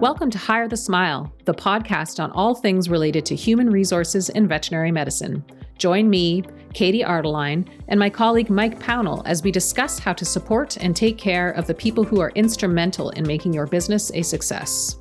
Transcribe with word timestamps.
Welcome 0.00 0.30
to 0.30 0.38
Hire 0.38 0.68
the 0.68 0.76
Smile, 0.76 1.34
the 1.44 1.52
podcast 1.52 2.22
on 2.22 2.30
all 2.30 2.54
things 2.54 2.88
related 2.88 3.26
to 3.26 3.34
human 3.34 3.68
resources 3.68 4.28
in 4.28 4.46
veterinary 4.46 4.92
medicine. 4.92 5.44
Join 5.76 6.08
me, 6.08 6.44
Katie 6.72 7.02
Ardeline, 7.02 7.68
and 7.88 7.98
my 7.98 8.08
colleague 8.08 8.48
Mike 8.48 8.78
Pownall 8.78 9.22
as 9.26 9.42
we 9.42 9.50
discuss 9.50 9.98
how 9.98 10.12
to 10.12 10.24
support 10.24 10.76
and 10.76 10.94
take 10.94 11.18
care 11.18 11.50
of 11.50 11.66
the 11.66 11.74
people 11.74 12.04
who 12.04 12.20
are 12.20 12.30
instrumental 12.36 13.10
in 13.10 13.26
making 13.26 13.52
your 13.52 13.66
business 13.66 14.12
a 14.14 14.22
success. 14.22 14.98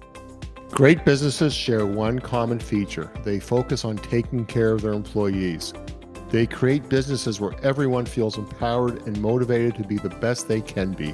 Great 0.72 1.06
businesses 1.06 1.54
share 1.54 1.86
one 1.86 2.18
common 2.18 2.58
feature 2.58 3.12
they 3.24 3.40
focus 3.40 3.86
on 3.86 3.98
taking 3.98 4.48
care 4.48 4.72
of 4.72 4.82
their 4.82 4.94
employees. 4.94 5.76
They 6.30 6.48
create 6.48 6.90
businesses 6.90 7.40
where 7.40 7.54
everyone 7.64 8.08
feels 8.08 8.40
empowered 8.40 9.06
and 9.06 9.22
motivated 9.22 9.76
to 9.76 9.84
be 9.84 9.98
the 9.98 10.10
best 10.10 10.48
they 10.48 10.62
can 10.62 10.94
be. 10.94 11.14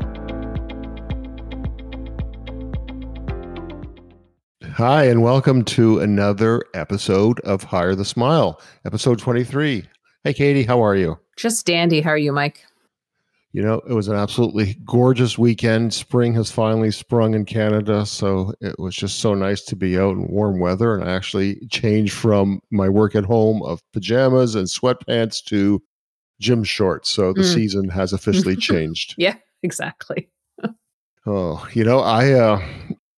Hi, 4.75 5.03
and 5.03 5.21
welcome 5.21 5.65
to 5.65 5.99
another 5.99 6.63
episode 6.73 7.41
of 7.41 7.61
Hire 7.61 7.93
the 7.93 8.05
Smile, 8.05 8.61
episode 8.85 9.19
23. 9.19 9.83
Hey, 10.23 10.33
Katie, 10.33 10.63
how 10.63 10.81
are 10.81 10.95
you? 10.95 11.19
Just 11.35 11.65
dandy. 11.65 11.99
How 11.99 12.11
are 12.11 12.17
you, 12.17 12.31
Mike? 12.31 12.63
You 13.51 13.61
know, 13.61 13.81
it 13.87 13.93
was 13.93 14.07
an 14.07 14.15
absolutely 14.15 14.77
gorgeous 14.85 15.37
weekend. 15.37 15.93
Spring 15.93 16.33
has 16.35 16.49
finally 16.51 16.89
sprung 16.89 17.33
in 17.33 17.43
Canada, 17.43 18.05
so 18.05 18.53
it 18.61 18.79
was 18.79 18.95
just 18.95 19.19
so 19.19 19.33
nice 19.33 19.61
to 19.65 19.75
be 19.75 19.99
out 19.99 20.15
in 20.15 20.27
warm 20.27 20.59
weather. 20.61 20.95
And 20.95 21.03
I 21.03 21.13
actually 21.13 21.67
changed 21.67 22.13
from 22.13 22.61
my 22.71 22.87
work 22.87 23.13
at 23.13 23.25
home 23.25 23.61
of 23.63 23.81
pajamas 23.91 24.55
and 24.55 24.67
sweatpants 24.67 25.43
to 25.45 25.83
gym 26.39 26.63
shorts. 26.63 27.09
So 27.09 27.33
the 27.33 27.41
mm. 27.41 27.53
season 27.53 27.89
has 27.89 28.13
officially 28.13 28.55
changed. 28.57 29.15
yeah, 29.17 29.35
exactly. 29.63 30.29
oh, 31.25 31.67
you 31.73 31.83
know, 31.83 31.99
I 31.99 32.31
uh, 32.31 32.61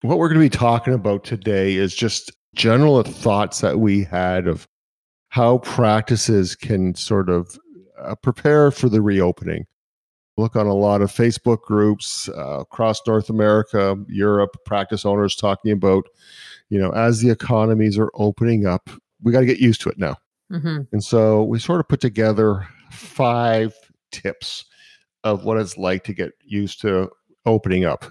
what 0.04 0.18
we're 0.18 0.28
going 0.28 0.42
to 0.42 0.46
be 0.46 0.50
talking 0.50 0.94
about 0.94 1.24
today 1.24 1.76
is 1.76 1.96
just 1.96 2.32
general 2.56 3.02
thoughts 3.04 3.62
that 3.62 3.80
we 3.80 4.04
had 4.04 4.48
of 4.48 4.68
how 5.30 5.60
practices 5.60 6.56
can 6.58 6.94
sort 6.94 7.30
of 7.30 7.58
uh, 7.98 8.14
prepare 8.16 8.70
for 8.70 8.90
the 8.90 9.02
reopening. 9.02 9.66
Look 10.36 10.58
on 10.58 10.68
a 10.68 10.74
lot 10.74 11.02
of 11.02 11.10
Facebook 11.10 11.62
groups 11.62 12.28
uh, 12.30 12.60
across 12.60 13.00
North 13.08 13.30
America, 13.30 13.96
Europe, 14.10 14.58
practice 14.66 15.06
owners 15.06 15.36
talking 15.36 15.72
about, 15.72 16.04
you 16.70 16.80
know, 16.80 16.92
as 16.92 17.22
the 17.22 17.30
economies 17.30 17.98
are 17.98 18.12
opening 18.16 18.66
up, 18.66 18.90
we 19.22 19.32
got 19.32 19.40
to 19.40 19.46
get 19.46 19.60
used 19.60 19.80
to 19.82 19.90
it 19.90 19.98
now. 19.98 20.18
Mm-hmm. 20.52 20.82
And 20.92 21.04
so 21.04 21.44
we 21.44 21.60
sort 21.60 21.80
of 21.80 21.88
put 21.88 22.02
together 22.02 22.68
five 22.92 23.74
tips 24.12 24.66
of 25.24 25.46
what 25.46 25.58
it's 25.58 25.78
like 25.78 26.04
to 26.04 26.14
get 26.14 26.34
used 26.44 26.82
to 26.82 27.10
opening 27.46 27.86
up 27.86 28.06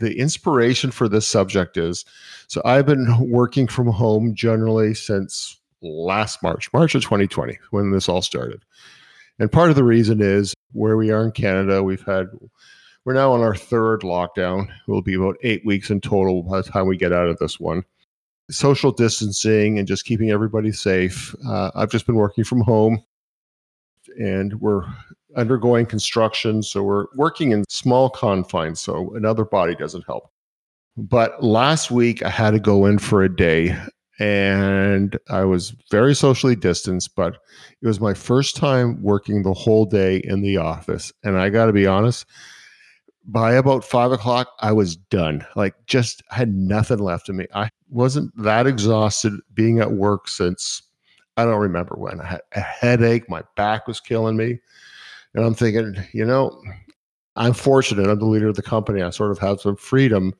the 0.00 0.18
inspiration 0.18 0.90
for 0.90 1.08
this 1.08 1.26
subject 1.26 1.76
is 1.76 2.04
so 2.48 2.60
I've 2.64 2.86
been 2.86 3.30
working 3.30 3.68
from 3.68 3.86
home 3.86 4.34
generally 4.34 4.94
since 4.94 5.60
last 5.82 6.42
March, 6.42 6.72
March 6.72 6.94
of 6.94 7.02
2020, 7.02 7.58
when 7.70 7.90
this 7.90 8.08
all 8.08 8.22
started. 8.22 8.64
And 9.38 9.50
part 9.50 9.70
of 9.70 9.76
the 9.76 9.84
reason 9.84 10.20
is 10.20 10.54
where 10.72 10.96
we 10.96 11.10
are 11.10 11.24
in 11.24 11.32
Canada, 11.32 11.82
we've 11.82 12.04
had, 12.04 12.26
we're 13.04 13.14
now 13.14 13.32
on 13.32 13.40
our 13.40 13.54
third 13.54 14.02
lockdown. 14.02 14.68
It 14.68 14.90
will 14.90 15.02
be 15.02 15.14
about 15.14 15.36
eight 15.42 15.64
weeks 15.64 15.90
in 15.90 16.00
total 16.00 16.42
by 16.42 16.60
the 16.60 16.68
time 16.68 16.86
we 16.86 16.96
get 16.96 17.12
out 17.12 17.28
of 17.28 17.38
this 17.38 17.58
one. 17.58 17.84
Social 18.50 18.92
distancing 18.92 19.78
and 19.78 19.86
just 19.86 20.04
keeping 20.04 20.30
everybody 20.30 20.72
safe. 20.72 21.34
Uh, 21.46 21.70
I've 21.74 21.90
just 21.90 22.06
been 22.06 22.16
working 22.16 22.44
from 22.44 22.60
home 22.60 23.02
and 24.18 24.60
we're 24.60 24.84
undergoing 25.36 25.86
construction. 25.86 26.62
So 26.62 26.82
we're 26.82 27.06
working 27.16 27.52
in 27.52 27.64
small 27.68 28.10
confines. 28.10 28.80
So 28.80 29.14
another 29.14 29.44
body 29.44 29.74
doesn't 29.74 30.04
help. 30.06 30.30
But 30.96 31.42
last 31.42 31.90
week 31.90 32.22
I 32.22 32.30
had 32.30 32.50
to 32.52 32.60
go 32.60 32.86
in 32.86 32.98
for 32.98 33.22
a 33.22 33.34
day 33.34 33.76
and 34.20 35.18
I 35.30 35.44
was 35.44 35.74
very 35.90 36.14
socially 36.14 36.54
distanced, 36.54 37.16
but 37.16 37.38
it 37.80 37.86
was 37.86 38.00
my 38.00 38.12
first 38.12 38.54
time 38.54 39.02
working 39.02 39.42
the 39.42 39.54
whole 39.54 39.86
day 39.86 40.18
in 40.24 40.42
the 40.42 40.58
office. 40.58 41.10
And 41.24 41.38
I 41.38 41.48
got 41.48 41.66
to 41.66 41.72
be 41.72 41.86
honest, 41.86 42.26
by 43.24 43.52
about 43.52 43.82
five 43.82 44.12
o'clock, 44.12 44.48
I 44.60 44.72
was 44.72 44.96
done. 44.96 45.46
Like, 45.56 45.74
just 45.86 46.22
had 46.28 46.54
nothing 46.54 46.98
left 46.98 47.30
of 47.30 47.34
me. 47.34 47.46
I 47.54 47.70
wasn't 47.88 48.30
that 48.42 48.66
exhausted 48.66 49.32
being 49.54 49.80
at 49.80 49.92
work 49.92 50.28
since 50.28 50.82
I 51.38 51.44
don't 51.44 51.60
remember 51.60 51.94
when. 51.96 52.20
I 52.20 52.26
had 52.26 52.40
a 52.52 52.60
headache, 52.60 53.28
my 53.28 53.42
back 53.56 53.86
was 53.86 54.00
killing 54.00 54.36
me. 54.36 54.58
And 55.34 55.44
I'm 55.44 55.54
thinking, 55.54 55.96
you 56.12 56.24
know, 56.24 56.60
I'm 57.36 57.52
fortunate. 57.52 58.08
I'm 58.08 58.18
the 58.18 58.24
leader 58.26 58.48
of 58.48 58.56
the 58.56 58.62
company. 58.62 59.02
I 59.02 59.10
sort 59.10 59.30
of 59.30 59.38
have 59.38 59.60
some 59.60 59.76
freedom, 59.76 60.34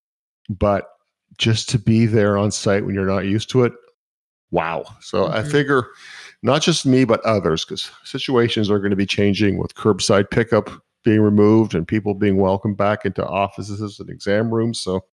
but 0.48 0.88
just 1.38 1.68
to 1.70 1.78
be 1.78 2.06
there 2.06 2.36
on 2.36 2.50
site 2.50 2.84
when 2.84 2.94
you're 2.94 3.06
not 3.06 3.24
used 3.26 3.50
to 3.50 3.64
it, 3.64 3.72
wow. 4.50 4.84
So 5.00 5.24
mm-hmm. 5.24 5.34
I 5.34 5.42
figure 5.44 5.86
not 6.42 6.62
just 6.62 6.86
me, 6.86 7.04
but 7.04 7.20
others, 7.20 7.64
because 7.64 7.90
situations 8.04 8.70
are 8.70 8.78
going 8.78 8.90
to 8.90 8.96
be 8.96 9.06
changing 9.06 9.58
with 9.58 9.74
curbside 9.74 10.30
pickup 10.30 10.70
being 11.04 11.20
removed 11.20 11.74
and 11.74 11.86
people 11.86 12.14
being 12.14 12.36
welcomed 12.36 12.76
back 12.76 13.04
into 13.04 13.26
offices 13.26 14.00
and 14.00 14.10
exam 14.10 14.52
rooms. 14.52 14.80
So 14.80 15.04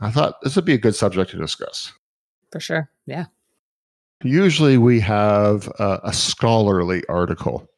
I 0.00 0.10
thought 0.10 0.40
this 0.42 0.56
would 0.56 0.64
be 0.64 0.74
a 0.74 0.78
good 0.78 0.94
subject 0.94 1.30
to 1.30 1.38
discuss. 1.38 1.92
For 2.50 2.60
sure. 2.60 2.90
Yeah. 3.06 3.26
Usually 4.22 4.78
we 4.78 5.00
have 5.00 5.68
a, 5.78 6.00
a 6.04 6.12
scholarly 6.12 7.04
article 7.08 7.68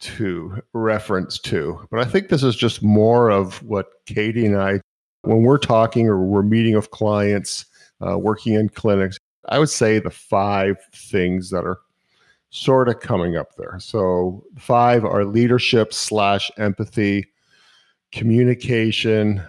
to 0.00 0.62
reference 0.72 1.38
to. 1.40 1.86
But 1.90 2.00
I 2.00 2.04
think 2.04 2.28
this 2.28 2.42
is 2.42 2.56
just 2.56 2.82
more 2.82 3.30
of 3.30 3.62
what 3.62 3.88
Katie 4.06 4.46
and 4.46 4.56
I, 4.56 4.80
when 5.22 5.42
we're 5.42 5.58
talking 5.58 6.06
or 6.06 6.22
we're 6.24 6.42
meeting 6.42 6.74
with 6.74 6.90
clients, 6.90 7.66
uh, 8.06 8.18
working 8.18 8.54
in 8.54 8.68
clinics, 8.68 9.18
I 9.48 9.58
would 9.58 9.70
say 9.70 9.98
the 9.98 10.10
five 10.10 10.76
things 10.94 11.50
that 11.50 11.64
are 11.64 11.78
sort 12.50 12.88
of 12.88 13.00
coming 13.00 13.36
up 13.36 13.56
there. 13.56 13.76
So 13.80 14.44
five 14.58 15.04
are 15.04 15.24
leadership 15.24 15.92
slash 15.92 16.50
empathy, 16.58 17.26
communication, 18.12 19.42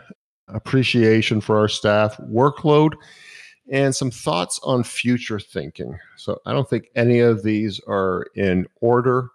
appreciation 0.47 1.41
for 1.41 1.57
our 1.57 1.67
staff, 1.67 2.17
workload, 2.17 2.93
and 3.71 3.95
some 3.95 4.11
thoughts 4.11 4.59
on 4.63 4.83
future 4.83 5.39
thinking. 5.39 5.97
So 6.17 6.39
I 6.45 6.53
don't 6.53 6.69
think 6.69 6.89
any 6.95 7.19
of 7.19 7.43
these 7.43 7.79
are 7.87 8.25
in 8.35 8.67
order. 8.81 9.29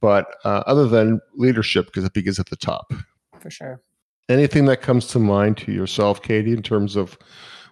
But 0.00 0.26
uh, 0.44 0.62
other 0.66 0.86
than 0.86 1.20
leadership, 1.34 1.86
because 1.86 2.04
it 2.04 2.12
begins 2.12 2.38
at 2.38 2.50
the 2.50 2.56
top. 2.56 2.92
For 3.40 3.50
sure. 3.50 3.80
Anything 4.28 4.64
that 4.66 4.82
comes 4.82 5.06
to 5.08 5.18
mind 5.18 5.56
to 5.58 5.72
yourself, 5.72 6.22
Katie, 6.22 6.52
in 6.52 6.62
terms 6.62 6.96
of 6.96 7.16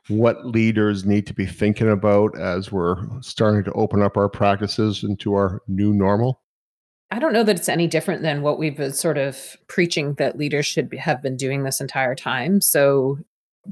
what 0.09 0.47
leaders 0.47 1.05
need 1.05 1.27
to 1.27 1.35
be 1.35 1.47
thinking 1.47 1.91
about 1.91 2.39
as 2.39 2.71
we're 2.71 2.97
starting 3.21 3.65
to 3.65 3.73
open 3.73 4.03
up 4.03 4.17
our 4.17 4.29
practices 4.29 5.03
into 5.03 5.35
our 5.35 5.63
new 5.67 5.93
normal? 5.93 6.43
I 7.11 7.19
don't 7.19 7.33
know 7.33 7.45
that 7.45 7.57
it's 7.57 7.69
any 7.69 7.87
different 7.87 8.23
than 8.23 8.43
what 8.43 8.59
we've 8.59 8.77
been 8.77 8.93
sort 8.93 9.19
of 9.19 9.57
preaching 9.69 10.15
that 10.15 10.37
leaders 10.37 10.67
should 10.67 10.91
be, 10.91 10.97
have 10.97 11.23
been 11.23 11.37
doing 11.37 11.63
this 11.63 11.81
entire 11.81 12.15
time. 12.15 12.61
So, 12.61 13.19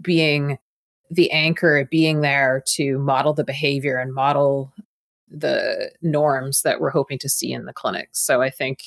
being 0.00 0.58
the 1.10 1.30
anchor, 1.30 1.86
being 1.90 2.20
there 2.20 2.62
to 2.66 2.98
model 2.98 3.34
the 3.34 3.44
behavior 3.44 3.98
and 3.98 4.14
model 4.14 4.72
the 5.32 5.90
norms 6.02 6.62
that 6.62 6.80
we're 6.80 6.90
hoping 6.90 7.18
to 7.18 7.28
see 7.28 7.52
in 7.52 7.64
the 7.64 7.72
clinics. 7.72 8.20
So 8.20 8.42
I 8.42 8.50
think 8.50 8.80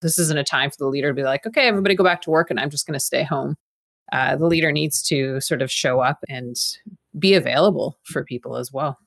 this 0.00 0.18
isn't 0.18 0.38
a 0.38 0.44
time 0.44 0.70
for 0.70 0.76
the 0.78 0.88
leader 0.88 1.08
to 1.08 1.14
be 1.14 1.22
like, 1.22 1.46
okay, 1.46 1.68
everybody 1.68 1.94
go 1.94 2.04
back 2.04 2.20
to 2.22 2.30
work 2.30 2.50
and 2.50 2.58
I'm 2.58 2.70
just 2.70 2.86
going 2.86 2.94
to 2.94 3.00
stay 3.00 3.22
home. 3.22 3.56
Uh, 4.12 4.36
the 4.36 4.46
leader 4.46 4.72
needs 4.72 5.02
to 5.04 5.40
sort 5.40 5.62
of 5.62 5.70
show 5.70 6.00
up 6.00 6.18
and 6.28 6.56
be 7.18 7.34
available 7.34 7.98
for 8.02 8.24
people 8.24 8.56
as 8.56 8.72
well. 8.72 8.98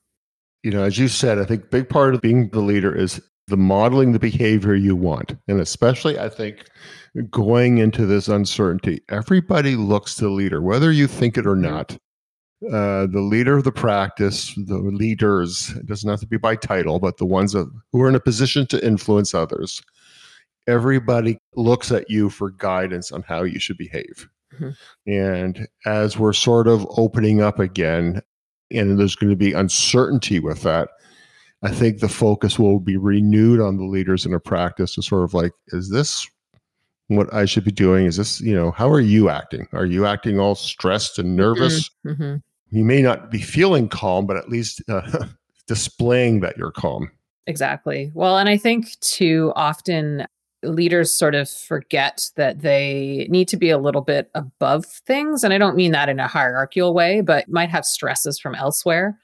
You 0.62 0.70
know, 0.72 0.82
as 0.82 0.98
you 0.98 1.06
said, 1.06 1.38
I 1.38 1.44
think 1.44 1.70
big 1.70 1.88
part 1.88 2.14
of 2.14 2.22
being 2.22 2.48
the 2.48 2.60
leader 2.60 2.92
is 2.92 3.20
the 3.46 3.56
modeling 3.56 4.12
the 4.12 4.18
behavior 4.18 4.74
you 4.74 4.96
want. 4.96 5.36
And 5.46 5.60
especially, 5.60 6.18
I 6.18 6.28
think, 6.28 6.66
going 7.30 7.78
into 7.78 8.04
this 8.04 8.26
uncertainty, 8.26 9.00
everybody 9.08 9.76
looks 9.76 10.16
to 10.16 10.24
the 10.24 10.30
leader, 10.30 10.60
whether 10.60 10.90
you 10.90 11.06
think 11.06 11.38
it 11.38 11.46
or 11.46 11.52
mm-hmm. 11.52 11.70
not 11.70 11.98
uh, 12.64 13.06
the 13.06 13.20
leader 13.20 13.56
of 13.56 13.64
the 13.64 13.72
practice, 13.72 14.54
the 14.56 14.78
leaders, 14.78 15.70
it 15.76 15.86
doesn't 15.86 16.08
have 16.08 16.20
to 16.20 16.26
be 16.26 16.38
by 16.38 16.56
title, 16.56 16.98
but 16.98 17.18
the 17.18 17.26
ones 17.26 17.52
that, 17.52 17.70
who 17.92 18.02
are 18.02 18.08
in 18.08 18.14
a 18.14 18.20
position 18.20 18.66
to 18.66 18.84
influence 18.84 19.34
others, 19.34 19.82
everybody 20.66 21.38
looks 21.54 21.92
at 21.92 22.08
you 22.10 22.30
for 22.30 22.50
guidance 22.50 23.12
on 23.12 23.22
how 23.22 23.42
you 23.42 23.58
should 23.58 23.76
behave. 23.76 24.28
Mm-hmm. 24.54 25.12
And 25.12 25.68
as 25.84 26.18
we're 26.18 26.32
sort 26.32 26.66
of 26.66 26.86
opening 26.96 27.42
up 27.42 27.58
again, 27.58 28.22
and 28.70 28.98
there's 28.98 29.16
going 29.16 29.30
to 29.30 29.36
be 29.36 29.52
uncertainty 29.52 30.40
with 30.40 30.62
that, 30.62 30.88
I 31.62 31.70
think 31.70 32.00
the 32.00 32.08
focus 32.08 32.58
will 32.58 32.80
be 32.80 32.96
renewed 32.96 33.60
on 33.60 33.76
the 33.76 33.84
leaders 33.84 34.26
in 34.26 34.34
a 34.34 34.40
practice 34.40 34.94
to 34.94 35.02
sort 35.02 35.24
of 35.24 35.34
like, 35.34 35.52
is 35.68 35.90
this 35.90 36.26
what 37.08 37.32
I 37.32 37.44
should 37.44 37.64
be 37.64 37.70
doing? 37.70 38.06
Is 38.06 38.16
this, 38.16 38.40
you 38.40 38.54
know, 38.54 38.72
how 38.72 38.90
are 38.90 39.00
you 39.00 39.28
acting? 39.28 39.68
Are 39.72 39.86
you 39.86 40.06
acting 40.06 40.40
all 40.40 40.54
stressed 40.54 41.18
and 41.18 41.36
nervous? 41.36 41.90
Mm-hmm. 42.04 42.36
You 42.70 42.84
may 42.84 43.02
not 43.02 43.30
be 43.30 43.40
feeling 43.40 43.88
calm, 43.88 44.26
but 44.26 44.36
at 44.36 44.48
least 44.48 44.82
uh, 44.88 45.26
displaying 45.66 46.40
that 46.40 46.56
you're 46.56 46.72
calm. 46.72 47.10
Exactly. 47.46 48.10
Well, 48.14 48.38
and 48.38 48.48
I 48.48 48.56
think 48.56 48.98
too 49.00 49.52
often 49.54 50.26
leaders 50.62 51.12
sort 51.12 51.34
of 51.34 51.48
forget 51.48 52.30
that 52.36 52.60
they 52.60 53.26
need 53.30 53.48
to 53.48 53.56
be 53.56 53.70
a 53.70 53.78
little 53.78 54.00
bit 54.00 54.30
above 54.34 54.84
things. 54.84 55.44
And 55.44 55.52
I 55.52 55.58
don't 55.58 55.76
mean 55.76 55.92
that 55.92 56.08
in 56.08 56.18
a 56.18 56.26
hierarchical 56.26 56.92
way, 56.92 57.20
but 57.20 57.48
might 57.48 57.70
have 57.70 57.84
stresses 57.84 58.38
from 58.38 58.54
elsewhere. 58.54 59.18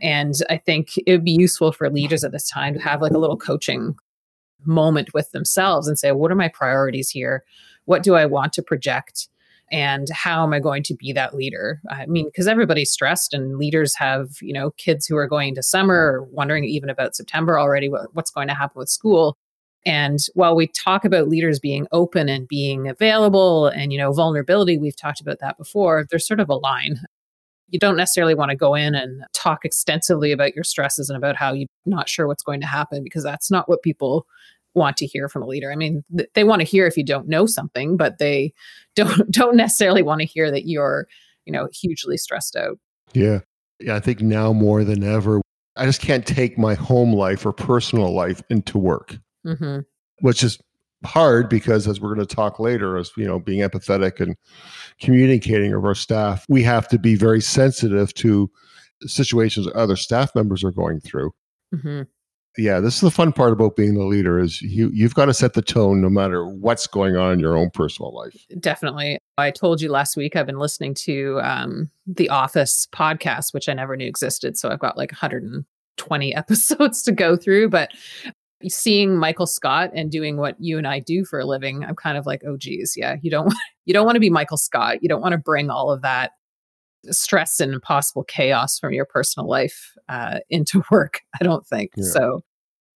And 0.00 0.34
I 0.50 0.58
think 0.58 0.90
it 1.06 1.12
would 1.12 1.24
be 1.24 1.32
useful 1.32 1.72
for 1.72 1.88
leaders 1.88 2.22
at 2.22 2.32
this 2.32 2.50
time 2.50 2.74
to 2.74 2.80
have 2.80 3.00
like 3.00 3.12
a 3.12 3.18
little 3.18 3.38
coaching 3.38 3.96
moment 4.64 5.14
with 5.14 5.30
themselves 5.30 5.88
and 5.88 5.98
say, 5.98 6.12
what 6.12 6.30
are 6.30 6.36
my 6.36 6.48
priorities 6.48 7.08
here? 7.08 7.44
What 7.86 8.02
do 8.02 8.14
I 8.14 8.26
want 8.26 8.52
to 8.54 8.62
project? 8.62 9.28
And 9.70 10.08
how 10.10 10.44
am 10.44 10.52
I 10.52 10.60
going 10.60 10.82
to 10.84 10.94
be 10.94 11.12
that 11.12 11.34
leader? 11.34 11.80
I 11.90 12.06
mean, 12.06 12.26
because 12.26 12.46
everybody's 12.46 12.90
stressed 12.90 13.34
and 13.34 13.58
leaders 13.58 13.94
have, 13.96 14.28
you 14.40 14.52
know, 14.52 14.70
kids 14.72 15.06
who 15.06 15.16
are 15.16 15.26
going 15.26 15.54
to 15.56 15.62
summer, 15.62 16.26
wondering 16.30 16.64
even 16.64 16.88
about 16.88 17.16
September 17.16 17.58
already, 17.58 17.88
what, 17.88 18.14
what's 18.14 18.30
going 18.30 18.48
to 18.48 18.54
happen 18.54 18.78
with 18.78 18.88
school. 18.88 19.36
And 19.84 20.18
while 20.34 20.54
we 20.54 20.68
talk 20.68 21.04
about 21.04 21.28
leaders 21.28 21.58
being 21.58 21.86
open 21.92 22.28
and 22.28 22.46
being 22.46 22.88
available 22.88 23.66
and, 23.66 23.92
you 23.92 23.98
know, 23.98 24.12
vulnerability, 24.12 24.78
we've 24.78 24.96
talked 24.96 25.20
about 25.20 25.38
that 25.40 25.58
before, 25.58 26.06
there's 26.10 26.26
sort 26.26 26.40
of 26.40 26.48
a 26.48 26.56
line 26.56 27.00
you 27.68 27.78
don't 27.78 27.96
necessarily 27.96 28.34
want 28.34 28.50
to 28.50 28.56
go 28.56 28.74
in 28.74 28.94
and 28.94 29.24
talk 29.32 29.64
extensively 29.64 30.32
about 30.32 30.54
your 30.54 30.64
stresses 30.64 31.10
and 31.10 31.16
about 31.16 31.36
how 31.36 31.52
you're 31.52 31.68
not 31.84 32.08
sure 32.08 32.26
what's 32.26 32.42
going 32.42 32.60
to 32.60 32.66
happen 32.66 33.02
because 33.02 33.24
that's 33.24 33.50
not 33.50 33.68
what 33.68 33.82
people 33.82 34.26
want 34.76 34.96
to 34.98 35.06
hear 35.06 35.28
from 35.28 35.42
a 35.42 35.46
leader. 35.46 35.72
I 35.72 35.76
mean, 35.76 36.04
th- 36.16 36.28
they 36.34 36.44
want 36.44 36.60
to 36.60 36.66
hear 36.66 36.86
if 36.86 36.96
you 36.96 37.04
don't 37.04 37.28
know 37.28 37.46
something, 37.46 37.96
but 37.96 38.18
they 38.18 38.52
don't 38.94 39.30
don't 39.30 39.56
necessarily 39.56 40.02
want 40.02 40.20
to 40.20 40.26
hear 40.26 40.50
that 40.50 40.68
you're, 40.68 41.08
you 41.44 41.52
know, 41.52 41.68
hugely 41.72 42.16
stressed 42.16 42.56
out. 42.56 42.78
Yeah. 43.12 43.40
Yeah, 43.80 43.96
I 43.96 44.00
think 44.00 44.22
now 44.22 44.54
more 44.54 44.84
than 44.84 45.04
ever, 45.04 45.42
I 45.76 45.84
just 45.84 46.00
can't 46.00 46.26
take 46.26 46.56
my 46.56 46.74
home 46.74 47.12
life 47.12 47.44
or 47.44 47.52
personal 47.52 48.14
life 48.14 48.42
into 48.48 48.78
work. 48.78 49.18
Mm-hmm. 49.46 49.80
Which 50.20 50.42
is 50.42 50.58
hard 51.04 51.48
because 51.48 51.86
as 51.86 52.00
we're 52.00 52.14
going 52.14 52.26
to 52.26 52.34
talk 52.34 52.58
later 52.58 52.96
as 52.96 53.10
you 53.16 53.26
know 53.26 53.38
being 53.38 53.60
empathetic 53.60 54.18
and 54.20 54.34
communicating 55.00 55.74
with 55.74 55.84
our 55.84 55.94
staff 55.94 56.44
we 56.48 56.62
have 56.62 56.88
to 56.88 56.98
be 56.98 57.14
very 57.14 57.40
sensitive 57.40 58.12
to 58.14 58.50
situations 59.02 59.68
other 59.74 59.94
staff 59.94 60.34
members 60.34 60.64
are 60.64 60.72
going 60.72 60.98
through 60.98 61.30
mm-hmm. 61.72 62.02
Yeah 62.58 62.80
this 62.80 62.94
is 62.94 63.00
the 63.00 63.10
fun 63.10 63.32
part 63.32 63.52
about 63.52 63.76
being 63.76 63.94
the 63.94 64.04
leader 64.04 64.38
is 64.38 64.60
you 64.62 64.90
you've 64.92 65.14
got 65.14 65.26
to 65.26 65.34
set 65.34 65.54
the 65.54 65.62
tone 65.62 66.00
no 66.00 66.08
matter 66.08 66.46
what's 66.46 66.86
going 66.86 67.16
on 67.16 67.32
in 67.32 67.38
your 67.38 67.56
own 67.56 67.70
personal 67.70 68.14
life 68.14 68.46
definitely 68.60 69.18
i 69.38 69.50
told 69.50 69.80
you 69.80 69.90
last 69.90 70.16
week 70.16 70.36
i've 70.36 70.46
been 70.46 70.58
listening 70.58 70.94
to 70.94 71.40
um, 71.42 71.90
the 72.06 72.28
office 72.28 72.86
podcast 72.92 73.52
which 73.52 73.68
i 73.68 73.72
never 73.72 73.96
knew 73.96 74.06
existed 74.06 74.56
so 74.56 74.70
i've 74.70 74.78
got 74.78 74.96
like 74.96 75.12
120 75.12 76.34
episodes 76.36 77.02
to 77.02 77.12
go 77.12 77.36
through 77.36 77.68
but 77.68 77.90
seeing 78.68 79.18
Michael 79.18 79.46
Scott 79.46 79.90
and 79.94 80.10
doing 80.10 80.38
what 80.38 80.56
you 80.58 80.78
and 80.78 80.86
I 80.86 80.98
do 80.98 81.26
for 81.26 81.38
a 81.38 81.44
living, 81.44 81.84
I'm 81.84 81.94
kind 81.94 82.16
of 82.16 82.24
like, 82.24 82.42
oh 82.46 82.56
geez, 82.56 82.94
yeah, 82.96 83.16
you 83.20 83.30
don't 83.30 83.52
you 83.84 83.92
don't 83.92 84.06
want 84.06 84.16
to 84.16 84.20
be 84.20 84.30
Michael 84.30 84.56
Scott. 84.56 85.02
You 85.02 85.08
don't 85.08 85.20
want 85.20 85.32
to 85.32 85.38
bring 85.38 85.70
all 85.70 85.90
of 85.90 86.02
that 86.02 86.32
stress 87.10 87.60
and 87.60 87.80
possible 87.82 88.24
chaos 88.24 88.78
from 88.78 88.92
your 88.92 89.04
personal 89.04 89.48
life 89.48 89.92
uh, 90.08 90.38
into 90.50 90.82
work. 90.90 91.20
I 91.40 91.44
don't 91.44 91.66
think 91.66 91.92
yeah. 91.96 92.04
so. 92.04 92.42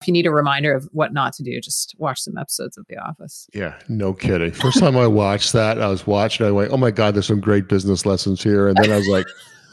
If 0.01 0.07
you 0.07 0.15
need 0.15 0.25
a 0.25 0.31
reminder 0.31 0.73
of 0.73 0.89
what 0.93 1.13
not 1.13 1.35
to 1.35 1.43
do, 1.43 1.61
just 1.61 1.95
watch 1.99 2.21
some 2.21 2.39
episodes 2.39 2.79
of 2.79 2.87
The 2.89 2.97
Office. 2.97 3.47
Yeah, 3.53 3.79
no 3.91 4.15
kidding. 4.15 4.51
First 4.51 4.79
time 4.79 4.97
I 4.97 5.07
watched 5.07 5.53
that, 5.53 5.79
I 5.79 5.89
was 5.89 6.07
watching. 6.07 6.47
I 6.47 6.51
went, 6.51 6.73
"Oh 6.73 6.79
my 6.79 6.91
god, 6.91 7.15
there's 7.15 7.27
some 7.27 7.41
great 7.41 7.69
business 7.69 8.07
lessons 8.07 8.43
here." 8.43 8.67
And 8.67 8.79
then 8.79 8.91
I 8.91 8.97
was 8.97 9.09
like, 9.09 9.27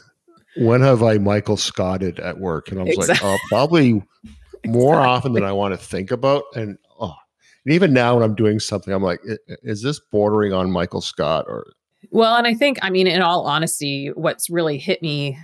"When 0.57 0.81
have 0.81 1.01
I 1.01 1.17
Michael 1.17 1.55
Scotted 1.55 2.19
at 2.19 2.39
work?" 2.39 2.71
And 2.71 2.81
I 2.81 2.83
was 2.83 2.97
exactly. 2.97 3.29
like, 3.29 3.39
"Oh, 3.41 3.47
probably 3.47 4.03
more 4.65 4.95
often 4.95 5.33
than 5.33 5.43
I 5.43 5.51
want 5.51 5.73
to 5.73 5.77
think 5.77 6.11
about. 6.11 6.43
And 6.55 6.77
oh, 6.99 7.15
and 7.65 7.73
even 7.73 7.93
now 7.93 8.15
when 8.15 8.23
I'm 8.23 8.35
doing 8.35 8.59
something, 8.59 8.93
I'm 8.93 9.03
like, 9.03 9.19
is 9.63 9.81
this 9.81 9.99
bordering 10.11 10.53
on 10.53 10.71
Michael 10.71 11.01
Scott 11.01 11.45
or? 11.47 11.65
Well, 12.11 12.35
and 12.35 12.47
I 12.47 12.53
think, 12.53 12.77
I 12.81 12.89
mean, 12.89 13.07
in 13.07 13.21
all 13.21 13.45
honesty, 13.45 14.09
what's 14.13 14.49
really 14.49 14.77
hit 14.77 15.01
me 15.01 15.37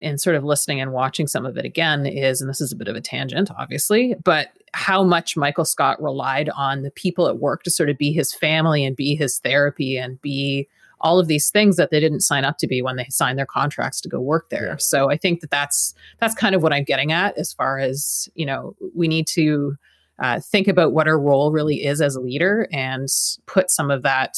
in 0.00 0.18
sort 0.18 0.36
of 0.36 0.42
listening 0.42 0.80
and 0.80 0.92
watching 0.92 1.26
some 1.26 1.46
of 1.46 1.56
it 1.56 1.64
again 1.64 2.06
is, 2.06 2.40
and 2.40 2.50
this 2.50 2.60
is 2.60 2.72
a 2.72 2.76
bit 2.76 2.88
of 2.88 2.96
a 2.96 3.00
tangent, 3.00 3.50
obviously, 3.56 4.14
but 4.24 4.48
how 4.74 5.04
much 5.04 5.36
Michael 5.36 5.64
Scott 5.64 6.02
relied 6.02 6.48
on 6.50 6.82
the 6.82 6.90
people 6.90 7.28
at 7.28 7.38
work 7.38 7.62
to 7.62 7.70
sort 7.70 7.88
of 7.88 7.98
be 7.98 8.12
his 8.12 8.34
family 8.34 8.84
and 8.84 8.96
be 8.96 9.14
his 9.14 9.38
therapy 9.38 9.96
and 9.96 10.20
be 10.20 10.68
all 11.02 11.18
of 11.18 11.26
these 11.26 11.50
things 11.50 11.76
that 11.76 11.90
they 11.90 12.00
didn't 12.00 12.20
sign 12.20 12.44
up 12.44 12.58
to 12.58 12.66
be 12.66 12.80
when 12.80 12.96
they 12.96 13.06
signed 13.10 13.38
their 13.38 13.46
contracts 13.46 14.00
to 14.00 14.08
go 14.08 14.20
work 14.20 14.50
there. 14.50 14.68
Yeah. 14.68 14.76
So 14.78 15.10
I 15.10 15.16
think 15.16 15.40
that 15.40 15.50
that's 15.50 15.94
that's 16.20 16.34
kind 16.34 16.54
of 16.54 16.62
what 16.62 16.72
I'm 16.72 16.84
getting 16.84 17.12
at 17.12 17.36
as 17.36 17.52
far 17.52 17.78
as 17.78 18.28
you 18.34 18.46
know 18.46 18.76
we 18.94 19.08
need 19.08 19.26
to 19.28 19.76
uh, 20.20 20.40
think 20.40 20.68
about 20.68 20.92
what 20.92 21.08
our 21.08 21.18
role 21.18 21.50
really 21.50 21.84
is 21.84 22.00
as 22.00 22.14
a 22.14 22.20
leader 22.20 22.68
and 22.72 23.08
put 23.46 23.70
some 23.70 23.90
of 23.90 24.02
that 24.02 24.36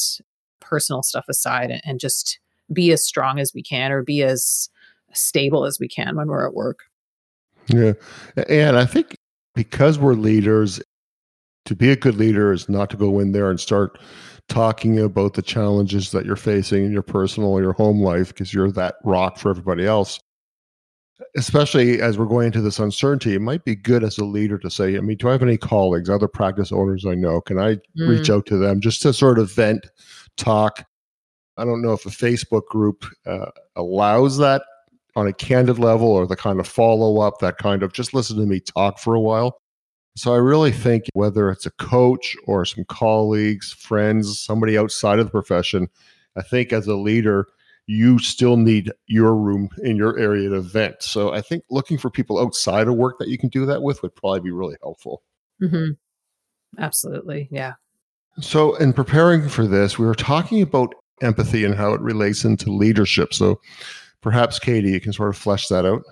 personal 0.65 1.03
stuff 1.03 1.25
aside 1.29 1.71
and, 1.71 1.81
and 1.85 2.01
just 2.01 2.39
be 2.73 2.93
as 2.93 3.05
strong 3.05 3.39
as 3.39 3.53
we 3.55 3.63
can 3.63 3.93
or 3.93 4.03
be 4.03 4.23
as 4.23 4.69
stable 5.13 5.65
as 5.65 5.79
we 5.79 5.89
can 5.89 6.17
when 6.17 6.29
we're 6.29 6.47
at 6.47 6.55
work. 6.55 6.81
Yeah, 7.69 7.93
and 8.49 8.77
I 8.77 8.85
think 8.85 9.17
because 9.55 9.99
we're 9.99 10.15
leaders, 10.15 10.83
to 11.65 11.75
be 11.75 11.91
a 11.91 11.97
good 11.97 12.17
leader 12.17 12.53
is 12.53 12.69
not 12.69 12.91
to 12.91 12.97
go 12.97 13.19
in 13.19 13.33
there 13.33 13.51
and 13.51 13.59
start 13.59 13.99
talking 14.49 15.01
about 15.01 15.35
the 15.35 15.43
challenges 15.43 16.11
that 16.11 16.27
you're 16.27 16.37
facing 16.37 16.85
in 16.85 16.93
your 16.93 17.03
personal 17.03 17.51
or 17.51 17.63
your 17.63 17.73
home 17.73 18.03
life 18.03 18.29
because 18.29 18.53
you're 18.53 18.71
that 18.71 18.97
rock 19.05 19.39
for 19.39 19.51
everybody 19.51 19.87
else 19.87 20.21
especially 21.37 22.01
as 22.01 22.19
we're 22.19 22.27
going 22.27 22.47
into 22.47 22.61
this 22.61 22.79
uncertainty 22.79 23.35
it 23.35 23.41
might 23.41 23.65
be 23.65 23.75
good 23.75 24.05
as 24.05 24.19
a 24.19 24.25
leader 24.25 24.59
to 24.59 24.69
say 24.69 24.97
i 24.97 25.01
mean 25.01 25.17
do 25.17 25.29
i 25.29 25.33
have 25.33 25.43
any 25.43 25.57
colleagues 25.57 26.11
other 26.11 26.29
practice 26.29 26.73
owners 26.73 27.07
i 27.07 27.15
know 27.15 27.41
can 27.41 27.59
i 27.59 27.75
mm. 27.75 28.09
reach 28.09 28.29
out 28.29 28.45
to 28.45 28.59
them 28.59 28.81
just 28.81 29.01
to 29.01 29.13
sort 29.13 29.39
of 29.39 29.51
vent 29.53 29.87
talk 30.37 30.85
i 31.57 31.65
don't 31.65 31.83
know 31.83 31.93
if 31.93 32.07
a 32.07 32.11
facebook 32.11 32.67
group 32.67 33.05
uh, 33.27 33.51
allows 33.77 34.39
that 34.39 34.63
on 35.17 35.27
a 35.27 35.33
candid 35.33 35.79
level 35.79 36.09
or 36.09 36.27
the 36.27 36.37
kind 36.37 36.59
of 36.59 36.67
follow 36.67 37.21
up 37.21 37.39
that 37.39 37.59
kind 37.59 37.83
of 37.83 37.93
just 37.93 38.15
listen 38.15 38.37
to 38.37 38.47
me 38.47 38.61
talk 38.61 38.99
for 38.99 39.15
a 39.15 39.21
while 39.21 39.61
so 40.17 40.33
I 40.33 40.37
really 40.37 40.71
think 40.71 41.05
whether 41.13 41.51
it's 41.51 41.67
a 41.67 41.73
coach 41.73 42.37
or 42.47 42.65
some 42.65 42.85
colleagues, 42.85 43.73
friends, 43.73 44.39
somebody 44.39 44.79
outside 44.79 45.19
of 45.19 45.27
the 45.27 45.31
profession, 45.31 45.89
I 46.37 46.43
think 46.43 46.73
as 46.73 46.87
a 46.87 46.95
leader, 46.95 47.49
you 47.87 48.19
still 48.21 48.57
need 48.57 48.93
your 49.07 49.35
room 49.35 49.69
in 49.83 49.97
your 49.97 50.17
area 50.19 50.49
to 50.51 50.61
vent. 50.61 51.03
So 51.03 51.33
I 51.33 51.41
think 51.41 51.65
looking 51.69 51.99
for 51.99 52.11
people 52.11 52.39
outside 52.39 52.87
of 52.87 52.95
work 52.95 53.19
that 53.19 53.29
you 53.29 53.37
can 53.37 53.49
do 53.49 53.67
that 53.67 53.83
with 53.83 54.03
would 54.03 54.15
probably 54.15 54.41
be 54.41 54.53
really 54.53 54.77
helpful. 54.83 55.23
Mm-hmm. 55.61 56.81
Absolutely. 56.81 57.49
Yeah. 57.51 57.75
So 58.41 58.75
in 58.77 58.93
preparing 58.93 59.49
for 59.49 59.67
this, 59.67 59.99
we 59.99 60.07
were 60.07 60.15
talking 60.15 60.63
about 60.63 60.95
empathy 61.23 61.65
and 61.65 61.75
how 61.75 61.93
it 61.93 62.01
relates 62.01 62.45
into 62.45 62.71
leadership. 62.71 63.33
So 63.33 63.61
perhaps 64.21 64.59
Katie, 64.59 64.91
you 64.91 65.01
can 65.01 65.13
sort 65.13 65.29
of 65.29 65.37
flesh 65.37 65.69
that 65.69 65.87
out. 65.87 66.03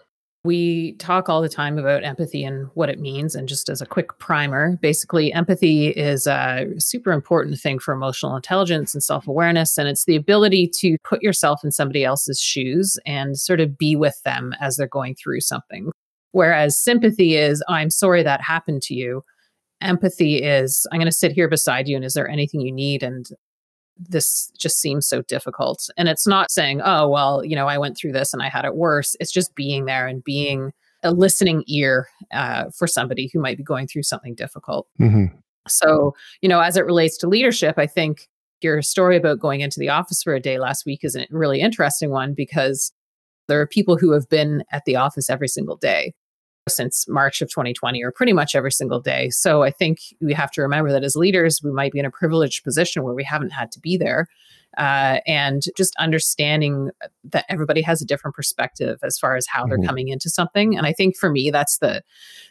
We 0.45 0.95
talk 0.95 1.29
all 1.29 1.41
the 1.41 1.49
time 1.49 1.79
about 1.79 2.03
empathy 2.03 2.43
and 2.43 2.67
what 2.75 2.89
it 2.89 2.99
means. 2.99 3.37
And 3.37 3.49
just 3.49 3.69
as 3.69 3.81
a 3.81 3.87
quick 3.87 4.19
primer, 4.19 4.77
basically, 4.83 5.33
empathy 5.33 5.89
is 5.91 6.27
a 6.27 6.67
super 6.79 7.13
important 7.13 7.61
thing 7.61 7.79
for 7.79 7.95
emotional 7.95 8.35
intelligence 8.35 8.93
and 8.93 9.03
self 9.05 9.29
awareness. 9.29 9.79
And 9.79 9.89
it's 9.89 10.05
the 10.05 10.17
ability 10.17 10.69
to 10.81 10.97
put 11.05 11.23
yourself 11.23 11.63
in 11.63 11.71
somebody 11.71 12.05
else's 12.05 12.41
shoes 12.41 12.99
and 13.07 13.39
sort 13.39 13.61
of 13.61 13.79
be 13.79 13.95
with 13.95 14.21
them 14.25 14.53
as 14.61 14.77
they're 14.77 14.89
going 14.89 15.15
through 15.15 15.43
something. 15.43 15.93
Whereas 16.33 16.77
sympathy 16.77 17.37
is, 17.37 17.63
I'm 17.69 17.91
sorry 17.91 18.25
that 18.25 18.41
happened 18.41 18.83
to 18.83 18.95
you. 18.95 19.23
Empathy 19.83 20.37
is, 20.37 20.87
I'm 20.93 20.99
going 20.99 21.11
to 21.11 21.13
sit 21.13 21.33
here 21.33 21.49
beside 21.49 21.89
you. 21.89 21.97
And 21.97 22.05
is 22.05 22.15
there 22.15 22.29
anything 22.29 22.61
you 22.61 22.73
need? 22.73 23.03
And 23.03 23.27
this 23.99 24.51
just 24.59 24.81
seems 24.81 25.07
so 25.07 25.23
difficult. 25.23 25.89
And 25.97 26.09
it's 26.09 26.27
not 26.27 26.51
saying, 26.51 26.81
oh, 26.83 27.09
well, 27.09 27.45
you 27.45 27.55
know, 27.55 27.69
I 27.69 27.79
went 27.79 27.97
through 27.97 28.13
this 28.13 28.33
and 28.33 28.43
I 28.43 28.49
had 28.49 28.65
it 28.65 28.75
worse. 28.75 29.17
It's 29.21 29.33
just 29.33 29.55
being 29.55 29.85
there 29.85 30.07
and 30.07 30.25
being 30.25 30.73
a 31.03 31.13
listening 31.13 31.65
ear 31.67 32.09
uh, 32.33 32.67
for 32.77 32.87
somebody 32.87 33.31
who 33.33 33.41
might 33.41 33.57
be 33.57 33.65
going 33.65 33.87
through 33.87 34.05
something 34.05 34.35
difficult. 34.35 34.87
Mm-hmm. 35.01 35.37
So, 35.69 36.15
you 36.41 36.49
know, 36.49 36.61
as 36.61 36.77
it 36.77 36.85
relates 36.85 37.17
to 37.19 37.29
leadership, 37.29 37.79
I 37.79 37.87
think 37.87 38.29
your 38.63 38.83
story 38.83 39.17
about 39.17 39.41
going 39.41 39.61
into 39.61 39.81
the 39.81 39.89
office 39.89 40.23
for 40.23 40.35
a 40.35 40.41
day 40.41 40.59
last 40.59 40.87
week 40.87 41.01
is 41.03 41.17
a 41.17 41.27
really 41.31 41.61
interesting 41.61 42.11
one 42.11 42.35
because 42.35 42.93
there 43.49 43.61
are 43.61 43.67
people 43.67 43.97
who 43.97 44.13
have 44.13 44.29
been 44.29 44.65
at 44.71 44.85
the 44.87 44.97
office 44.97 45.29
every 45.29 45.49
single 45.49 45.77
day 45.77 46.15
since 46.69 47.09
March 47.09 47.43
of 47.43 47.49
2020 47.49 48.03
or 48.05 48.13
pretty 48.13 48.33
much 48.33 48.55
every 48.55 48.71
single 48.71 49.01
day. 49.01 49.31
So 49.31 49.63
I 49.63 49.71
think 49.71 49.99
we 50.21 50.33
have 50.33 50.51
to 50.53 50.63
remember 50.63 50.93
that 50.93 51.03
as 51.03 51.17
leaders, 51.17 51.61
we 51.63 51.73
might 51.73 51.93
be 51.93 51.99
in 51.99 52.05
a 52.05 52.11
privileged 52.11 52.63
position 52.63 53.03
where 53.03 53.15
we 53.15 53.25
haven't 53.25 53.51
had 53.51 53.73
to 53.73 53.81
be 53.81 53.97
there. 53.97 54.29
uh, 54.79 55.19
and 55.27 55.65
just 55.77 55.95
understanding 55.99 56.91
that 57.25 57.45
everybody 57.49 57.83
has 57.83 58.01
a 58.01 58.07
different 58.07 58.35
perspective 58.35 58.99
as 59.03 59.19
far 59.19 59.37
as 59.37 59.47
how 59.47 59.67
they're 59.67 59.77
mm-hmm. 59.77 59.87
coming 59.87 60.09
into 60.09 60.31
something. 60.31 60.77
And 60.77 60.87
I 60.87 60.93
think 60.93 61.17
for 61.17 61.31
me, 61.31 61.51
that's 61.51 61.79
the 61.79 62.03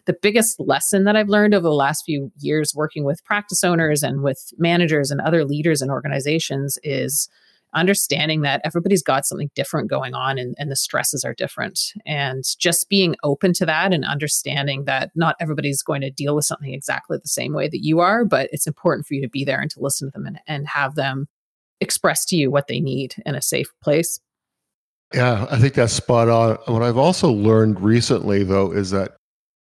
the 0.05 0.15
biggest 0.19 0.59
lesson 0.59 1.03
that 1.05 1.15
I've 1.15 1.29
learned 1.29 1.53
over 1.53 1.63
the 1.63 1.73
last 1.73 2.05
few 2.05 2.31
years 2.39 2.73
working 2.75 3.03
with 3.03 3.23
practice 3.23 3.63
owners 3.63 4.03
and 4.03 4.21
with 4.21 4.53
managers 4.57 5.11
and 5.11 5.21
other 5.21 5.45
leaders 5.45 5.81
in 5.81 5.89
organizations 5.89 6.77
is 6.83 7.27
understanding 7.73 8.41
that 8.41 8.61
everybody's 8.63 9.03
got 9.03 9.25
something 9.25 9.49
different 9.55 9.89
going 9.89 10.13
on 10.13 10.37
and, 10.37 10.55
and 10.57 10.69
the 10.69 10.75
stresses 10.75 11.23
are 11.23 11.33
different. 11.33 11.93
And 12.05 12.43
just 12.59 12.89
being 12.89 13.15
open 13.23 13.53
to 13.53 13.65
that 13.65 13.93
and 13.93 14.03
understanding 14.03 14.85
that 14.85 15.11
not 15.15 15.35
everybody's 15.39 15.81
going 15.81 16.01
to 16.01 16.11
deal 16.11 16.35
with 16.35 16.45
something 16.45 16.73
exactly 16.73 17.17
the 17.17 17.27
same 17.27 17.53
way 17.53 17.69
that 17.69 17.83
you 17.83 17.99
are, 17.99 18.25
but 18.25 18.49
it's 18.51 18.67
important 18.67 19.07
for 19.07 19.13
you 19.13 19.21
to 19.21 19.29
be 19.29 19.45
there 19.45 19.61
and 19.61 19.71
to 19.71 19.79
listen 19.79 20.07
to 20.07 20.11
them 20.11 20.25
and, 20.25 20.39
and 20.47 20.67
have 20.67 20.95
them 20.95 21.27
express 21.79 22.25
to 22.25 22.35
you 22.35 22.51
what 22.51 22.67
they 22.67 22.79
need 22.79 23.15
in 23.25 23.35
a 23.35 23.41
safe 23.41 23.67
place. 23.81 24.19
Yeah, 25.13 25.45
I 25.49 25.57
think 25.57 25.73
that's 25.73 25.93
spot 25.93 26.29
on. 26.29 26.57
What 26.73 26.83
I've 26.83 26.97
also 26.97 27.31
learned 27.31 27.81
recently, 27.81 28.43
though, 28.43 28.71
is 28.71 28.91
that 28.91 29.17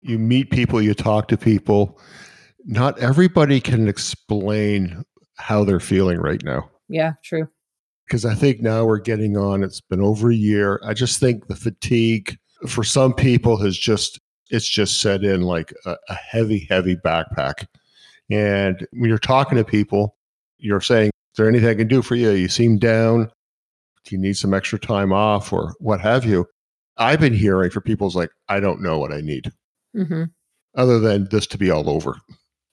you 0.02 0.18
meet 0.18 0.50
people, 0.50 0.82
you 0.82 0.94
talk 0.94 1.28
to 1.28 1.36
people. 1.36 1.98
Not 2.64 2.98
everybody 2.98 3.60
can 3.60 3.88
explain 3.88 5.02
how 5.36 5.64
they're 5.64 5.80
feeling 5.80 6.18
right 6.18 6.42
now. 6.42 6.70
Yeah, 6.88 7.12
true 7.24 7.48
because 8.10 8.24
I 8.24 8.34
think 8.34 8.60
now 8.60 8.84
we're 8.84 8.98
getting 8.98 9.36
on. 9.36 9.62
It's 9.62 9.80
been 9.80 10.00
over 10.00 10.32
a 10.32 10.34
year. 10.34 10.80
I 10.84 10.94
just 10.94 11.20
think 11.20 11.46
the 11.46 11.54
fatigue 11.54 12.36
for 12.66 12.82
some 12.82 13.14
people 13.14 13.56
has 13.58 13.78
just 13.78 14.18
it's 14.50 14.68
just 14.68 15.00
set 15.00 15.22
in 15.22 15.42
like 15.42 15.72
a, 15.86 15.96
a 16.08 16.14
heavy, 16.14 16.66
heavy 16.68 16.96
backpack. 16.96 17.66
And 18.28 18.84
when 18.92 19.08
you're 19.08 19.18
talking 19.18 19.56
to 19.58 19.64
people, 19.64 20.16
you're 20.58 20.80
saying, 20.80 21.08
"Is 21.08 21.36
there 21.36 21.48
anything 21.48 21.68
I 21.68 21.74
can 21.74 21.86
do 21.86 22.02
for 22.02 22.16
you? 22.16 22.30
You 22.30 22.48
seem 22.48 22.78
down. 22.78 23.30
Do 24.04 24.16
you 24.16 24.20
need 24.20 24.36
some 24.36 24.54
extra 24.54 24.78
time 24.78 25.12
off, 25.12 25.52
or 25.52 25.74
what 25.78 26.00
have 26.00 26.24
you?" 26.24 26.46
I've 26.96 27.20
been 27.20 27.32
hearing 27.32 27.70
for 27.70 27.80
people's 27.80 28.16
like, 28.16 28.30
"I 28.48 28.58
don't 28.58 28.82
know 28.82 28.98
what 28.98 29.12
I 29.12 29.20
need." 29.20 29.52
Mm-hmm. 29.96 30.24
Other 30.74 30.98
than 30.98 31.28
this 31.30 31.46
to 31.48 31.58
be 31.58 31.70
all 31.70 31.88
over. 31.88 32.16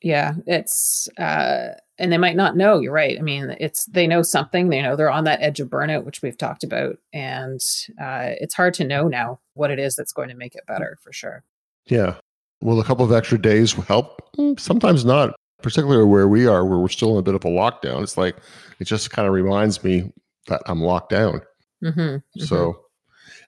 Yeah, 0.02 0.34
it's 0.48 1.08
uh 1.20 1.76
and 2.00 2.12
they 2.12 2.18
might 2.18 2.36
not 2.36 2.56
know 2.56 2.80
you're 2.80 2.94
right. 2.94 3.18
I 3.18 3.22
mean 3.22 3.56
it's 3.60 3.86
they 3.86 4.08
know 4.08 4.22
something 4.22 4.70
they 4.70 4.82
know 4.82 4.96
they're 4.96 5.12
on 5.12 5.24
that 5.26 5.42
edge 5.42 5.60
of 5.60 5.70
burnout 5.70 6.04
which 6.04 6.22
we've 6.22 6.38
talked 6.38 6.64
about 6.64 6.98
and 7.14 7.62
uh, 8.02 8.32
it's 8.40 8.54
hard 8.54 8.74
to 8.76 8.84
know 8.84 9.08
now 9.08 9.40
what 9.54 9.72
it 9.72 9.80
is 9.80 9.96
that's 9.96 10.14
going 10.14 10.30
to 10.30 10.36
make 10.36 10.56
it 10.56 10.66
better 10.68 10.98
for 11.02 11.12
sure. 11.12 11.44
Yeah. 11.88 12.16
Will 12.62 12.80
a 12.80 12.84
couple 12.84 13.06
of 13.06 13.12
extra 13.12 13.40
days 13.40 13.74
help? 13.74 14.22
Mm, 14.38 14.60
sometimes 14.60 15.06
not 15.06 15.36
particularly 15.62 16.06
where 16.06 16.28
we 16.28 16.46
are 16.46 16.66
where 16.66 16.80
we're 16.80 16.88
still 16.88 17.14
in 17.14 17.18
a 17.18 17.24
bit 17.24 17.36
of 17.36 17.44
a 17.46 17.50
lockdown. 17.50 18.04
It's 18.04 18.18
like 18.18 18.36
it 18.80 18.86
just 18.86 19.12
kind 19.12 19.28
of 19.28 19.34
reminds 19.34 19.84
me 19.84 20.12
that 20.48 20.62
i'm 20.66 20.82
locked 20.82 21.10
down. 21.10 21.42
Mm-hmm, 21.84 22.00
mm-hmm. 22.00 22.44
so 22.44 22.82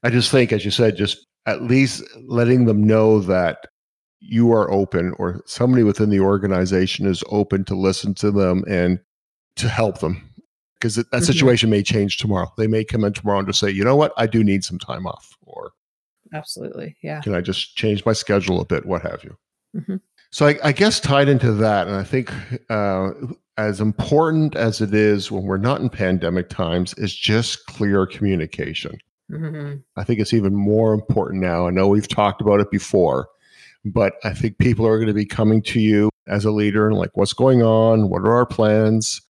i 0.03 0.10
just 0.12 0.29
think 0.32 0.51
as 0.51 0.63
you 0.63 0.70
said 0.70 0.96
just 0.96 1.25
at 1.48 1.63
least 1.63 2.03
letting 2.27 2.65
them 2.65 2.84
know 2.84 3.20
that 3.22 3.65
you 4.20 4.52
are 4.52 4.70
open 4.72 5.14
or 5.18 5.42
somebody 5.46 5.84
within 5.84 6.10
the 6.10 6.20
organization 6.20 7.06
is 7.06 7.24
open 7.30 7.64
to 7.66 7.76
listen 7.76 8.14
to 8.16 8.32
them 8.32 8.64
and 8.68 9.00
to 9.56 9.70
help 9.70 10.00
them. 10.00 10.30
Because 10.76 10.96
that 10.96 11.10
mm-hmm. 11.12 11.24
situation 11.24 11.70
may 11.70 11.84
change 11.84 12.18
tomorrow. 12.18 12.52
They 12.58 12.68
may 12.68 12.86
come 12.86 13.04
in 13.04 13.14
tomorrow 13.14 13.40
and 13.40 13.48
just 13.48 13.60
say 13.60 13.70
you 13.70 13.84
know 13.84 13.96
what? 13.96 14.14
I 14.18 14.28
do 14.28 14.44
need 14.44 14.64
some 14.64 14.80
time 14.80 15.06
off 15.06 15.38
or 15.42 15.72
absolutely 16.34 16.96
yeah. 17.02 17.22
Can 17.22 17.34
i 17.34 17.42
just 17.42 17.76
change 17.76 18.06
my 18.06 18.14
schedule 18.14 18.62
a 18.62 18.66
bit? 18.66 18.86
What 18.86 19.02
have 19.02 19.24
you. 19.24 19.36
Mm-hmm. 19.76 19.98
so 20.32 20.48
I, 20.48 20.58
I, 20.64 20.72
guess 20.72 21.00
tied 21.00 21.30
into 21.30 21.52
that 21.52 21.86
and 21.86 21.96
i 21.96 22.04
think 22.04 22.34
uh, 22.72 23.12
as 23.58 23.80
important 23.80 24.56
as 24.56 24.82
it 24.82 24.96
is 24.96 25.30
when 25.30 25.44
we're 25.44 25.58
not 25.58 25.80
in 25.80 25.92
pandemic 25.92 26.50
times 26.50 26.96
is 26.96 27.16
just 27.16 27.68
clear 27.68 28.08
communication. 28.08 28.98
Mm-hmm. 29.32 29.78
i 29.96 30.04
think 30.04 30.20
it's 30.20 30.34
even 30.34 30.56
more 30.56 30.94
important 30.94 31.42
now. 31.42 31.68
I 31.68 31.72
know 31.72 31.88
we've 31.88 32.08
talked 32.08 32.42
about 32.42 32.62
it 32.62 32.72
before 32.72 33.28
but 33.86 34.13
I 34.24 34.33
think 34.33 34.57
people 34.57 34.86
are 34.86 34.98
going 34.98 35.07
to 35.07 35.13
be 35.13 35.25
coming 35.25 35.62
to 35.63 35.79
you 35.79 36.09
as 36.27 36.45
a 36.45 36.51
leader 36.51 36.88
and 36.88 36.98
like, 36.98 37.12
what's 37.15 37.33
going 37.33 37.63
on? 37.63 38.09
What 38.09 38.21
are 38.21 38.33
our 38.33 38.45
plans? 38.45 39.21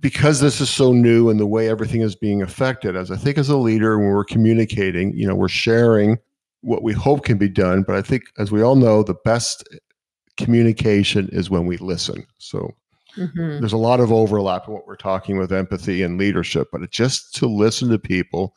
Because 0.00 0.40
this 0.40 0.60
is 0.60 0.70
so 0.70 0.92
new 0.92 1.28
and 1.28 1.40
the 1.40 1.46
way 1.46 1.68
everything 1.68 2.02
is 2.02 2.14
being 2.14 2.42
affected, 2.42 2.96
as 2.96 3.10
I 3.10 3.16
think 3.16 3.36
as 3.36 3.48
a 3.48 3.56
leader, 3.56 3.98
when 3.98 4.08
we're 4.08 4.24
communicating, 4.24 5.12
you 5.12 5.26
know, 5.26 5.34
we're 5.34 5.48
sharing 5.48 6.18
what 6.60 6.82
we 6.82 6.92
hope 6.92 7.24
can 7.24 7.38
be 7.38 7.48
done. 7.48 7.82
But 7.82 7.96
I 7.96 8.02
think, 8.02 8.22
as 8.38 8.52
we 8.52 8.62
all 8.62 8.76
know, 8.76 9.02
the 9.02 9.16
best 9.24 9.68
communication 10.36 11.28
is 11.32 11.50
when 11.50 11.66
we 11.66 11.76
listen. 11.78 12.24
So 12.38 12.74
mm-hmm. 13.16 13.58
there's 13.58 13.72
a 13.72 13.76
lot 13.76 14.00
of 14.00 14.12
overlap 14.12 14.68
in 14.68 14.74
what 14.74 14.86
we're 14.86 14.96
talking 14.96 15.36
with 15.36 15.52
empathy 15.52 16.02
and 16.02 16.16
leadership, 16.16 16.68
but 16.70 16.82
it's 16.82 16.96
just 16.96 17.34
to 17.36 17.46
listen 17.46 17.88
to 17.90 17.98
people 17.98 18.54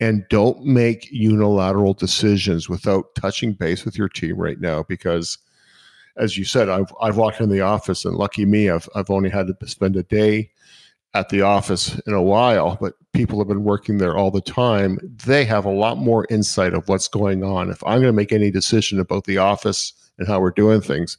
and 0.00 0.26
don't 0.28 0.64
make 0.64 1.10
unilateral 1.10 1.94
decisions 1.94 2.68
without 2.68 3.14
touching 3.14 3.52
base 3.52 3.84
with 3.84 3.96
your 3.96 4.08
team 4.08 4.36
right 4.36 4.60
now 4.60 4.82
because 4.84 5.38
as 6.16 6.36
you 6.36 6.44
said 6.44 6.68
I've, 6.68 6.92
I've 7.00 7.16
walked 7.16 7.40
in 7.40 7.48
the 7.48 7.60
office 7.60 8.04
and 8.04 8.16
lucky 8.16 8.44
me 8.44 8.70
I've, 8.70 8.88
I've 8.94 9.10
only 9.10 9.30
had 9.30 9.46
to 9.46 9.68
spend 9.68 9.96
a 9.96 10.02
day 10.02 10.50
at 11.14 11.30
the 11.30 11.42
office 11.42 11.98
in 12.06 12.12
a 12.12 12.22
while 12.22 12.76
but 12.80 12.94
people 13.12 13.38
have 13.38 13.48
been 13.48 13.64
working 13.64 13.98
there 13.98 14.16
all 14.16 14.30
the 14.30 14.40
time. 14.40 14.98
They 15.24 15.44
have 15.46 15.64
a 15.64 15.70
lot 15.70 15.96
more 15.96 16.26
insight 16.30 16.74
of 16.74 16.86
what's 16.88 17.08
going 17.08 17.42
on. 17.42 17.70
If 17.70 17.82
i'm 17.84 18.00
going 18.00 18.12
to 18.12 18.12
make 18.12 18.32
any 18.32 18.50
decision 18.50 19.00
about 19.00 19.24
the 19.24 19.38
office 19.38 19.92
and 20.18 20.28
how 20.28 20.40
we're 20.40 20.50
doing 20.50 20.80
things 20.80 21.16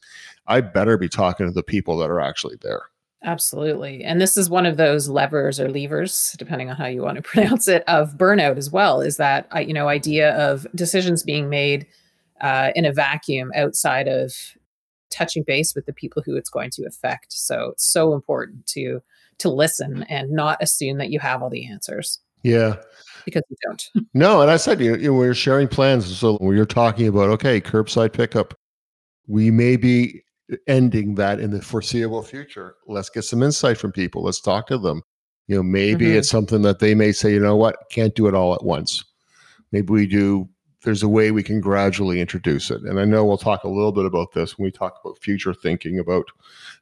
i 0.47 0.61
better 0.61 0.97
be 0.97 1.09
talking 1.09 1.47
to 1.47 1.51
the 1.51 1.63
people 1.63 1.97
that 1.97 2.09
are 2.09 2.19
actually 2.19 2.57
there 2.61 2.83
Absolutely. 3.23 4.03
And 4.03 4.21
this 4.21 4.37
is 4.37 4.49
one 4.49 4.65
of 4.65 4.77
those 4.77 5.09
levers 5.09 5.59
or 5.59 5.69
levers, 5.69 6.35
depending 6.37 6.69
on 6.69 6.77
how 6.77 6.85
you 6.85 7.01
want 7.01 7.17
to 7.17 7.21
pronounce 7.29 7.67
it, 7.67 7.83
of 7.87 8.17
burnout 8.17 8.57
as 8.57 8.71
well, 8.71 9.01
is 9.01 9.17
that, 9.17 9.47
you 9.67 9.73
know, 9.73 9.87
idea 9.87 10.35
of 10.37 10.65
decisions 10.73 11.23
being 11.23 11.49
made 11.49 11.85
uh, 12.41 12.71
in 12.75 12.85
a 12.85 12.93
vacuum 12.93 13.51
outside 13.55 14.07
of 14.07 14.33
touching 15.09 15.43
base 15.43 15.75
with 15.75 15.85
the 15.85 15.93
people 15.93 16.21
who 16.25 16.35
it's 16.35 16.49
going 16.49 16.69
to 16.71 16.85
affect. 16.85 17.33
So 17.33 17.71
it's 17.71 17.89
so 17.89 18.13
important 18.13 18.65
to 18.67 19.01
to 19.39 19.49
listen 19.49 20.03
and 20.09 20.31
not 20.31 20.61
assume 20.61 20.97
that 20.97 21.11
you 21.11 21.19
have 21.19 21.41
all 21.41 21.49
the 21.49 21.65
answers. 21.65 22.19
Yeah. 22.43 22.75
Because 23.23 23.41
you 23.49 23.55
don't. 23.65 23.89
no, 24.13 24.41
and 24.41 24.51
I 24.51 24.57
said 24.57 24.79
you 24.81 24.97
know, 24.97 25.13
we're 25.13 25.33
sharing 25.33 25.67
plans. 25.67 26.17
So 26.17 26.37
when 26.37 26.55
you're 26.55 26.65
talking 26.65 27.07
about 27.07 27.29
okay, 27.29 27.59
curbside 27.59 28.13
pickup, 28.13 28.53
we 29.27 29.51
may 29.51 29.75
be 29.75 30.23
ending 30.67 31.15
that 31.15 31.39
in 31.39 31.51
the 31.51 31.61
foreseeable 31.61 32.23
future. 32.23 32.75
Let's 32.87 33.09
get 33.09 33.23
some 33.23 33.43
insight 33.43 33.77
from 33.77 33.91
people. 33.91 34.23
Let's 34.23 34.41
talk 34.41 34.67
to 34.67 34.77
them. 34.77 35.01
You 35.47 35.57
know, 35.57 35.63
maybe 35.63 36.05
mm-hmm. 36.05 36.17
it's 36.17 36.29
something 36.29 36.61
that 36.61 36.79
they 36.79 36.93
may 36.93 37.11
say, 37.11 37.33
you 37.33 37.39
know 37.39 37.55
what, 37.55 37.75
can't 37.91 38.15
do 38.15 38.27
it 38.27 38.35
all 38.35 38.53
at 38.53 38.63
once. 38.63 39.03
Maybe 39.71 39.91
we 39.91 40.05
do, 40.05 40.47
there's 40.83 41.03
a 41.03 41.09
way 41.09 41.31
we 41.31 41.43
can 41.43 41.59
gradually 41.59 42.21
introduce 42.21 42.69
it. 42.71 42.81
And 42.83 42.99
I 42.99 43.05
know 43.05 43.25
we'll 43.25 43.37
talk 43.37 43.63
a 43.63 43.69
little 43.69 43.91
bit 43.91 44.05
about 44.05 44.31
this 44.33 44.57
when 44.57 44.65
we 44.65 44.71
talk 44.71 44.99
about 45.03 45.19
future 45.21 45.53
thinking 45.53 45.99
about 45.99 46.25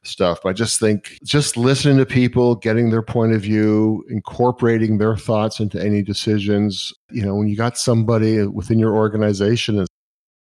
stuff. 0.02 0.40
But 0.42 0.50
I 0.50 0.52
just 0.52 0.78
think 0.78 1.18
just 1.24 1.56
listening 1.56 1.96
to 1.98 2.06
people, 2.06 2.56
getting 2.56 2.90
their 2.90 3.02
point 3.02 3.32
of 3.32 3.40
view, 3.40 4.04
incorporating 4.10 4.98
their 4.98 5.16
thoughts 5.16 5.60
into 5.60 5.82
any 5.82 6.02
decisions. 6.02 6.92
You 7.10 7.24
know, 7.24 7.34
when 7.34 7.48
you 7.48 7.56
got 7.56 7.78
somebody 7.78 8.46
within 8.46 8.78
your 8.78 8.94
organization 8.94 9.84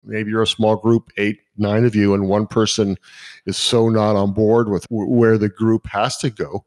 maybe 0.04 0.32
you're 0.32 0.42
a 0.42 0.48
small 0.48 0.76
group, 0.76 1.10
eight, 1.18 1.40
nine 1.58 1.86
of 1.86 1.96
you, 1.96 2.14
and 2.14 2.28
one 2.28 2.48
person 2.48 2.98
is 3.46 3.58
so 3.58 3.90
not 3.90 4.16
on 4.16 4.34
board 4.34 4.70
with 4.70 4.88
w- 4.90 5.10
where 5.10 5.38
the 5.38 5.50
group 5.50 5.88
has 5.88 6.18
to 6.18 6.30
go. 6.30 6.66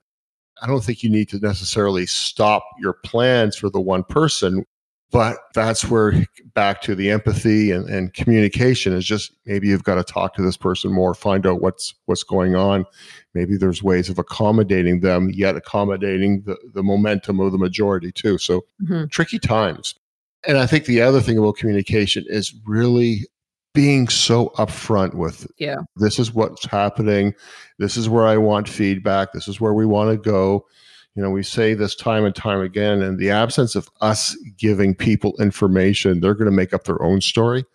I 0.62 0.66
don't 0.66 0.82
think 0.82 1.02
you 1.02 1.10
need 1.10 1.28
to 1.30 1.38
necessarily 1.38 2.06
stop 2.06 2.64
your 2.78 2.94
plans 3.04 3.56
for 3.56 3.68
the 3.68 3.80
one 3.80 4.04
person, 4.04 4.64
but 5.10 5.36
that's 5.54 5.84
where 5.84 6.26
back 6.54 6.80
to 6.82 6.94
the 6.94 7.10
empathy 7.10 7.70
and, 7.70 7.88
and 7.88 8.14
communication 8.14 8.92
is 8.92 9.04
just 9.04 9.32
maybe 9.44 9.68
you've 9.68 9.84
got 9.84 9.96
to 9.96 10.04
talk 10.04 10.34
to 10.34 10.42
this 10.42 10.56
person 10.56 10.92
more, 10.92 11.14
find 11.14 11.46
out 11.46 11.60
what's 11.60 11.94
what's 12.06 12.22
going 12.22 12.56
on. 12.56 12.86
Maybe 13.34 13.56
there's 13.56 13.82
ways 13.82 14.08
of 14.08 14.18
accommodating 14.18 15.00
them, 15.00 15.30
yet 15.30 15.56
accommodating 15.56 16.42
the, 16.42 16.56
the 16.74 16.82
momentum 16.82 17.38
of 17.38 17.52
the 17.52 17.58
majority 17.58 18.10
too. 18.10 18.38
So 18.38 18.64
mm-hmm. 18.82 19.06
tricky 19.06 19.38
times. 19.38 19.94
And 20.46 20.58
I 20.58 20.66
think 20.66 20.84
the 20.84 21.02
other 21.02 21.20
thing 21.20 21.38
about 21.38 21.56
communication 21.56 22.24
is 22.28 22.54
really 22.66 23.26
being 23.76 24.08
so 24.08 24.48
upfront 24.56 25.12
with 25.12 25.46
yeah 25.58 25.76
this 25.96 26.18
is 26.18 26.32
what's 26.32 26.64
happening 26.64 27.34
this 27.78 27.98
is 27.98 28.08
where 28.08 28.26
i 28.26 28.34
want 28.36 28.66
feedback 28.66 29.32
this 29.32 29.46
is 29.46 29.60
where 29.60 29.74
we 29.74 29.84
want 29.84 30.10
to 30.10 30.16
go 30.16 30.64
you 31.14 31.22
know 31.22 31.28
we 31.28 31.42
say 31.42 31.74
this 31.74 31.94
time 31.94 32.24
and 32.24 32.34
time 32.34 32.62
again 32.62 33.02
in 33.02 33.18
the 33.18 33.30
absence 33.30 33.74
of 33.74 33.86
us 34.00 34.34
giving 34.56 34.94
people 34.94 35.34
information 35.38 36.20
they're 36.20 36.34
going 36.34 36.50
to 36.50 36.56
make 36.56 36.72
up 36.72 36.84
their 36.84 37.02
own 37.02 37.20
story 37.20 37.66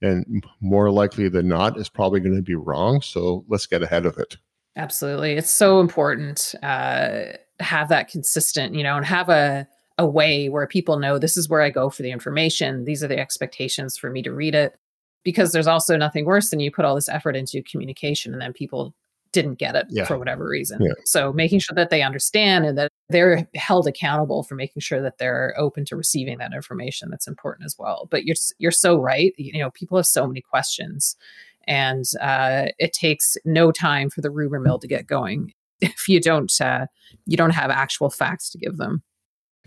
and 0.00 0.46
more 0.60 0.92
likely 0.92 1.28
than 1.28 1.48
not 1.48 1.76
is 1.76 1.88
probably 1.88 2.20
going 2.20 2.36
to 2.36 2.40
be 2.40 2.54
wrong 2.54 3.00
so 3.00 3.44
let's 3.48 3.66
get 3.66 3.82
ahead 3.82 4.06
of 4.06 4.16
it 4.16 4.36
absolutely 4.76 5.32
it's 5.32 5.52
so 5.52 5.80
important 5.80 6.54
uh 6.62 7.24
have 7.58 7.88
that 7.88 8.08
consistent 8.08 8.76
you 8.76 8.84
know 8.84 8.96
and 8.96 9.04
have 9.04 9.28
a 9.28 9.66
a 9.98 10.06
way 10.06 10.48
where 10.48 10.68
people 10.68 11.00
know 11.00 11.18
this 11.18 11.36
is 11.36 11.48
where 11.48 11.60
I 11.60 11.70
go 11.70 11.90
for 11.90 12.02
the 12.02 12.12
information. 12.12 12.84
These 12.84 13.02
are 13.02 13.08
the 13.08 13.18
expectations 13.18 13.98
for 13.98 14.10
me 14.10 14.22
to 14.22 14.32
read 14.32 14.54
it. 14.54 14.78
Because 15.24 15.52
there's 15.52 15.66
also 15.66 15.96
nothing 15.96 16.24
worse 16.24 16.50
than 16.50 16.60
you 16.60 16.70
put 16.70 16.84
all 16.84 16.94
this 16.94 17.08
effort 17.08 17.36
into 17.36 17.62
communication 17.62 18.32
and 18.32 18.40
then 18.40 18.52
people 18.52 18.94
didn't 19.32 19.58
get 19.58 19.76
it 19.76 19.86
yeah. 19.90 20.04
for 20.04 20.18
whatever 20.18 20.48
reason. 20.48 20.80
Yeah. 20.80 20.92
So 21.04 21.32
making 21.32 21.58
sure 21.58 21.74
that 21.74 21.90
they 21.90 22.02
understand 22.02 22.64
and 22.64 22.78
that 22.78 22.90
they're 23.10 23.48
held 23.54 23.86
accountable 23.86 24.42
for 24.42 24.54
making 24.54 24.80
sure 24.80 25.00
that 25.00 25.18
they're 25.18 25.54
open 25.56 25.84
to 25.86 25.96
receiving 25.96 26.38
that 26.38 26.52
information 26.52 27.08
that's 27.10 27.26
important 27.26 27.66
as 27.66 27.76
well 27.78 28.06
but 28.10 28.24
you're 28.24 28.36
you're 28.58 28.70
so 28.70 28.96
right 28.98 29.32
you 29.36 29.60
know 29.60 29.70
people 29.70 29.96
have 29.96 30.06
so 30.06 30.26
many 30.26 30.40
questions 30.40 31.16
and 31.66 32.04
uh, 32.20 32.66
it 32.78 32.92
takes 32.92 33.36
no 33.44 33.70
time 33.70 34.08
for 34.08 34.22
the 34.22 34.30
rumor 34.30 34.60
mill 34.60 34.78
to 34.78 34.88
get 34.88 35.06
going 35.06 35.52
if 35.80 36.08
you 36.08 36.20
don't 36.20 36.60
uh, 36.60 36.86
you 37.26 37.36
don't 37.36 37.50
have 37.50 37.70
actual 37.70 38.10
facts 38.10 38.50
to 38.50 38.58
give 38.58 38.76
them 38.76 39.02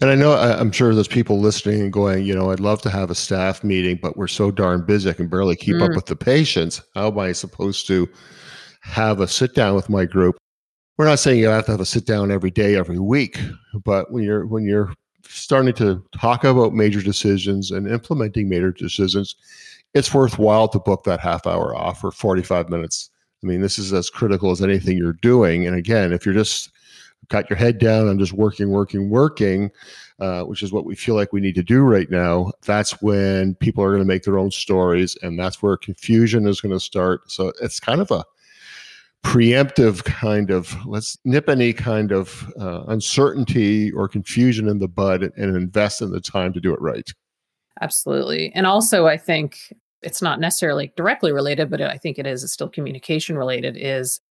and 0.01 0.09
I 0.09 0.15
know 0.15 0.33
I'm 0.33 0.71
sure 0.71 0.93
there's 0.93 1.07
people 1.07 1.39
listening 1.39 1.81
and 1.81 1.93
going, 1.93 2.25
you 2.25 2.35
know, 2.35 2.51
I'd 2.51 2.59
love 2.59 2.81
to 2.83 2.89
have 2.89 3.09
a 3.09 3.15
staff 3.15 3.63
meeting, 3.63 3.99
but 4.01 4.17
we're 4.17 4.27
so 4.27 4.51
darn 4.51 4.85
busy 4.85 5.09
I 5.09 5.13
can 5.13 5.27
barely 5.27 5.55
keep 5.55 5.75
mm. 5.75 5.83
up 5.83 5.95
with 5.95 6.07
the 6.07 6.15
patients. 6.15 6.81
How 6.95 7.07
am 7.07 7.19
I 7.19 7.31
supposed 7.31 7.87
to 7.87 8.09
have 8.81 9.21
a 9.21 9.27
sit 9.27 9.53
down 9.53 9.75
with 9.75 9.89
my 9.89 10.05
group? 10.05 10.37
we're 11.01 11.07
not 11.07 11.17
saying 11.17 11.39
you 11.39 11.47
have 11.47 11.65
to 11.65 11.71
have 11.71 11.79
a 11.79 11.85
sit 11.85 12.05
down 12.05 12.29
every 12.29 12.51
day, 12.51 12.75
every 12.75 12.99
week, 12.99 13.39
but 13.83 14.11
when 14.11 14.23
you're 14.23 14.45
when 14.45 14.65
you're 14.65 14.93
starting 15.23 15.73
to 15.73 16.03
talk 16.15 16.43
about 16.43 16.75
major 16.75 17.01
decisions 17.01 17.71
and 17.71 17.87
implementing 17.87 18.47
major 18.47 18.71
decisions, 18.71 19.35
it's 19.95 20.13
worthwhile 20.13 20.67
to 20.67 20.77
book 20.77 21.03
that 21.05 21.19
half 21.19 21.47
hour 21.47 21.75
off 21.75 22.03
or 22.03 22.11
45 22.11 22.69
minutes. 22.69 23.09
I 23.43 23.47
mean, 23.47 23.61
this 23.61 23.79
is 23.79 23.91
as 23.93 24.11
critical 24.11 24.51
as 24.51 24.61
anything 24.61 24.95
you're 24.95 25.13
doing. 25.13 25.65
And 25.65 25.75
again, 25.75 26.13
if 26.13 26.23
you're 26.23 26.35
just 26.35 26.69
got 27.29 27.49
your 27.49 27.57
head 27.57 27.77
down 27.77 28.07
and 28.07 28.19
just 28.19 28.33
working, 28.33 28.69
working, 28.69 29.09
working, 29.09 29.71
uh, 30.19 30.43
which 30.43 30.61
is 30.61 30.71
what 30.71 30.85
we 30.85 30.95
feel 30.95 31.15
like 31.15 31.33
we 31.33 31.41
need 31.41 31.55
to 31.55 31.63
do 31.63 31.81
right 31.81 32.09
now, 32.11 32.51
that's 32.65 33.01
when 33.01 33.55
people 33.55 33.83
are 33.83 33.89
going 33.89 34.01
to 34.01 34.07
make 34.07 34.23
their 34.23 34.37
own 34.37 34.51
stories, 34.51 35.17
and 35.21 35.39
that's 35.39 35.61
where 35.61 35.77
confusion 35.77 36.47
is 36.47 36.61
going 36.61 36.73
to 36.73 36.79
start. 36.79 37.31
So 37.31 37.53
it's 37.61 37.79
kind 37.79 38.01
of 38.01 38.11
a 38.11 38.23
preemptive 39.23 40.03
kind 40.03 40.49
of 40.49 40.75
let's 40.85 41.17
nip 41.25 41.47
any 41.47 41.73
kind 41.73 42.11
of 42.11 42.51
uh, 42.59 42.83
uncertainty 42.87 43.91
or 43.91 44.07
confusion 44.07 44.67
in 44.67 44.79
the 44.79 44.87
bud 44.87 45.31
and 45.37 45.55
invest 45.55 46.01
in 46.01 46.11
the 46.11 46.19
time 46.19 46.51
to 46.51 46.59
do 46.59 46.73
it 46.73 46.81
right 46.81 47.13
absolutely 47.81 48.51
and 48.55 48.65
also 48.65 49.05
i 49.05 49.15
think 49.15 49.75
it's 50.01 50.23
not 50.23 50.39
necessarily 50.39 50.91
directly 50.95 51.31
related 51.31 51.69
but 51.69 51.81
i 51.81 51.97
think 51.97 52.17
it 52.17 52.25
is 52.25 52.43
it's 52.43 52.51
still 52.51 52.67
communication 52.67 53.37
related 53.37 53.77
is 53.77 54.21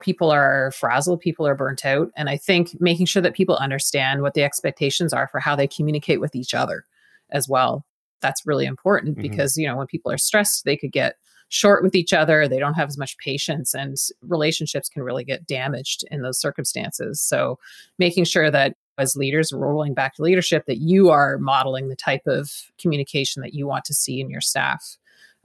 people 0.00 0.30
are 0.30 0.70
frazzled 0.72 1.20
people 1.20 1.46
are 1.46 1.54
burnt 1.54 1.84
out 1.84 2.10
and 2.16 2.28
i 2.28 2.36
think 2.36 2.80
making 2.80 3.06
sure 3.06 3.22
that 3.22 3.34
people 3.34 3.56
understand 3.56 4.22
what 4.22 4.34
the 4.34 4.42
expectations 4.42 5.12
are 5.12 5.28
for 5.28 5.40
how 5.40 5.54
they 5.54 5.66
communicate 5.66 6.20
with 6.20 6.34
each 6.34 6.54
other 6.54 6.84
as 7.30 7.48
well 7.48 7.84
that's 8.20 8.46
really 8.46 8.66
important 8.66 9.12
mm-hmm. 9.12 9.22
because 9.22 9.56
you 9.56 9.66
know 9.66 9.76
when 9.76 9.86
people 9.86 10.10
are 10.10 10.18
stressed 10.18 10.64
they 10.64 10.76
could 10.76 10.92
get 10.92 11.16
short 11.50 11.82
with 11.82 11.94
each 11.94 12.12
other. 12.12 12.48
They 12.48 12.58
don't 12.58 12.74
have 12.74 12.88
as 12.88 12.96
much 12.96 13.18
patience, 13.18 13.74
and 13.74 13.96
relationships 14.22 14.88
can 14.88 15.02
really 15.02 15.24
get 15.24 15.46
damaged 15.46 16.04
in 16.10 16.22
those 16.22 16.40
circumstances. 16.40 17.20
So, 17.20 17.58
making 17.98 18.24
sure 18.24 18.50
that 18.50 18.76
as 18.98 19.16
leaders, 19.16 19.52
rolling 19.52 19.94
back 19.94 20.14
to 20.14 20.22
leadership, 20.22 20.66
that 20.66 20.78
you 20.78 21.10
are 21.10 21.38
modeling 21.38 21.88
the 21.88 21.96
type 21.96 22.26
of 22.26 22.50
communication 22.78 23.42
that 23.42 23.54
you 23.54 23.66
want 23.66 23.84
to 23.86 23.94
see 23.94 24.20
in 24.20 24.30
your 24.30 24.40
staff 24.40 24.96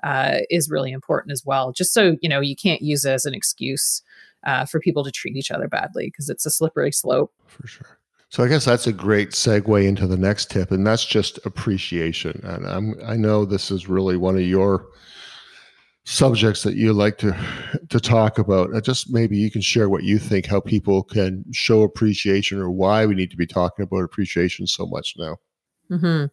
uh, 0.04 0.40
is 0.50 0.70
really 0.70 0.92
important 0.92 1.32
as 1.32 1.46
well. 1.46 1.72
Just 1.72 1.94
so 1.94 2.16
you 2.22 2.30
know, 2.30 2.40
you 2.40 2.56
can't 2.56 2.82
use 2.82 3.04
it 3.04 3.12
as 3.12 3.26
an 3.26 3.34
excuse 3.34 4.02
uh, 4.46 4.66
for 4.66 4.80
people 4.80 5.04
to 5.04 5.12
treat 5.12 5.36
each 5.36 5.52
other 5.52 5.68
badly 5.68 6.08
because 6.08 6.30
it's 6.30 6.46
a 6.46 6.52
slippery 6.52 6.92
slope. 6.92 7.32
For 7.48 7.68
sure. 7.68 8.00
So 8.30 8.44
I 8.44 8.48
guess 8.48 8.66
that's 8.66 8.88
a 8.88 8.94
great 8.94 9.30
segue 9.32 9.88
into 9.88 10.08
the 10.08 10.18
next 10.18 10.50
tip, 10.50 10.72
and 10.72 10.86
that's 10.86 11.06
just 11.06 11.40
appreciation. 11.46 12.42
And 12.44 12.68
I'm, 12.68 12.96
I 13.06 13.16
know 13.16 13.46
this 13.46 13.72
is 13.72 13.88
really 13.88 14.18
one 14.18 14.36
of 14.36 14.42
your 14.42 14.88
subjects 16.04 16.62
that 16.64 16.76
you 16.76 16.94
like 16.94 17.18
to 17.20 17.36
to 17.90 18.00
talk 18.00 18.38
about. 18.38 18.74
Uh, 18.76 18.82
just 18.82 19.12
maybe 19.12 19.38
you 19.38 19.50
can 19.50 19.62
share 19.62 19.90
what 19.90 20.04
you 20.04 20.20
think, 20.20 20.48
how 20.48 20.60
people 20.60 21.04
can 21.04 21.46
show 21.52 21.84
appreciation, 21.84 22.60
or 22.60 22.70
why 22.70 23.06
we 23.06 23.16
need 23.16 23.32
to 23.32 23.38
be 23.38 23.48
talking 23.48 23.84
about 23.84 24.04
appreciation 24.04 24.68
so 24.68 24.86
much 24.86 25.16
now. 25.18 25.38
Mm-hmm. 25.92 26.26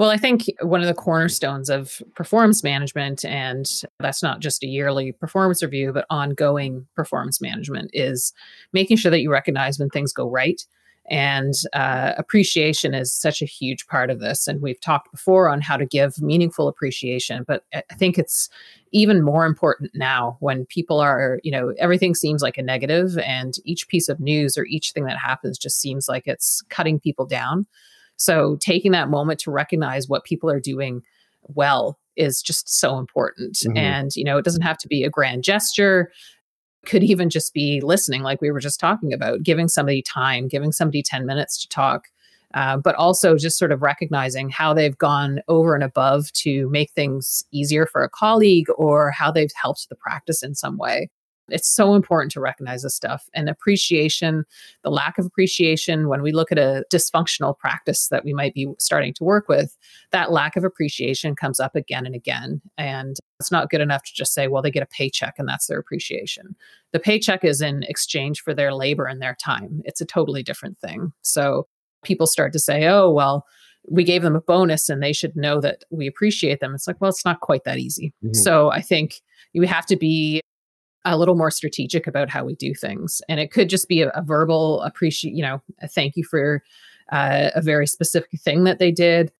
Well, 0.00 0.08
I 0.08 0.16
think 0.16 0.46
one 0.62 0.80
of 0.80 0.86
the 0.86 0.94
cornerstones 0.94 1.68
of 1.68 2.00
performance 2.14 2.64
management, 2.64 3.22
and 3.22 3.70
that's 3.98 4.22
not 4.22 4.40
just 4.40 4.62
a 4.62 4.66
yearly 4.66 5.12
performance 5.12 5.62
review, 5.62 5.92
but 5.92 6.06
ongoing 6.08 6.86
performance 6.96 7.38
management, 7.42 7.90
is 7.92 8.32
making 8.72 8.96
sure 8.96 9.10
that 9.10 9.20
you 9.20 9.30
recognize 9.30 9.78
when 9.78 9.90
things 9.90 10.14
go 10.14 10.26
right 10.26 10.64
and 11.10 11.52
uh, 11.74 12.14
appreciation 12.16 12.94
is 12.94 13.12
such 13.12 13.42
a 13.42 13.44
huge 13.44 13.86
part 13.88 14.08
of 14.08 14.20
this. 14.20 14.48
And 14.48 14.62
we've 14.62 14.80
talked 14.80 15.12
before 15.12 15.50
on 15.50 15.60
how 15.60 15.76
to 15.76 15.84
give 15.84 16.22
meaningful 16.22 16.66
appreciation, 16.66 17.44
but 17.46 17.64
I 17.74 17.82
think 17.98 18.16
it's 18.16 18.48
even 18.92 19.20
more 19.20 19.44
important 19.44 19.90
now 19.94 20.38
when 20.40 20.64
people 20.64 20.98
are, 20.98 21.40
you 21.42 21.52
know, 21.52 21.74
everything 21.78 22.14
seems 22.14 22.40
like 22.40 22.56
a 22.56 22.62
negative 22.62 23.18
and 23.18 23.56
each 23.66 23.86
piece 23.88 24.08
of 24.08 24.18
news 24.18 24.56
or 24.56 24.64
each 24.64 24.92
thing 24.92 25.04
that 25.04 25.18
happens 25.18 25.58
just 25.58 25.78
seems 25.78 26.08
like 26.08 26.26
it's 26.26 26.62
cutting 26.70 26.98
people 26.98 27.26
down. 27.26 27.66
So 28.20 28.56
taking 28.60 28.92
that 28.92 29.08
moment 29.08 29.40
to 29.40 29.50
recognize 29.50 30.08
what 30.08 30.24
people 30.24 30.50
are 30.50 30.60
doing 30.60 31.02
well 31.42 31.98
is 32.16 32.42
just 32.42 32.68
so 32.68 32.98
important. 32.98 33.56
Mm-hmm. 33.56 33.76
And, 33.76 34.14
you 34.14 34.24
know, 34.24 34.36
it 34.36 34.44
doesn't 34.44 34.62
have 34.62 34.78
to 34.78 34.88
be 34.88 35.04
a 35.04 35.10
grand 35.10 35.42
gesture 35.42 36.12
could 36.86 37.04
even 37.04 37.28
just 37.30 37.52
be 37.52 37.80
listening, 37.80 38.22
like 38.22 38.40
we 38.40 38.50
were 38.50 38.60
just 38.60 38.80
talking 38.80 39.12
about, 39.12 39.42
giving 39.42 39.68
somebody 39.68 40.02
time, 40.02 40.48
giving 40.48 40.72
somebody 40.72 41.02
10 41.02 41.26
minutes 41.26 41.60
to 41.60 41.68
talk, 41.68 42.08
uh, 42.54 42.76
but 42.76 42.94
also 42.94 43.36
just 43.36 43.58
sort 43.58 43.72
of 43.72 43.82
recognizing 43.82 44.48
how 44.48 44.72
they've 44.72 44.96
gone 44.96 45.40
over 45.48 45.74
and 45.74 45.84
above 45.84 46.32
to 46.32 46.68
make 46.70 46.90
things 46.92 47.44
easier 47.52 47.86
for 47.86 48.02
a 48.02 48.08
colleague 48.08 48.68
or 48.76 49.10
how 49.10 49.30
they've 49.30 49.52
helped 49.60 49.88
the 49.88 49.94
practice 49.94 50.42
in 50.42 50.54
some 50.54 50.78
way. 50.78 51.10
It's 51.52 51.68
so 51.68 51.94
important 51.94 52.32
to 52.32 52.40
recognize 52.40 52.82
this 52.82 52.94
stuff 52.94 53.28
and 53.34 53.48
appreciation, 53.48 54.44
the 54.82 54.90
lack 54.90 55.18
of 55.18 55.26
appreciation 55.26 56.08
when 56.08 56.22
we 56.22 56.32
look 56.32 56.52
at 56.52 56.58
a 56.58 56.84
dysfunctional 56.92 57.58
practice 57.58 58.08
that 58.08 58.24
we 58.24 58.32
might 58.32 58.54
be 58.54 58.68
starting 58.78 59.14
to 59.14 59.24
work 59.24 59.48
with, 59.48 59.76
that 60.12 60.32
lack 60.32 60.56
of 60.56 60.64
appreciation 60.64 61.34
comes 61.34 61.60
up 61.60 61.74
again 61.74 62.06
and 62.06 62.14
again. 62.14 62.60
And 62.78 63.16
it's 63.38 63.50
not 63.50 63.70
good 63.70 63.80
enough 63.80 64.02
to 64.04 64.12
just 64.14 64.34
say, 64.34 64.48
well, 64.48 64.62
they 64.62 64.70
get 64.70 64.82
a 64.82 64.86
paycheck 64.86 65.34
and 65.38 65.48
that's 65.48 65.66
their 65.66 65.78
appreciation. 65.78 66.54
The 66.92 67.00
paycheck 67.00 67.44
is 67.44 67.60
in 67.60 67.82
exchange 67.84 68.40
for 68.40 68.54
their 68.54 68.74
labor 68.74 69.06
and 69.06 69.20
their 69.20 69.36
time. 69.42 69.82
It's 69.84 70.00
a 70.00 70.06
totally 70.06 70.42
different 70.42 70.78
thing. 70.78 71.12
So 71.22 71.66
people 72.02 72.26
start 72.26 72.52
to 72.52 72.58
say, 72.58 72.86
oh, 72.86 73.10
well, 73.10 73.46
we 73.88 74.04
gave 74.04 74.22
them 74.22 74.36
a 74.36 74.40
bonus 74.40 74.88
and 74.88 75.02
they 75.02 75.12
should 75.12 75.34
know 75.36 75.60
that 75.60 75.84
we 75.90 76.06
appreciate 76.06 76.60
them. 76.60 76.74
It's 76.74 76.86
like, 76.86 77.00
well, 77.00 77.10
it's 77.10 77.24
not 77.24 77.40
quite 77.40 77.64
that 77.64 77.78
easy. 77.78 78.12
Mm-hmm. 78.24 78.34
So 78.34 78.70
I 78.70 78.82
think 78.82 79.22
you 79.52 79.62
have 79.62 79.86
to 79.86 79.96
be 79.96 80.42
a 81.04 81.16
little 81.16 81.36
more 81.36 81.50
strategic 81.50 82.06
about 82.06 82.28
how 82.28 82.44
we 82.44 82.54
do 82.54 82.74
things. 82.74 83.22
And 83.28 83.40
it 83.40 83.50
could 83.50 83.68
just 83.68 83.88
be 83.88 84.02
a, 84.02 84.08
a 84.10 84.22
verbal 84.22 84.82
appreciate, 84.82 85.34
you 85.34 85.42
know, 85.42 85.62
a 85.80 85.88
thank 85.88 86.16
you 86.16 86.24
for 86.24 86.62
uh, 87.10 87.50
a 87.54 87.62
very 87.62 87.86
specific 87.86 88.40
thing 88.40 88.64
that 88.64 88.78
they 88.78 88.92
did. 88.92 89.32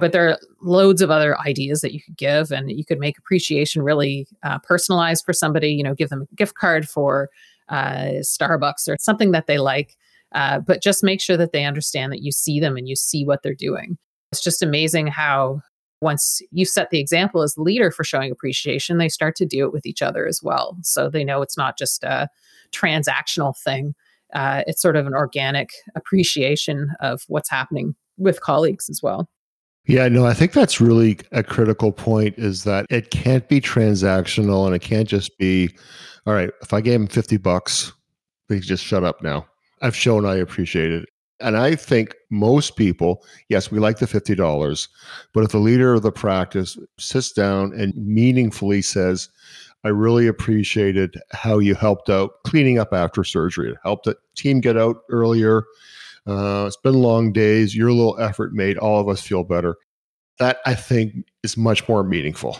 But 0.00 0.12
there 0.12 0.28
are 0.28 0.38
loads 0.60 1.02
of 1.02 1.10
other 1.10 1.38
ideas 1.40 1.80
that 1.80 1.94
you 1.94 2.02
could 2.02 2.16
give, 2.16 2.50
and 2.50 2.70
you 2.70 2.84
could 2.84 2.98
make 2.98 3.16
appreciation 3.16 3.82
really 3.82 4.26
uh, 4.42 4.58
personalized 4.58 5.24
for 5.24 5.32
somebody. 5.32 5.68
You 5.68 5.84
know, 5.84 5.94
give 5.94 6.08
them 6.08 6.22
a 6.22 6.34
gift 6.34 6.56
card 6.56 6.88
for 6.88 7.30
uh, 7.68 8.20
Starbucks 8.20 8.88
or 8.88 8.96
something 8.98 9.30
that 9.30 9.46
they 9.46 9.58
like. 9.58 9.96
Uh, 10.32 10.58
but 10.58 10.82
just 10.82 11.04
make 11.04 11.20
sure 11.20 11.36
that 11.36 11.52
they 11.52 11.64
understand 11.64 12.12
that 12.12 12.22
you 12.22 12.32
see 12.32 12.58
them 12.58 12.76
and 12.76 12.88
you 12.88 12.96
see 12.96 13.24
what 13.24 13.42
they're 13.44 13.54
doing. 13.54 13.96
It's 14.32 14.42
just 14.42 14.62
amazing 14.62 15.06
how 15.06 15.60
once 16.04 16.40
you 16.52 16.64
set 16.64 16.90
the 16.90 17.00
example 17.00 17.42
as 17.42 17.54
the 17.54 17.62
leader 17.62 17.90
for 17.90 18.04
showing 18.04 18.30
appreciation, 18.30 18.98
they 18.98 19.08
start 19.08 19.34
to 19.36 19.46
do 19.46 19.64
it 19.64 19.72
with 19.72 19.86
each 19.86 20.02
other 20.02 20.26
as 20.26 20.40
well. 20.42 20.76
So 20.82 21.08
they 21.08 21.24
know 21.24 21.42
it's 21.42 21.56
not 21.56 21.76
just 21.76 22.04
a 22.04 22.28
transactional 22.70 23.56
thing. 23.58 23.94
Uh, 24.34 24.62
it's 24.66 24.82
sort 24.82 24.96
of 24.96 25.06
an 25.06 25.14
organic 25.14 25.70
appreciation 25.96 26.92
of 27.00 27.22
what's 27.28 27.50
happening 27.50 27.94
with 28.18 28.40
colleagues 28.40 28.88
as 28.88 29.00
well. 29.02 29.28
Yeah, 29.86 30.08
no, 30.08 30.26
I 30.26 30.34
think 30.34 30.52
that's 30.52 30.80
really 30.80 31.18
a 31.32 31.42
critical 31.42 31.92
point 31.92 32.38
is 32.38 32.64
that 32.64 32.86
it 32.90 33.10
can't 33.10 33.48
be 33.48 33.60
transactional 33.60 34.66
and 34.66 34.74
it 34.74 34.80
can't 34.80 35.08
just 35.08 35.36
be, 35.38 35.74
all 36.26 36.34
right, 36.34 36.50
if 36.62 36.72
I 36.72 36.80
gave 36.80 37.00
him 37.00 37.06
50 37.06 37.36
bucks, 37.38 37.92
please 38.48 38.66
just 38.66 38.84
shut 38.84 39.04
up 39.04 39.22
now. 39.22 39.46
I've 39.82 39.96
shown 39.96 40.24
I 40.24 40.36
appreciate 40.36 40.90
it. 40.90 41.08
And 41.40 41.56
I 41.56 41.74
think 41.74 42.14
most 42.30 42.76
people, 42.76 43.24
yes, 43.48 43.70
we 43.70 43.78
like 43.78 43.98
the 43.98 44.06
$50, 44.06 44.88
but 45.32 45.44
if 45.44 45.50
the 45.50 45.58
leader 45.58 45.94
of 45.94 46.02
the 46.02 46.12
practice 46.12 46.78
sits 46.98 47.32
down 47.32 47.72
and 47.78 47.94
meaningfully 47.96 48.82
says, 48.82 49.28
I 49.84 49.88
really 49.88 50.26
appreciated 50.26 51.20
how 51.32 51.58
you 51.58 51.74
helped 51.74 52.08
out 52.08 52.42
cleaning 52.44 52.78
up 52.78 52.92
after 52.92 53.22
surgery. 53.22 53.70
It 53.70 53.76
helped 53.82 54.06
the 54.06 54.16
team 54.34 54.60
get 54.60 54.78
out 54.78 55.02
earlier. 55.10 55.64
Uh, 56.26 56.64
it's 56.66 56.78
been 56.78 56.94
long 56.94 57.32
days. 57.32 57.76
Your 57.76 57.92
little 57.92 58.18
effort 58.18 58.54
made 58.54 58.78
all 58.78 58.98
of 58.98 59.08
us 59.08 59.20
feel 59.20 59.44
better. 59.44 59.76
That 60.38 60.58
I 60.64 60.74
think 60.74 61.26
is 61.42 61.56
much 61.56 61.86
more 61.88 62.02
meaningful. 62.02 62.58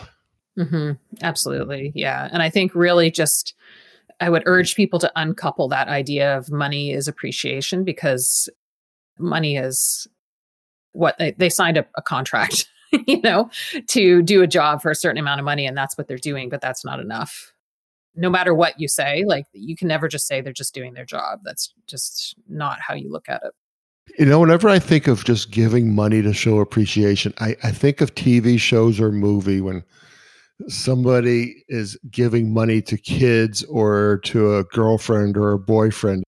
Mm-hmm. 0.57 0.91
Absolutely. 1.23 1.91
Yeah. 1.95 2.29
And 2.31 2.43
I 2.43 2.49
think 2.49 2.75
really 2.75 3.09
just, 3.09 3.55
I 4.19 4.29
would 4.29 4.43
urge 4.45 4.75
people 4.75 4.99
to 4.99 5.11
uncouple 5.15 5.67
that 5.69 5.87
idea 5.87 6.37
of 6.37 6.51
money 6.51 6.91
is 6.91 7.07
appreciation 7.07 7.83
because 7.83 8.47
money 9.17 9.57
is 9.57 10.07
what 10.91 11.17
they, 11.17 11.31
they 11.31 11.49
signed 11.49 11.77
a, 11.77 11.85
a 11.95 12.01
contract 12.01 12.67
you 13.07 13.21
know 13.21 13.49
to 13.87 14.21
do 14.21 14.41
a 14.41 14.47
job 14.47 14.81
for 14.81 14.91
a 14.91 14.95
certain 14.95 15.17
amount 15.17 15.39
of 15.39 15.45
money 15.45 15.65
and 15.65 15.77
that's 15.77 15.97
what 15.97 16.07
they're 16.07 16.17
doing 16.17 16.49
but 16.49 16.61
that's 16.61 16.85
not 16.85 16.99
enough 16.99 17.53
no 18.15 18.29
matter 18.29 18.53
what 18.53 18.79
you 18.79 18.87
say 18.87 19.23
like 19.25 19.45
you 19.53 19.75
can 19.75 19.87
never 19.87 20.07
just 20.07 20.27
say 20.27 20.39
they're 20.41 20.53
just 20.53 20.73
doing 20.73 20.93
their 20.93 21.05
job 21.05 21.39
that's 21.43 21.73
just 21.87 22.35
not 22.47 22.79
how 22.79 22.93
you 22.93 23.11
look 23.11 23.27
at 23.27 23.41
it 23.43 23.53
You 24.17 24.25
know, 24.25 24.39
whenever 24.39 24.69
I 24.69 24.79
think 24.79 25.07
of 25.07 25.25
just 25.25 25.51
giving 25.51 25.93
money 25.93 26.21
to 26.21 26.31
show 26.33 26.59
appreciation, 26.59 27.33
I, 27.39 27.55
I 27.63 27.71
think 27.71 28.01
of 28.01 28.13
TV 28.13 28.59
shows 28.59 28.99
or 28.99 29.11
movie 29.11 29.61
when 29.61 29.83
somebody 30.67 31.63
is 31.67 31.97
giving 32.11 32.53
money 32.53 32.81
to 32.83 32.97
kids 32.97 33.63
or 33.63 34.19
to 34.25 34.55
a 34.55 34.63
girlfriend 34.65 35.37
or 35.37 35.51
a 35.51 35.59
boyfriend. 35.59 36.23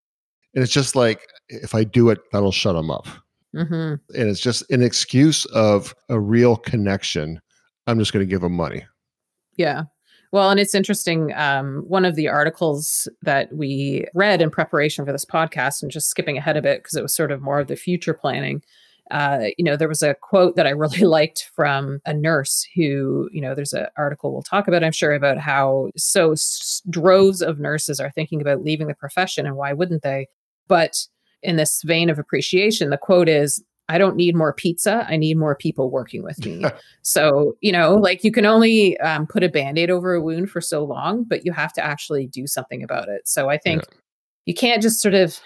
And 0.54 0.64
it's 0.64 0.74
just 0.74 0.96
like, 0.96 1.22
if 1.50 1.76
I 1.76 1.84
do 1.84 2.10
it, 2.10 2.20
that'll 2.32 2.52
shut 2.52 2.76
them 2.76 2.92
up. 2.92 3.08
Mm-hmm. 3.56 3.74
And 4.20 4.30
it's 4.30 4.40
just 4.40 4.70
an 4.70 4.84
excuse 4.84 5.46
of 5.46 5.96
a 6.10 6.20
real 6.20 6.56
connection. 6.56 7.40
I'm 7.88 8.00
just 8.00 8.14
going 8.14 8.26
to 8.26 8.30
give 8.30 8.42
them 8.42 8.54
money. 8.54 8.86
Yeah. 9.56 9.84
Well, 10.32 10.50
and 10.50 10.60
it's 10.60 10.76
interesting. 10.76 11.34
Um, 11.36 11.84
one 11.88 12.06
of 12.06 12.16
the 12.16 12.28
articles 12.28 13.08
that 13.22 13.52
we 13.54 14.06
read 14.14 14.42
in 14.42 14.52
preparation 14.52 15.06
for 15.06 15.12
this 15.12 15.26
podcast, 15.26 15.82
and 15.82 15.92
just 15.92 16.10
skipping 16.10 16.38
ahead 16.38 16.58
a 16.58 16.62
bit 16.62 16.84
because 16.84 16.98
it 16.98 17.02
was 17.02 17.16
sort 17.16 17.32
of 17.32 17.42
more 17.42 17.60
of 17.60 17.68
the 17.68 17.78
future 17.78 18.14
planning. 18.14 18.62
Uh, 19.10 19.46
you 19.58 19.64
know, 19.64 19.78
there 19.78 19.88
was 19.88 20.04
a 20.04 20.16
quote 20.16 20.58
that 20.58 20.68
I 20.68 20.72
really 20.72 21.00
liked 21.06 21.50
from 21.56 22.02
a 22.06 22.14
nurse 22.14 22.68
who, 22.76 23.30
you 23.32 23.40
know, 23.40 23.56
there's 23.56 23.72
an 23.72 23.88
article 23.98 24.34
we'll 24.34 24.42
talk 24.42 24.68
about, 24.68 24.84
I'm 24.84 24.92
sure, 24.92 25.14
about 25.14 25.38
how 25.38 25.92
so 25.96 26.36
droves 26.90 27.42
of 27.42 27.60
nurses 27.60 28.02
are 28.02 28.12
thinking 28.12 28.42
about 28.42 28.64
leaving 28.64 28.88
the 28.88 28.96
profession 28.96 29.46
and 29.46 29.56
why 29.56 29.72
wouldn't 29.72 30.04
they? 30.04 30.28
But 30.68 31.08
in 31.44 31.56
this 31.56 31.82
vein 31.84 32.10
of 32.10 32.20
appreciation, 32.20 32.90
the 32.90 32.98
quote 32.98 33.30
is 33.30 33.64
I 33.90 33.98
don't 33.98 34.18
need 34.18 34.36
more 34.36 34.54
pizza. 34.54 35.06
I 35.08 35.16
need 35.16 35.38
more 35.38 35.56
people 35.56 35.90
working 35.90 36.22
with 36.24 36.44
me. 36.46 36.66
so, 37.04 37.56
you 37.62 37.72
know, 37.72 37.96
like 37.96 38.24
you 38.24 38.32
can 38.32 38.46
only 38.46 39.00
um, 39.00 39.26
put 39.26 39.44
a 39.44 39.50
band 39.50 39.78
aid 39.78 39.90
over 39.90 40.14
a 40.14 40.22
wound 40.22 40.50
for 40.50 40.60
so 40.60 40.84
long, 40.84 41.24
but 41.24 41.46
you 41.46 41.54
have 41.54 41.72
to 41.74 41.84
actually 41.84 42.28
do 42.28 42.48
something 42.48 42.84
about 42.84 43.08
it. 43.08 43.28
So 43.28 43.50
I 43.50 43.58
think 43.58 43.84
yeah. 43.84 43.98
you 44.46 44.54
can't 44.54 44.82
just 44.82 45.02
sort 45.02 45.14
of 45.14 45.40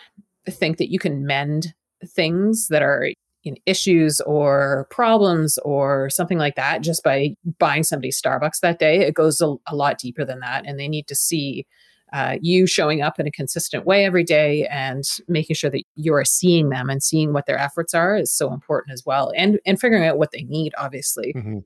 think 0.49 0.77
that 0.77 0.91
you 0.91 0.97
can 0.97 1.25
mend 1.25 1.73
things 2.03 2.67
that 2.69 2.81
are 2.81 3.09
you 3.43 3.51
know, 3.51 3.57
issues 3.65 4.21
or 4.21 4.87
problems 4.89 5.57
or 5.59 6.09
something 6.09 6.37
like 6.37 6.55
that 6.55 6.81
just 6.81 7.03
by 7.03 7.35
buying 7.59 7.83
somebody 7.83 8.11
Starbucks 8.11 8.59
that 8.61 8.79
day. 8.79 9.01
It 9.01 9.15
goes 9.15 9.41
a, 9.41 9.55
a 9.67 9.75
lot 9.75 9.97
deeper 9.99 10.25
than 10.25 10.39
that. 10.39 10.65
And 10.65 10.79
they 10.79 10.87
need 10.87 11.07
to 11.07 11.15
see 11.15 11.65
uh, 12.13 12.37
you 12.41 12.67
showing 12.67 13.01
up 13.01 13.19
in 13.19 13.27
a 13.27 13.31
consistent 13.31 13.85
way 13.85 14.05
every 14.05 14.23
day 14.23 14.67
and 14.67 15.03
making 15.27 15.55
sure 15.55 15.69
that 15.69 15.83
you're 15.95 16.25
seeing 16.25 16.69
them 16.69 16.89
and 16.89 17.01
seeing 17.01 17.33
what 17.33 17.45
their 17.45 17.57
efforts 17.57 17.93
are 17.93 18.17
is 18.17 18.31
so 18.31 18.53
important 18.53 18.93
as 18.93 19.05
well 19.05 19.31
and 19.35 19.59
and 19.65 19.79
figuring 19.79 20.05
out 20.05 20.17
what 20.17 20.31
they 20.31 20.43
need 20.43 20.73
obviously. 20.77 21.33
Mm-hmm. 21.35 21.59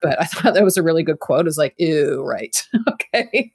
but 0.00 0.20
i 0.20 0.24
thought 0.26 0.54
that 0.54 0.64
was 0.64 0.76
a 0.76 0.82
really 0.82 1.02
good 1.02 1.20
quote. 1.20 1.40
It 1.40 1.44
was 1.44 1.58
like 1.58 1.74
ew 1.78 2.22
right? 2.22 2.66
Okay. 3.14 3.52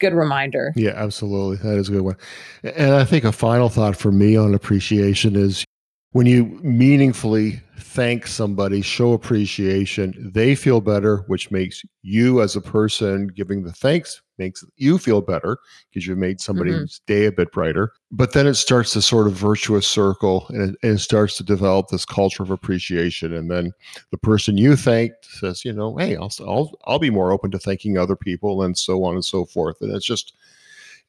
Good 0.00 0.12
reminder. 0.12 0.72
Yeah 0.76 0.92
absolutely. 0.94 1.56
That 1.68 1.78
is 1.78 1.88
a 1.88 1.92
good 1.92 2.02
one. 2.02 2.16
And 2.62 2.94
i 2.94 3.04
think 3.04 3.24
a 3.24 3.32
final 3.32 3.68
thought 3.68 3.96
for 3.96 4.12
me 4.12 4.36
on 4.36 4.54
appreciation 4.54 5.36
is 5.36 5.64
when 6.12 6.26
you 6.26 6.46
meaningfully 6.62 7.60
thank 7.78 8.26
somebody, 8.26 8.80
show 8.80 9.12
appreciation, 9.12 10.30
they 10.34 10.54
feel 10.54 10.80
better, 10.80 11.18
which 11.26 11.50
makes 11.50 11.82
you 12.02 12.40
as 12.40 12.56
a 12.56 12.60
person 12.60 13.28
giving 13.28 13.62
the 13.62 13.72
thanks 13.72 14.22
makes 14.38 14.64
you 14.76 14.98
feel 14.98 15.20
better 15.20 15.58
because 15.88 16.06
you've 16.06 16.18
made 16.18 16.40
somebody's 16.40 16.74
mm-hmm. 16.74 17.12
day 17.12 17.26
a 17.26 17.32
bit 17.32 17.52
brighter. 17.52 17.92
But 18.10 18.32
then 18.32 18.46
it 18.46 18.54
starts 18.54 18.92
to 18.92 19.02
sort 19.02 19.26
of 19.26 19.34
virtuous 19.34 19.86
circle 19.86 20.46
and 20.50 20.70
it, 20.70 20.76
and 20.82 20.96
it, 20.96 21.00
starts 21.00 21.36
to 21.38 21.44
develop 21.44 21.88
this 21.88 22.04
culture 22.04 22.42
of 22.42 22.50
appreciation. 22.50 23.32
And 23.32 23.50
then 23.50 23.72
the 24.10 24.18
person 24.18 24.56
you 24.56 24.76
thanked 24.76 25.24
says, 25.24 25.64
you 25.64 25.72
know, 25.72 25.96
hey, 25.96 26.16
I'll, 26.16 26.32
I'll, 26.40 26.78
I'll 26.84 26.98
be 26.98 27.10
more 27.10 27.32
open 27.32 27.50
to 27.52 27.58
thanking 27.58 27.98
other 27.98 28.16
people 28.16 28.62
and 28.62 28.76
so 28.76 29.04
on 29.04 29.14
and 29.14 29.24
so 29.24 29.44
forth. 29.44 29.80
And 29.80 29.94
it's 29.94 30.06
just, 30.06 30.34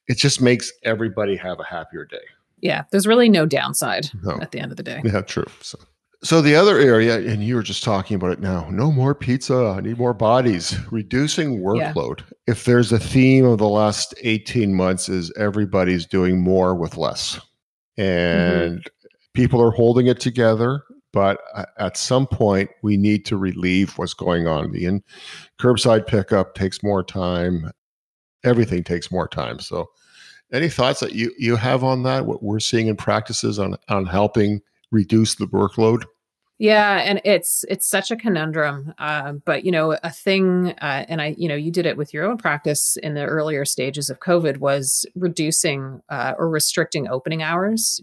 it 0.08 0.16
just 0.16 0.40
makes 0.40 0.72
everybody 0.82 1.36
have 1.36 1.60
a 1.60 1.64
happier 1.64 2.04
day 2.04 2.18
yeah, 2.60 2.84
there's 2.90 3.06
really 3.06 3.28
no 3.28 3.46
downside 3.46 4.10
no. 4.22 4.38
at 4.40 4.52
the 4.52 4.60
end 4.60 4.70
of 4.70 4.76
the 4.76 4.82
day. 4.82 5.00
Yeah, 5.04 5.22
true. 5.22 5.46
So, 5.60 5.78
so 6.22 6.42
the 6.42 6.54
other 6.54 6.78
area, 6.78 7.18
and 7.18 7.42
you 7.42 7.54
were 7.54 7.62
just 7.62 7.82
talking 7.82 8.14
about 8.14 8.32
it 8.32 8.40
now. 8.40 8.68
No 8.70 8.92
more 8.92 9.14
pizza. 9.14 9.74
I 9.76 9.80
need 9.80 9.98
more 9.98 10.12
bodies. 10.12 10.76
Reducing 10.90 11.60
workload. 11.60 12.20
Yeah. 12.20 12.24
If 12.46 12.64
there's 12.64 12.92
a 12.92 12.98
theme 12.98 13.46
of 13.46 13.58
the 13.58 13.68
last 13.68 14.14
18 14.20 14.74
months, 14.74 15.08
is 15.08 15.32
everybody's 15.38 16.04
doing 16.04 16.40
more 16.40 16.74
with 16.74 16.96
less, 16.96 17.40
and 17.96 18.78
mm-hmm. 18.78 19.06
people 19.32 19.62
are 19.62 19.70
holding 19.70 20.08
it 20.08 20.20
together. 20.20 20.82
But 21.12 21.40
at 21.78 21.96
some 21.96 22.26
point, 22.26 22.70
we 22.82 22.96
need 22.96 23.24
to 23.26 23.36
relieve 23.36 23.98
what's 23.98 24.14
going 24.14 24.46
on. 24.46 24.70
The 24.70 24.84
in 24.84 25.02
curbside 25.60 26.06
pickup 26.06 26.54
takes 26.54 26.82
more 26.82 27.02
time. 27.02 27.70
Everything 28.44 28.84
takes 28.84 29.10
more 29.10 29.26
time. 29.26 29.58
So 29.58 29.90
any 30.52 30.68
thoughts 30.68 31.00
that 31.00 31.14
you, 31.14 31.32
you 31.36 31.56
have 31.56 31.82
on 31.82 32.04
that? 32.04 32.26
What 32.26 32.42
we're 32.42 32.60
seeing 32.60 32.86
in 32.86 32.96
practices 32.96 33.58
on 33.58 33.76
on 33.88 34.06
helping 34.06 34.60
reduce 34.90 35.34
the 35.34 35.46
workload? 35.46 36.04
Yeah, 36.58 36.98
and 36.98 37.22
it's 37.24 37.64
it's 37.70 37.88
such 37.88 38.10
a 38.10 38.16
conundrum. 38.16 38.92
Uh, 38.98 39.32
but 39.46 39.64
you 39.64 39.72
know, 39.72 39.92
a 40.02 40.10
thing, 40.10 40.72
uh, 40.82 41.06
and 41.08 41.22
I, 41.22 41.34
you 41.38 41.48
know, 41.48 41.54
you 41.54 41.70
did 41.70 41.86
it 41.86 41.96
with 41.96 42.12
your 42.12 42.26
own 42.26 42.36
practice 42.36 42.98
in 42.98 43.14
the 43.14 43.24
earlier 43.24 43.64
stages 43.64 44.10
of 44.10 44.20
COVID 44.20 44.58
was 44.58 45.06
reducing 45.14 46.02
uh, 46.10 46.34
or 46.38 46.50
restricting 46.50 47.08
opening 47.08 47.42
hours. 47.42 47.98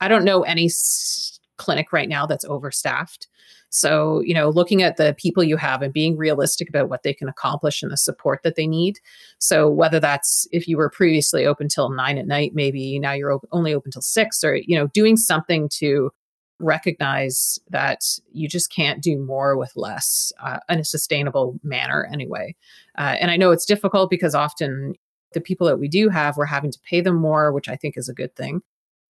I 0.00 0.08
don't 0.08 0.24
know 0.24 0.42
any 0.42 0.66
s- 0.66 1.38
clinic 1.58 1.92
right 1.92 2.08
now 2.08 2.24
that's 2.26 2.46
overstaffed. 2.46 3.28
So, 3.70 4.20
you 4.20 4.32
know, 4.34 4.48
looking 4.48 4.82
at 4.82 4.96
the 4.96 5.14
people 5.18 5.44
you 5.44 5.56
have 5.56 5.82
and 5.82 5.92
being 5.92 6.16
realistic 6.16 6.68
about 6.68 6.88
what 6.88 7.02
they 7.02 7.12
can 7.12 7.28
accomplish 7.28 7.82
and 7.82 7.92
the 7.92 7.96
support 7.96 8.42
that 8.42 8.56
they 8.56 8.66
need. 8.66 8.98
So, 9.38 9.68
whether 9.68 10.00
that's 10.00 10.46
if 10.52 10.66
you 10.66 10.76
were 10.76 10.90
previously 10.90 11.46
open 11.46 11.68
till 11.68 11.90
nine 11.90 12.18
at 12.18 12.26
night, 12.26 12.52
maybe 12.54 12.98
now 12.98 13.12
you're 13.12 13.32
op- 13.32 13.48
only 13.52 13.74
open 13.74 13.90
till 13.90 14.02
six, 14.02 14.42
or, 14.44 14.56
you 14.56 14.78
know, 14.78 14.86
doing 14.88 15.16
something 15.16 15.68
to 15.74 16.10
recognize 16.58 17.58
that 17.68 18.00
you 18.32 18.48
just 18.48 18.72
can't 18.72 19.02
do 19.02 19.18
more 19.18 19.56
with 19.56 19.72
less 19.76 20.32
uh, 20.42 20.58
in 20.68 20.78
a 20.78 20.84
sustainable 20.84 21.58
manner 21.62 22.08
anyway. 22.10 22.54
Uh, 22.96 23.16
and 23.20 23.30
I 23.30 23.36
know 23.36 23.50
it's 23.50 23.66
difficult 23.66 24.08
because 24.10 24.34
often 24.34 24.94
the 25.34 25.40
people 25.40 25.66
that 25.66 25.78
we 25.78 25.88
do 25.88 26.08
have, 26.08 26.36
we're 26.36 26.46
having 26.46 26.70
to 26.70 26.78
pay 26.88 27.00
them 27.00 27.16
more, 27.16 27.52
which 27.52 27.68
I 27.68 27.76
think 27.76 27.98
is 27.98 28.08
a 28.08 28.14
good 28.14 28.34
thing. 28.36 28.62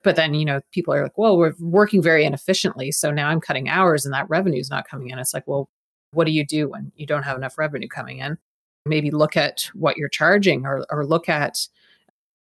But 0.06 0.14
then, 0.14 0.34
you 0.34 0.44
know, 0.44 0.60
people 0.70 0.94
are 0.94 1.02
like, 1.02 1.18
well, 1.18 1.36
we're 1.36 1.54
working 1.58 2.00
very 2.00 2.24
inefficiently. 2.24 2.92
So 2.92 3.10
now 3.10 3.28
I'm 3.28 3.40
cutting 3.40 3.68
hours 3.68 4.04
and 4.04 4.14
that 4.14 4.30
revenue 4.30 4.60
is 4.60 4.70
not 4.70 4.86
coming 4.88 5.10
in. 5.10 5.18
It's 5.18 5.34
like, 5.34 5.48
well, 5.48 5.68
what 6.12 6.26
do 6.26 6.30
you 6.30 6.46
do 6.46 6.68
when 6.68 6.92
you 6.94 7.06
don't 7.06 7.24
have 7.24 7.36
enough 7.36 7.58
revenue 7.58 7.88
coming 7.88 8.18
in? 8.18 8.38
Maybe 8.84 9.10
look 9.10 9.36
at 9.36 9.68
what 9.74 9.96
you're 9.96 10.08
charging 10.08 10.64
or, 10.64 10.86
or 10.90 11.04
look 11.04 11.28
at 11.28 11.58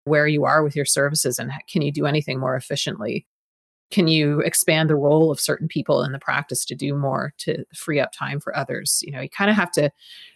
where 0.06 0.26
you 0.26 0.44
are 0.44 0.64
with 0.64 0.76
your 0.76 0.86
services 0.86 1.38
and 1.38 1.52
can 1.72 1.84
you 1.84 1.92
do 1.92 2.08
anything 2.08 2.40
more 2.40 2.56
efficiently? 2.56 3.28
Can 3.92 4.08
you 4.08 4.40
expand 4.40 4.90
the 4.90 4.96
role 4.96 5.30
of 5.30 5.40
certain 5.40 5.68
people 5.68 6.02
in 6.04 6.14
the 6.14 6.20
practice 6.20 6.66
to 6.66 6.76
do 6.76 6.96
more 6.96 7.34
to 7.40 7.64
free 7.76 8.00
up 8.00 8.12
time 8.12 8.40
for 8.40 8.56
others? 8.56 9.04
You 9.06 9.12
know 9.12 9.22
you 9.22 9.30
kind 9.30 9.50
of 9.50 9.56
have 9.56 9.72
to 9.74 9.92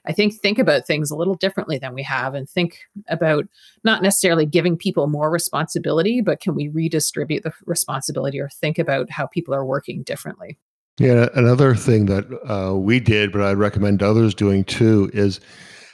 i 0.05 0.11
think 0.11 0.33
think 0.33 0.59
about 0.59 0.85
things 0.85 1.09
a 1.09 1.15
little 1.15 1.35
differently 1.35 1.77
than 1.77 1.93
we 1.93 2.03
have 2.03 2.33
and 2.33 2.49
think 2.49 2.79
about 3.07 3.47
not 3.83 4.01
necessarily 4.01 4.45
giving 4.45 4.77
people 4.77 5.07
more 5.07 5.31
responsibility 5.31 6.21
but 6.21 6.39
can 6.39 6.55
we 6.55 6.67
redistribute 6.67 7.43
the 7.43 7.53
responsibility 7.65 8.39
or 8.39 8.49
think 8.49 8.77
about 8.77 9.09
how 9.09 9.25
people 9.27 9.53
are 9.53 9.65
working 9.65 10.03
differently? 10.03 10.57
Yeah 10.99 11.29
another 11.33 11.75
thing 11.75 12.05
that 12.07 12.25
uh, 12.49 12.75
we 12.75 12.99
did 12.99 13.31
but 13.31 13.41
i'd 13.41 13.57
recommend 13.57 14.03
others 14.03 14.35
doing 14.35 14.63
too 14.63 15.09
is 15.13 15.39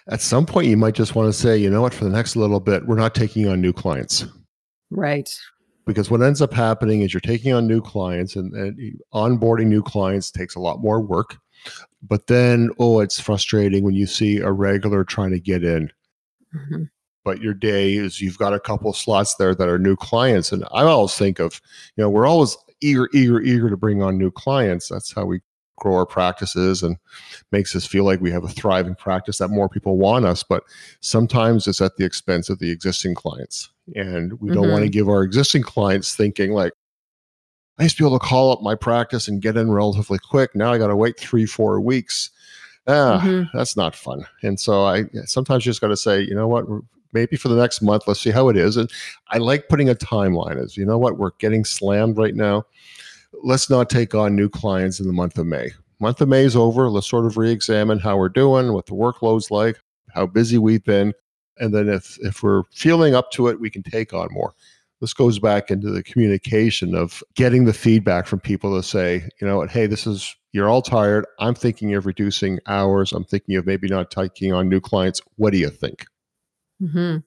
at 0.07 0.21
some 0.21 0.45
point 0.45 0.67
you 0.67 0.77
might 0.77 0.95
just 0.95 1.15
want 1.15 1.31
to 1.31 1.33
say 1.33 1.57
you 1.57 1.69
know 1.69 1.81
what? 1.81 1.93
For 1.93 2.03
the 2.03 2.09
next 2.09 2.35
little 2.35 2.59
bit 2.59 2.87
we're 2.87 2.95
not 2.95 3.15
taking 3.15 3.47
on 3.47 3.61
new 3.61 3.73
clients. 3.73 4.25
Right 4.89 5.29
because 5.85 6.11
what 6.11 6.21
ends 6.21 6.41
up 6.41 6.53
happening 6.53 7.01
is 7.01 7.13
you're 7.13 7.21
taking 7.21 7.53
on 7.53 7.67
new 7.67 7.81
clients 7.81 8.35
and, 8.35 8.53
and, 8.53 8.99
onboarding 9.13 9.67
new 9.67 9.81
clients 9.81 10.31
takes 10.31 10.55
a 10.55 10.59
lot 10.59 10.81
more 10.81 10.99
work 10.99 11.37
but 12.01 12.27
then 12.27 12.69
oh 12.79 12.99
it's 12.99 13.19
frustrating 13.19 13.83
when 13.83 13.93
you 13.93 14.05
see 14.05 14.37
a 14.37 14.51
regular 14.51 15.03
trying 15.03 15.31
to 15.31 15.39
get 15.39 15.63
in 15.63 15.91
mm-hmm. 16.55 16.83
but 17.23 17.41
your 17.41 17.53
day 17.53 17.93
is 17.93 18.21
you've 18.21 18.37
got 18.37 18.53
a 18.53 18.59
couple 18.59 18.91
slots 18.93 19.35
there 19.35 19.53
that 19.53 19.69
are 19.69 19.79
new 19.79 19.95
clients 19.95 20.51
and 20.51 20.63
i 20.71 20.83
always 20.83 21.15
think 21.15 21.39
of 21.39 21.61
you 21.95 22.03
know 22.03 22.09
we're 22.09 22.27
always 22.27 22.57
eager 22.81 23.07
eager 23.13 23.41
eager 23.41 23.69
to 23.69 23.77
bring 23.77 24.01
on 24.01 24.17
new 24.17 24.31
clients 24.31 24.87
that's 24.87 25.13
how 25.13 25.25
we 25.25 25.39
grow 25.81 25.95
our 25.95 26.05
practices 26.05 26.83
and 26.83 26.95
makes 27.51 27.75
us 27.75 27.87
feel 27.87 28.03
like 28.03 28.21
we 28.21 28.29
have 28.29 28.43
a 28.43 28.47
thriving 28.47 28.93
practice 28.93 29.39
that 29.39 29.47
more 29.47 29.67
people 29.67 29.97
want 29.97 30.25
us 30.25 30.43
but 30.43 30.63
sometimes 30.99 31.67
it's 31.67 31.81
at 31.81 31.97
the 31.97 32.05
expense 32.05 32.49
of 32.49 32.59
the 32.59 32.69
existing 32.69 33.15
clients. 33.15 33.69
And 33.95 34.39
we 34.39 34.49
don't 34.49 34.63
mm-hmm. 34.63 34.71
want 34.71 34.83
to 34.83 34.89
give 34.89 35.09
our 35.09 35.23
existing 35.23 35.63
clients 35.63 36.15
thinking 36.15 36.51
like 36.51 36.73
i 37.79 37.83
used 37.83 37.97
to 37.97 38.03
be 38.03 38.07
able 38.07 38.19
to 38.19 38.25
call 38.25 38.51
up 38.51 38.61
my 38.61 38.75
practice 38.75 39.27
and 39.27 39.41
get 39.41 39.57
in 39.57 39.71
relatively 39.71 40.19
quick. 40.19 40.55
Now 40.55 40.71
i 40.71 40.77
got 40.77 40.87
to 40.87 40.95
wait 40.95 41.19
three 41.19 41.45
four 41.45 41.81
weeks. 41.81 42.29
Ah 42.87 43.19
mm-hmm. 43.23 43.57
that's 43.57 43.75
not 43.75 43.95
fun. 43.95 44.25
And 44.43 44.59
so 44.59 44.85
i 44.85 45.05
sometimes 45.25 45.65
you 45.65 45.71
just 45.71 45.81
got 45.81 45.87
to 45.87 45.97
say 45.97 46.21
you 46.21 46.35
know 46.35 46.47
what? 46.47 46.65
Maybe 47.13 47.35
for 47.35 47.49
the 47.49 47.55
next 47.55 47.81
month 47.81 48.07
let's 48.07 48.21
see 48.21 48.31
how 48.31 48.49
it 48.49 48.55
is. 48.55 48.77
And 48.77 48.89
i 49.29 49.39
like 49.39 49.67
putting 49.67 49.89
a 49.89 49.95
timeline 49.95 50.61
as 50.63 50.77
you 50.77 50.85
know 50.85 50.99
what? 50.99 51.17
We're 51.17 51.31
getting 51.39 51.65
slammed 51.65 52.17
right 52.17 52.35
now 52.35 52.65
let's 53.43 53.69
not 53.69 53.89
take 53.89 54.15
on 54.15 54.35
new 54.35 54.49
clients 54.49 54.99
in 54.99 55.07
the 55.07 55.13
month 55.13 55.37
of 55.37 55.47
May. 55.47 55.71
Month 55.99 56.21
of 56.21 56.29
May 56.29 56.43
is 56.43 56.55
over. 56.55 56.89
Let's 56.89 57.09
sort 57.09 57.25
of 57.25 57.37
re-examine 57.37 57.99
how 57.99 58.17
we're 58.17 58.29
doing, 58.29 58.73
what 58.73 58.87
the 58.87 58.93
workload's 58.93 59.51
like, 59.51 59.79
how 60.13 60.25
busy 60.25 60.57
we've 60.57 60.83
been, 60.83 61.13
and 61.59 61.73
then 61.73 61.89
if 61.89 62.17
if 62.21 62.43
we're 62.43 62.63
feeling 62.73 63.15
up 63.15 63.31
to 63.31 63.47
it, 63.47 63.59
we 63.59 63.69
can 63.69 63.83
take 63.83 64.13
on 64.13 64.29
more. 64.31 64.53
this 64.99 65.13
goes 65.13 65.39
back 65.39 65.71
into 65.71 65.89
the 65.89 66.03
communication 66.03 66.95
of 66.95 67.23
getting 67.35 67.65
the 67.65 67.73
feedback 67.73 68.27
from 68.27 68.39
people 68.39 68.75
to 68.75 68.87
say, 68.87 69.27
you 69.39 69.47
know 69.47 69.61
hey, 69.67 69.87
this 69.87 70.07
is 70.07 70.35
you're 70.53 70.69
all 70.69 70.81
tired. 70.81 71.25
I'm 71.39 71.55
thinking 71.55 71.93
of 71.95 72.05
reducing 72.05 72.59
hours. 72.67 73.11
I'm 73.11 73.23
thinking 73.23 73.55
of 73.55 73.65
maybe 73.65 73.87
not 73.87 74.11
taking 74.11 74.53
on 74.53 74.69
new 74.69 74.81
clients. 74.81 75.21
What 75.37 75.51
do 75.51 75.57
you 75.57 75.69
think? 75.69 76.05
Mm-hmm. 76.81 77.17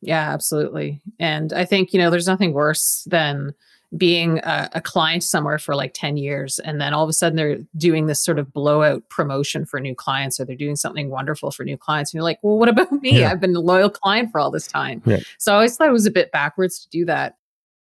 Yeah, 0.00 0.32
absolutely. 0.32 1.00
And 1.18 1.52
I 1.52 1.64
think, 1.64 1.92
you 1.92 1.98
know, 1.98 2.10
there's 2.10 2.26
nothing 2.26 2.52
worse 2.52 3.06
than 3.08 3.54
being 3.96 4.38
a, 4.38 4.68
a, 4.72 4.80
client 4.80 5.22
somewhere 5.22 5.58
for 5.58 5.74
like 5.74 5.92
10 5.94 6.16
years 6.16 6.58
and 6.58 6.80
then 6.80 6.92
all 6.92 7.04
of 7.04 7.08
a 7.08 7.12
sudden 7.12 7.36
they're 7.36 7.58
doing 7.76 8.06
this 8.06 8.20
sort 8.20 8.38
of 8.38 8.52
blowout 8.52 9.08
promotion 9.08 9.64
for 9.64 9.78
new 9.78 9.94
clients 9.94 10.40
or 10.40 10.44
they're 10.44 10.56
doing 10.56 10.76
something 10.76 11.10
wonderful 11.10 11.50
for 11.50 11.64
new 11.64 11.76
clients 11.76 12.12
and 12.12 12.18
you're 12.18 12.24
like 12.24 12.38
well 12.42 12.58
what 12.58 12.68
about 12.68 12.90
me 12.92 13.20
yeah. 13.20 13.30
i've 13.30 13.40
been 13.40 13.54
a 13.54 13.60
loyal 13.60 13.90
client 13.90 14.30
for 14.30 14.40
all 14.40 14.50
this 14.50 14.66
time 14.66 15.02
yeah. 15.06 15.18
so 15.38 15.52
i 15.52 15.56
always 15.56 15.76
thought 15.76 15.88
it 15.88 15.92
was 15.92 16.06
a 16.06 16.10
bit 16.10 16.32
backwards 16.32 16.80
to 16.80 16.88
do 16.88 17.04
that 17.04 17.36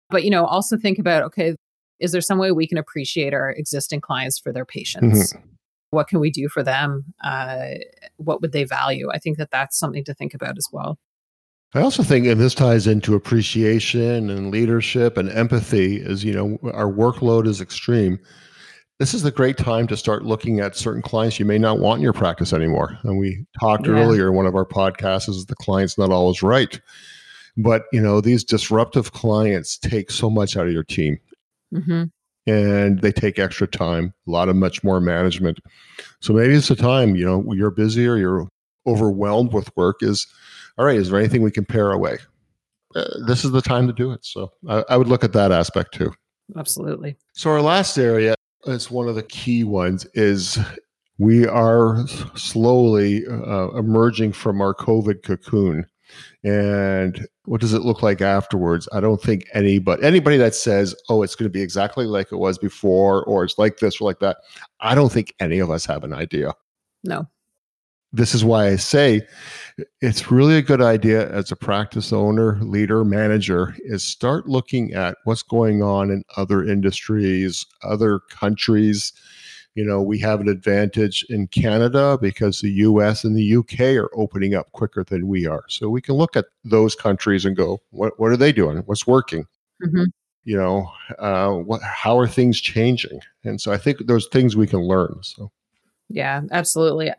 but 0.09 0.23
you 0.23 0.29
know 0.29 0.45
also 0.45 0.77
think 0.77 0.99
about 0.99 1.23
okay 1.23 1.55
is 1.99 2.11
there 2.11 2.21
some 2.21 2.37
way 2.37 2.51
we 2.51 2.67
can 2.67 2.77
appreciate 2.77 3.33
our 3.33 3.51
existing 3.51 4.01
clients 4.01 4.37
for 4.37 4.51
their 4.51 4.65
patience 4.65 5.33
mm-hmm. 5.33 5.47
what 5.89 6.07
can 6.07 6.19
we 6.19 6.29
do 6.29 6.47
for 6.49 6.61
them 6.61 7.03
uh, 7.23 7.69
what 8.17 8.41
would 8.41 8.51
they 8.51 8.63
value 8.63 9.09
i 9.11 9.17
think 9.17 9.37
that 9.37 9.49
that's 9.51 9.77
something 9.77 10.03
to 10.03 10.13
think 10.13 10.33
about 10.33 10.57
as 10.57 10.67
well 10.71 10.97
I 11.75 11.81
also 11.81 12.03
think, 12.03 12.25
and 12.25 12.39
this 12.39 12.55
ties 12.55 12.87
into 12.87 13.15
appreciation 13.15 14.29
and 14.29 14.49
leadership 14.49 15.17
and 15.17 15.29
empathy, 15.29 15.97
is 15.97 16.23
you 16.23 16.33
know 16.33 16.57
our 16.73 16.89
workload 16.89 17.47
is 17.47 17.59
extreme. 17.59 18.17
This 18.97 19.13
is 19.13 19.23
the 19.23 19.31
great 19.31 19.57
time 19.57 19.85
to 19.87 19.97
start 19.97 20.23
looking 20.23 20.61
at 20.61 20.77
certain 20.77 21.01
clients 21.01 21.37
you 21.37 21.43
may 21.43 21.57
not 21.57 21.79
want 21.79 21.97
in 21.97 22.03
your 22.03 22.13
practice 22.13 22.53
anymore. 22.53 22.97
And 23.03 23.19
we 23.19 23.45
talked 23.59 23.87
yeah. 23.87 23.93
earlier, 23.93 24.31
one 24.31 24.45
of 24.45 24.55
our 24.55 24.65
podcasts 24.65 25.27
is 25.27 25.47
the 25.47 25.55
client's 25.55 25.97
not 25.97 26.11
always 26.11 26.41
right, 26.41 26.79
but 27.57 27.83
you 27.91 28.01
know 28.01 28.21
these 28.21 28.45
disruptive 28.45 29.11
clients 29.11 29.77
take 29.77 30.11
so 30.11 30.29
much 30.29 30.55
out 30.55 30.67
of 30.67 30.73
your 30.73 30.85
team, 30.85 31.19
mm-hmm. 31.73 32.03
and 32.49 33.01
they 33.01 33.11
take 33.11 33.37
extra 33.37 33.67
time, 33.67 34.13
a 34.25 34.31
lot 34.31 34.47
of 34.47 34.55
much 34.55 34.81
more 34.81 35.01
management. 35.01 35.59
So 36.21 36.31
maybe 36.31 36.53
it's 36.53 36.71
a 36.71 36.75
time 36.77 37.17
you 37.17 37.25
know 37.25 37.51
you're 37.51 37.69
busy 37.69 38.07
or 38.07 38.15
you're 38.15 38.47
overwhelmed 38.87 39.51
with 39.51 39.75
work 39.75 39.97
is 40.01 40.25
all 40.77 40.85
right, 40.85 40.97
is 40.97 41.09
there 41.09 41.19
anything 41.19 41.41
we 41.41 41.51
can 41.51 41.65
pare 41.65 41.91
away? 41.91 42.17
Uh, 42.95 43.05
this 43.27 43.43
is 43.43 43.51
the 43.51 43.61
time 43.61 43.87
to 43.87 43.93
do 43.93 44.11
it. 44.11 44.25
So 44.25 44.51
I, 44.67 44.83
I 44.89 44.97
would 44.97 45.07
look 45.07 45.23
at 45.23 45.33
that 45.33 45.51
aspect 45.51 45.93
too. 45.93 46.13
Absolutely. 46.57 47.17
So 47.33 47.49
our 47.51 47.61
last 47.61 47.97
area 47.97 48.35
is 48.65 48.91
one 48.91 49.07
of 49.07 49.15
the 49.15 49.23
key 49.23 49.63
ones 49.63 50.05
is 50.13 50.57
we 51.17 51.45
are 51.47 52.05
slowly 52.35 53.25
uh, 53.27 53.69
emerging 53.69 54.33
from 54.33 54.61
our 54.61 54.73
COVID 54.73 55.23
cocoon. 55.23 55.85
And 56.43 57.27
what 57.45 57.61
does 57.61 57.73
it 57.73 57.81
look 57.81 58.03
like 58.03 58.21
afterwards? 58.21 58.87
I 58.93 58.99
don't 58.99 59.21
think 59.21 59.45
any, 59.53 59.79
but 59.79 60.03
anybody 60.03 60.37
that 60.37 60.55
says, 60.55 60.95
oh, 61.09 61.23
it's 61.23 61.35
going 61.35 61.49
to 61.49 61.53
be 61.53 61.61
exactly 61.61 62.05
like 62.05 62.31
it 62.31 62.37
was 62.37 62.57
before, 62.57 63.23
or 63.25 63.43
it's 63.43 63.57
like 63.57 63.79
this 63.79 63.99
or 63.99 64.05
like 64.05 64.19
that, 64.19 64.37
I 64.79 64.93
don't 64.93 65.11
think 65.11 65.33
any 65.39 65.59
of 65.59 65.71
us 65.71 65.85
have 65.85 66.03
an 66.03 66.13
idea. 66.13 66.53
No 67.03 67.27
this 68.13 68.33
is 68.33 68.45
why 68.45 68.67
I 68.67 68.75
say 68.77 69.27
it's 70.01 70.31
really 70.31 70.55
a 70.57 70.61
good 70.61 70.81
idea 70.81 71.29
as 71.31 71.51
a 71.51 71.55
practice 71.55 72.13
owner, 72.13 72.57
leader, 72.61 73.03
manager 73.03 73.75
is 73.79 74.03
start 74.03 74.47
looking 74.47 74.93
at 74.93 75.17
what's 75.25 75.43
going 75.43 75.83
on 75.83 76.11
in 76.11 76.23
other 76.37 76.63
industries, 76.63 77.65
other 77.83 78.19
countries. 78.29 79.11
You 79.73 79.83
know, 79.83 80.01
we 80.01 80.17
have 80.19 80.39
an 80.39 80.47
advantage 80.47 81.25
in 81.29 81.47
Canada 81.47 82.17
because 82.21 82.61
the 82.61 82.71
US 82.71 83.25
and 83.25 83.35
the 83.35 83.57
UK 83.57 83.81
are 83.97 84.09
opening 84.15 84.55
up 84.55 84.71
quicker 84.71 85.03
than 85.03 85.27
we 85.27 85.45
are. 85.45 85.65
So 85.67 85.89
we 85.89 86.01
can 86.01 86.15
look 86.15 86.37
at 86.37 86.45
those 86.63 86.95
countries 86.95 87.43
and 87.43 87.57
go, 87.57 87.81
what, 87.89 88.17
what 88.17 88.31
are 88.31 88.37
they 88.37 88.53
doing? 88.53 88.77
What's 88.85 89.05
working? 89.05 89.45
Mm-hmm. 89.83 90.05
You 90.45 90.57
know, 90.57 90.89
uh, 91.19 91.51
what, 91.51 91.81
how 91.81 92.17
are 92.17 92.27
things 92.27 92.61
changing? 92.61 93.19
And 93.43 93.59
so 93.59 93.73
I 93.73 93.77
think 93.77 94.05
there's 94.05 94.27
things 94.27 94.55
we 94.55 94.67
can 94.67 94.81
learn. 94.81 95.17
So, 95.21 95.51
yeah, 96.07 96.43
absolutely. 96.51 97.11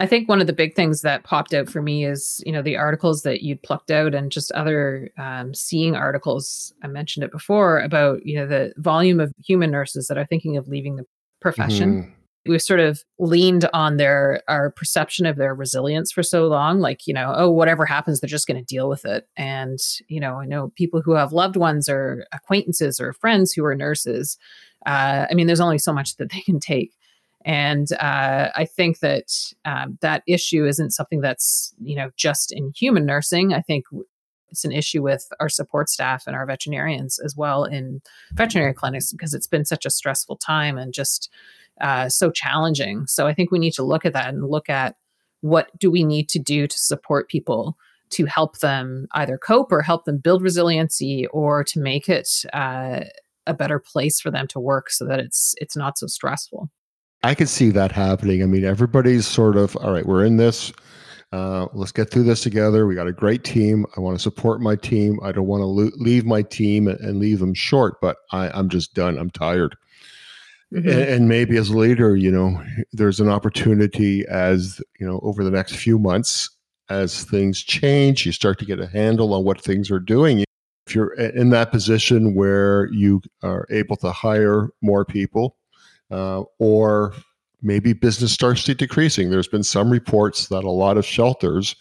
I 0.00 0.06
think 0.06 0.28
one 0.28 0.40
of 0.40 0.46
the 0.46 0.52
big 0.52 0.76
things 0.76 1.02
that 1.02 1.24
popped 1.24 1.52
out 1.52 1.68
for 1.68 1.82
me 1.82 2.04
is, 2.04 2.40
you 2.46 2.52
know, 2.52 2.62
the 2.62 2.76
articles 2.76 3.22
that 3.22 3.42
you'd 3.42 3.62
plucked 3.62 3.90
out 3.90 4.14
and 4.14 4.30
just 4.30 4.52
other 4.52 5.10
um, 5.18 5.54
seeing 5.54 5.96
articles. 5.96 6.72
I 6.84 6.86
mentioned 6.86 7.24
it 7.24 7.32
before 7.32 7.80
about, 7.80 8.24
you 8.24 8.36
know, 8.36 8.46
the 8.46 8.72
volume 8.76 9.18
of 9.18 9.32
human 9.44 9.72
nurses 9.72 10.06
that 10.06 10.16
are 10.16 10.24
thinking 10.24 10.56
of 10.56 10.68
leaving 10.68 10.96
the 10.96 11.04
profession. 11.40 12.02
Mm-hmm. 12.02 12.12
We've 12.46 12.62
sort 12.62 12.80
of 12.80 13.02
leaned 13.18 13.68
on 13.74 13.96
their 13.96 14.40
our 14.48 14.70
perception 14.70 15.26
of 15.26 15.36
their 15.36 15.54
resilience 15.54 16.12
for 16.12 16.22
so 16.22 16.46
long, 16.46 16.78
like, 16.78 17.06
you 17.06 17.12
know, 17.12 17.34
oh, 17.36 17.50
whatever 17.50 17.84
happens, 17.84 18.20
they're 18.20 18.28
just 18.28 18.46
going 18.46 18.56
to 18.56 18.64
deal 18.64 18.88
with 18.88 19.04
it. 19.04 19.26
And, 19.36 19.78
you 20.08 20.20
know, 20.20 20.36
I 20.36 20.46
know 20.46 20.72
people 20.76 21.02
who 21.02 21.12
have 21.12 21.32
loved 21.32 21.56
ones 21.56 21.88
or 21.88 22.24
acquaintances 22.32 23.00
or 23.00 23.12
friends 23.12 23.52
who 23.52 23.64
are 23.64 23.74
nurses. 23.74 24.38
Uh, 24.86 25.26
I 25.28 25.34
mean, 25.34 25.48
there's 25.48 25.60
only 25.60 25.78
so 25.78 25.92
much 25.92 26.16
that 26.16 26.30
they 26.30 26.40
can 26.40 26.60
take 26.60 26.92
and 27.44 27.92
uh, 27.92 28.50
I 28.54 28.64
think 28.64 29.00
that 29.00 29.32
um, 29.64 29.98
that 30.00 30.22
issue 30.26 30.66
isn't 30.66 30.90
something 30.90 31.20
that's 31.20 31.74
you 31.80 31.96
know 31.96 32.10
just 32.16 32.52
in 32.52 32.72
human 32.76 33.06
nursing. 33.06 33.52
I 33.52 33.60
think 33.60 33.84
it's 34.50 34.64
an 34.64 34.72
issue 34.72 35.02
with 35.02 35.28
our 35.40 35.48
support 35.48 35.88
staff 35.88 36.26
and 36.26 36.34
our 36.34 36.46
veterinarians 36.46 37.18
as 37.18 37.36
well 37.36 37.64
in 37.64 38.00
veterinary 38.32 38.74
clinics 38.74 39.12
because 39.12 39.34
it's 39.34 39.46
been 39.46 39.64
such 39.64 39.84
a 39.84 39.90
stressful 39.90 40.36
time 40.36 40.78
and 40.78 40.92
just 40.92 41.30
uh, 41.80 42.08
so 42.08 42.30
challenging. 42.30 43.06
So 43.06 43.26
I 43.26 43.34
think 43.34 43.50
we 43.50 43.58
need 43.58 43.74
to 43.74 43.82
look 43.82 44.04
at 44.04 44.12
that 44.14 44.28
and 44.28 44.48
look 44.48 44.68
at 44.68 44.96
what 45.40 45.70
do 45.78 45.90
we 45.90 46.02
need 46.02 46.28
to 46.30 46.38
do 46.38 46.66
to 46.66 46.78
support 46.78 47.28
people 47.28 47.76
to 48.10 48.24
help 48.24 48.58
them 48.58 49.06
either 49.12 49.36
cope 49.36 49.70
or 49.70 49.82
help 49.82 50.04
them 50.04 50.18
build 50.18 50.42
resiliency 50.42 51.26
or 51.28 51.62
to 51.64 51.78
make 51.78 52.08
it 52.08 52.44
uh, 52.52 53.00
a 53.46 53.54
better 53.54 53.78
place 53.78 54.18
for 54.20 54.30
them 54.30 54.46
to 54.48 54.58
work 54.58 54.90
so 54.90 55.04
that 55.04 55.20
it's 55.20 55.54
it's 55.58 55.76
not 55.76 55.98
so 55.98 56.06
stressful. 56.06 56.70
I 57.22 57.34
could 57.34 57.48
see 57.48 57.70
that 57.70 57.92
happening. 57.92 58.42
I 58.42 58.46
mean, 58.46 58.64
everybody's 58.64 59.26
sort 59.26 59.56
of, 59.56 59.76
all 59.76 59.92
right, 59.92 60.06
we're 60.06 60.24
in 60.24 60.36
this. 60.36 60.72
Uh, 61.32 61.66
let's 61.74 61.92
get 61.92 62.10
through 62.10 62.22
this 62.22 62.42
together. 62.42 62.86
We 62.86 62.94
got 62.94 63.08
a 63.08 63.12
great 63.12 63.44
team. 63.44 63.84
I 63.96 64.00
want 64.00 64.16
to 64.16 64.22
support 64.22 64.60
my 64.60 64.76
team. 64.76 65.18
I 65.22 65.32
don't 65.32 65.46
want 65.46 65.60
to 65.60 65.66
lo- 65.66 65.90
leave 65.96 66.24
my 66.24 66.42
team 66.42 66.88
and 66.88 67.18
leave 67.18 67.40
them 67.40 67.54
short, 67.54 68.00
but 68.00 68.16
I, 68.32 68.48
I'm 68.50 68.68
just 68.68 68.94
done. 68.94 69.18
I'm 69.18 69.30
tired. 69.30 69.76
Mm-hmm. 70.72 70.88
And, 70.88 71.00
and, 71.00 71.28
maybe 71.28 71.56
as 71.56 71.70
a 71.70 71.76
leader, 71.76 72.14
you 72.14 72.30
know, 72.30 72.62
there's 72.92 73.20
an 73.20 73.28
opportunity 73.28 74.26
as, 74.28 74.80
you 75.00 75.06
know, 75.06 75.18
over 75.22 75.42
the 75.42 75.50
next 75.50 75.76
few 75.76 75.98
months, 75.98 76.50
as 76.90 77.24
things 77.24 77.62
change, 77.62 78.24
you 78.24 78.32
start 78.32 78.58
to 78.58 78.64
get 78.64 78.80
a 78.80 78.86
handle 78.86 79.34
on 79.34 79.44
what 79.44 79.60
things 79.60 79.90
are 79.90 80.00
doing. 80.00 80.44
If 80.86 80.94
you're 80.94 81.14
in 81.14 81.50
that 81.50 81.70
position 81.70 82.34
where 82.34 82.86
you 82.92 83.20
are 83.42 83.66
able 83.70 83.96
to 83.96 84.12
hire 84.12 84.70
more 84.80 85.04
people, 85.04 85.57
uh, 86.10 86.42
or 86.58 87.14
maybe 87.62 87.92
business 87.92 88.32
starts 88.32 88.62
to 88.64 88.74
decreasing. 88.74 89.30
There's 89.30 89.48
been 89.48 89.64
some 89.64 89.90
reports 89.90 90.48
that 90.48 90.64
a 90.64 90.70
lot 90.70 90.96
of 90.96 91.04
shelters 91.04 91.74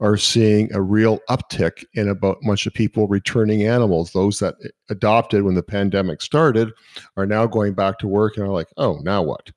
are 0.00 0.16
seeing 0.16 0.72
a 0.72 0.80
real 0.80 1.18
uptick 1.28 1.84
in 1.94 2.08
about 2.08 2.38
bunch 2.46 2.66
of 2.66 2.74
people 2.74 3.08
returning 3.08 3.64
animals. 3.64 4.12
Those 4.12 4.38
that 4.38 4.54
adopted 4.88 5.42
when 5.42 5.54
the 5.54 5.62
pandemic 5.62 6.22
started 6.22 6.70
are 7.16 7.26
now 7.26 7.46
going 7.46 7.74
back 7.74 7.98
to 7.98 8.08
work 8.08 8.36
and 8.36 8.46
are 8.46 8.52
like, 8.52 8.68
oh, 8.76 9.00
now 9.02 9.22
what? 9.22 9.50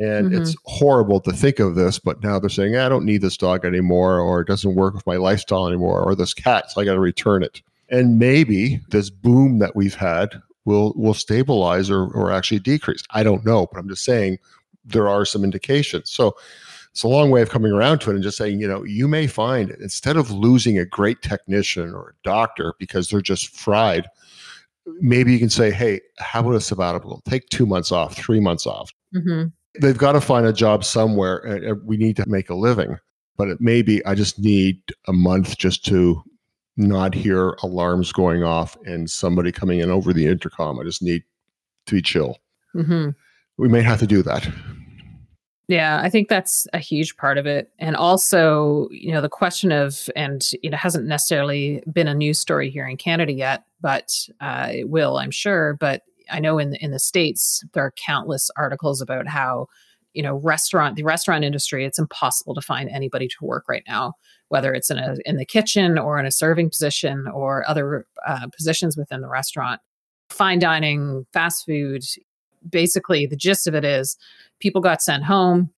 And 0.00 0.30
mm-hmm. 0.30 0.42
it's 0.42 0.56
horrible 0.64 1.20
to 1.20 1.32
think 1.32 1.60
of 1.60 1.76
this, 1.76 1.98
but 1.98 2.22
now 2.22 2.38
they're 2.38 2.50
saying, 2.50 2.76
I 2.76 2.88
don't 2.88 3.04
need 3.04 3.20
this 3.20 3.36
dog 3.36 3.64
anymore, 3.64 4.18
or 4.18 4.40
it 4.40 4.48
doesn't 4.48 4.74
work 4.74 4.94
with 4.94 5.06
my 5.06 5.16
lifestyle 5.16 5.68
anymore, 5.68 6.02
or 6.02 6.16
this 6.16 6.34
cat, 6.34 6.70
so 6.70 6.80
I 6.80 6.84
got 6.84 6.94
to 6.94 7.00
return 7.00 7.44
it. 7.44 7.62
And 7.90 8.18
maybe 8.18 8.80
this 8.88 9.10
boom 9.10 9.58
that 9.60 9.76
we've 9.76 9.94
had 9.94 10.40
will 10.64 10.92
will 10.96 11.14
stabilize 11.14 11.90
or, 11.90 12.04
or 12.12 12.30
actually 12.30 12.60
decrease. 12.60 13.02
I 13.10 13.22
don't 13.22 13.44
know, 13.44 13.66
but 13.70 13.78
I'm 13.78 13.88
just 13.88 14.04
saying 14.04 14.38
there 14.84 15.08
are 15.08 15.24
some 15.24 15.44
indications. 15.44 16.10
So 16.10 16.36
it's 16.90 17.02
a 17.02 17.08
long 17.08 17.30
way 17.30 17.42
of 17.42 17.50
coming 17.50 17.72
around 17.72 17.98
to 18.00 18.10
it 18.10 18.14
and 18.14 18.22
just 18.22 18.36
saying, 18.36 18.60
you 18.60 18.68
know, 18.68 18.84
you 18.84 19.08
may 19.08 19.26
find 19.26 19.68
it. 19.70 19.80
instead 19.80 20.16
of 20.16 20.30
losing 20.30 20.78
a 20.78 20.84
great 20.84 21.22
technician 21.22 21.92
or 21.92 22.10
a 22.10 22.14
doctor 22.22 22.74
because 22.78 23.08
they're 23.08 23.20
just 23.20 23.48
fried, 23.48 24.06
maybe 25.00 25.32
you 25.32 25.38
can 25.38 25.50
say, 25.50 25.72
hey, 25.72 26.00
how 26.18 26.40
about 26.40 26.54
a 26.54 26.60
sabbatical? 26.60 27.20
Take 27.28 27.48
two 27.48 27.66
months 27.66 27.90
off, 27.90 28.14
three 28.14 28.38
months 28.38 28.64
off. 28.64 28.92
Mm-hmm. 29.14 29.48
They've 29.80 29.98
got 29.98 30.12
to 30.12 30.20
find 30.20 30.46
a 30.46 30.52
job 30.52 30.84
somewhere. 30.84 31.38
And 31.38 31.84
we 31.84 31.96
need 31.96 32.14
to 32.16 32.28
make 32.28 32.48
a 32.48 32.54
living. 32.54 32.96
But 33.36 33.48
it 33.48 33.60
may 33.60 33.82
be 33.82 34.04
I 34.06 34.14
just 34.14 34.38
need 34.38 34.80
a 35.08 35.12
month 35.12 35.58
just 35.58 35.84
to 35.86 36.22
not 36.76 37.14
hear 37.14 37.50
alarms 37.62 38.12
going 38.12 38.42
off 38.42 38.76
and 38.84 39.08
somebody 39.08 39.52
coming 39.52 39.80
in 39.80 39.90
over 39.90 40.12
the 40.12 40.26
intercom. 40.26 40.78
I 40.78 40.84
just 40.84 41.02
need 41.02 41.22
to 41.86 41.94
be 41.94 42.02
chill. 42.02 42.38
Mm-hmm. 42.74 43.10
We 43.58 43.68
may 43.68 43.82
have 43.82 44.00
to 44.00 44.06
do 44.06 44.22
that. 44.22 44.48
Yeah, 45.68 46.00
I 46.02 46.10
think 46.10 46.28
that's 46.28 46.66
a 46.74 46.78
huge 46.78 47.16
part 47.16 47.38
of 47.38 47.46
it. 47.46 47.70
And 47.78 47.96
also, 47.96 48.88
you 48.90 49.12
know, 49.12 49.22
the 49.22 49.30
question 49.30 49.72
of, 49.72 50.10
and 50.14 50.44
it 50.62 50.74
hasn't 50.74 51.06
necessarily 51.06 51.82
been 51.90 52.08
a 52.08 52.14
news 52.14 52.38
story 52.38 52.68
here 52.68 52.86
in 52.86 52.98
Canada 52.98 53.32
yet, 53.32 53.64
but 53.80 54.10
uh, 54.40 54.68
it 54.70 54.90
will, 54.90 55.16
I'm 55.16 55.30
sure. 55.30 55.74
But 55.80 56.02
I 56.30 56.40
know 56.40 56.58
in 56.58 56.74
in 56.76 56.90
the 56.90 56.98
states 56.98 57.62
there 57.72 57.84
are 57.84 57.94
countless 57.96 58.50
articles 58.56 59.00
about 59.00 59.26
how, 59.26 59.68
you 60.12 60.22
know, 60.22 60.36
restaurant 60.36 60.96
the 60.96 61.02
restaurant 61.02 61.44
industry. 61.44 61.84
It's 61.86 61.98
impossible 61.98 62.54
to 62.54 62.60
find 62.60 62.90
anybody 62.90 63.28
to 63.28 63.36
work 63.44 63.64
right 63.68 63.84
now 63.86 64.14
whether 64.54 64.72
it's 64.72 64.90
in 64.90 64.98
a 64.98 65.16
in 65.24 65.36
the 65.36 65.44
kitchen 65.44 65.98
or 65.98 66.18
in 66.18 66.26
a 66.26 66.30
serving 66.30 66.70
position 66.70 67.26
or 67.34 67.68
other 67.68 68.06
uh, 68.24 68.46
positions 68.56 68.96
within 68.96 69.20
the 69.20 69.28
restaurant. 69.28 69.80
Fine 70.30 70.60
dining, 70.60 71.26
fast 71.32 71.66
food, 71.66 72.04
basically 72.70 73.26
the 73.26 73.36
gist 73.36 73.66
of 73.66 73.74
it 73.74 73.84
is 73.84 74.16
people 74.60 74.80
got 74.80 75.02
sent 75.02 75.24
home 75.24 75.70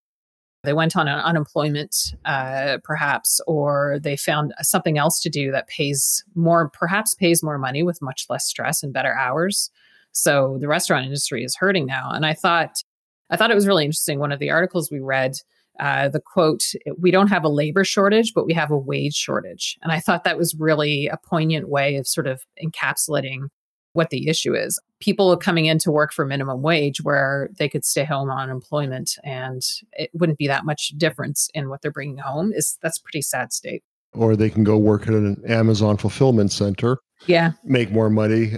they 0.67 0.73
went 0.73 0.97
on 0.97 1.07
an 1.07 1.21
unemployment 1.21 2.15
uh, 2.25 2.79
perhaps 2.83 3.41
or 3.47 3.99
they 4.03 4.17
found 4.17 4.53
something 4.63 4.99
else 4.99 5.23
to 5.23 5.31
do 5.31 5.53
that 5.53 5.69
pays 5.69 6.25
more 6.35 6.69
perhaps 6.69 7.15
pays 7.15 7.43
more 7.43 7.57
money 7.57 7.83
with 7.85 8.03
much 8.03 8.27
less 8.29 8.45
stress 8.45 8.83
and 8.83 8.93
better 8.93 9.15
hours. 9.15 9.71
So 10.11 10.59
the 10.61 10.69
restaurant 10.69 11.05
industry 11.05 11.45
is 11.45 11.55
hurting 11.55 11.87
now. 11.87 12.11
And 12.13 12.27
i 12.27 12.35
thought 12.35 12.83
i 13.31 13.37
thought 13.37 13.51
it 13.51 13.55
was 13.55 13.69
really 13.69 13.85
interesting. 13.85 14.19
One 14.19 14.33
of 14.33 14.41
the 14.41 14.51
articles 14.51 14.91
we 14.91 14.99
read 14.99 15.39
uh, 15.81 16.09
the 16.09 16.21
quote 16.21 16.63
we 16.99 17.11
don't 17.11 17.29
have 17.29 17.45
a 17.45 17.49
labor 17.49 17.85
shortage 17.85 18.33
but 18.35 18.47
we 18.47 18.53
have 18.53 18.71
a 18.71 18.79
wage 18.79 19.15
shortage 19.15 19.79
and 19.83 19.93
i 19.93 20.01
thought 20.01 20.25
that 20.25 20.39
was 20.39 20.55
really 20.59 21.07
a 21.09 21.19
poignant 21.25 21.69
way 21.69 21.97
of 21.97 22.07
sort 22.07 22.27
of 22.27 22.43
encapsulating 22.63 23.49
what 23.97 24.11
the 24.11 24.29
issue 24.29 24.55
is. 24.55 24.79
People 25.01 25.37
coming 25.37 25.67
in 25.67 25.79
to 25.79 25.91
work 25.91 26.13
for 26.13 26.25
minimum 26.25 26.63
wage 26.63 27.01
where 27.01 27.49
they 27.59 27.69
could 27.69 27.85
stay 27.85 28.05
home 28.05 28.31
on 28.31 28.51
employment 28.51 29.19
and 29.25 29.63
it 29.93 30.11
wouldn't 30.13 30.39
be 30.39 30.47
that 30.47 30.65
much 30.65 30.93
difference 30.97 31.49
in 31.55 31.69
what 31.69 31.83
they're 31.83 31.91
bringing 31.91 32.19
home 32.19 32.53
is 32.53 32.79
that's 32.83 32.99
pretty 32.99 33.23
sad 33.23 33.53
state. 33.53 33.83
Or 34.13 34.37
they 34.37 34.51
can 34.51 34.65
go 34.65 34.77
work 34.77 35.03
at 35.03 35.15
an 35.15 35.43
Amazon 35.49 35.97
fulfillment 35.97 36.53
center. 36.53 36.99
Yeah. 37.27 37.53
Make 37.65 37.91
more 37.91 38.11
money. 38.11 38.53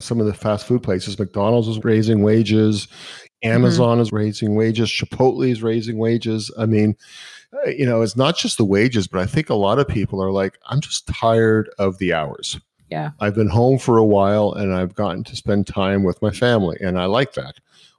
Some 0.00 0.20
of 0.20 0.26
the 0.26 0.34
fast 0.34 0.66
food 0.66 0.82
places, 0.82 1.18
McDonald's 1.18 1.68
is 1.68 1.82
raising 1.84 2.22
wages. 2.22 2.88
Amazon 3.42 3.96
mm-hmm. 3.96 4.02
is 4.02 4.12
raising 4.12 4.54
wages, 4.54 4.88
Chipotle 4.88 5.48
is 5.48 5.62
raising 5.62 5.98
wages. 5.98 6.50
I 6.58 6.66
mean, 6.66 6.96
uh, 7.52 7.70
you 7.70 7.84
know, 7.84 8.02
it's 8.02 8.16
not 8.16 8.36
just 8.36 8.56
the 8.56 8.64
wages, 8.64 9.06
but 9.06 9.20
I 9.20 9.26
think 9.26 9.50
a 9.50 9.54
lot 9.54 9.78
of 9.78 9.88
people 9.88 10.22
are 10.22 10.32
like, 10.32 10.58
I'm 10.66 10.80
just 10.80 11.06
tired 11.08 11.70
of 11.78 11.98
the 11.98 12.12
hours. 12.12 12.58
Yeah. 12.90 13.10
I've 13.20 13.34
been 13.34 13.48
home 13.48 13.78
for 13.78 13.96
a 13.96 14.04
while 14.04 14.52
and 14.52 14.74
I've 14.74 14.94
gotten 14.94 15.24
to 15.24 15.36
spend 15.36 15.66
time 15.66 16.02
with 16.02 16.20
my 16.20 16.30
family 16.30 16.76
and 16.80 16.98
I 16.98 17.06
like 17.06 17.32
that. 17.34 17.54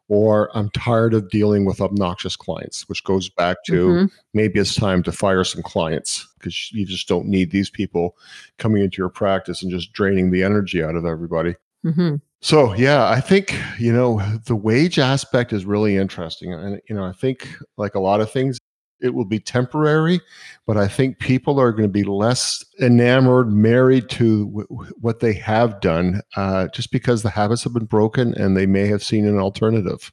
Or 0.10 0.56
I'm 0.56 0.70
tired 0.72 1.14
of 1.14 1.30
dealing 1.30 1.66
with 1.66 1.82
obnoxious 1.82 2.36
clients, 2.36 2.88
which 2.90 3.04
goes 3.04 3.30
back 3.30 3.64
to 3.66 3.88
mm-hmm. 3.88 4.06
maybe 4.34 4.60
it's 4.60 4.76
time 4.76 5.02
to 5.04 5.12
fire 5.12 5.44
some 5.44 5.64
clients 5.64 6.28
because 6.38 6.72
you 6.74 6.86
just 6.86 7.08
don't 7.08 7.26
need 7.26 7.50
these 7.50 7.70
people 7.70 8.16
coming 8.60 8.84
into 8.84 8.98
your 8.98 9.10
practice 9.10 9.64
and 9.64 9.72
just 9.72 9.94
draining 9.94 10.30
the 10.30 10.44
energy 10.44 10.84
out 10.84 10.96
of 10.96 11.06
everybody. 11.06 11.56
Mm-hmm. 11.86 12.18
So 12.44 12.74
yeah, 12.74 13.10
I 13.10 13.22
think 13.22 13.58
you 13.80 13.94
know 13.94 14.20
the 14.46 14.56
wage 14.56 15.00
aspect 15.00 15.54
is 15.54 15.64
really 15.66 15.96
interesting, 15.96 16.52
and 16.54 16.82
you 16.90 16.96
know 16.96 17.06
I 17.06 17.14
think 17.14 17.48
like 17.78 17.96
a 17.96 18.02
lot 18.02 18.20
of 18.20 18.30
things, 18.30 18.60
it 19.00 19.14
will 19.14 19.24
be 19.24 19.40
temporary, 19.40 20.20
but 20.68 20.76
I 20.76 20.90
think 20.90 21.20
people 21.20 21.58
are 21.58 21.72
going 21.72 21.88
to 21.88 21.88
be 21.88 22.04
less 22.04 22.62
enamored, 22.82 23.50
married 23.50 24.10
to 24.12 24.48
w- 24.48 24.68
what 25.00 25.22
they 25.22 25.32
have 25.36 25.80
done, 25.80 26.22
uh, 26.36 26.68
just 26.74 26.92
because 26.92 27.24
the 27.24 27.30
habits 27.30 27.64
have 27.64 27.74
been 27.74 27.86
broken 27.86 28.34
and 28.36 28.58
they 28.58 28.66
may 28.66 28.88
have 28.88 29.04
seen 29.04 29.26
an 29.26 29.40
alternative. 29.40 30.12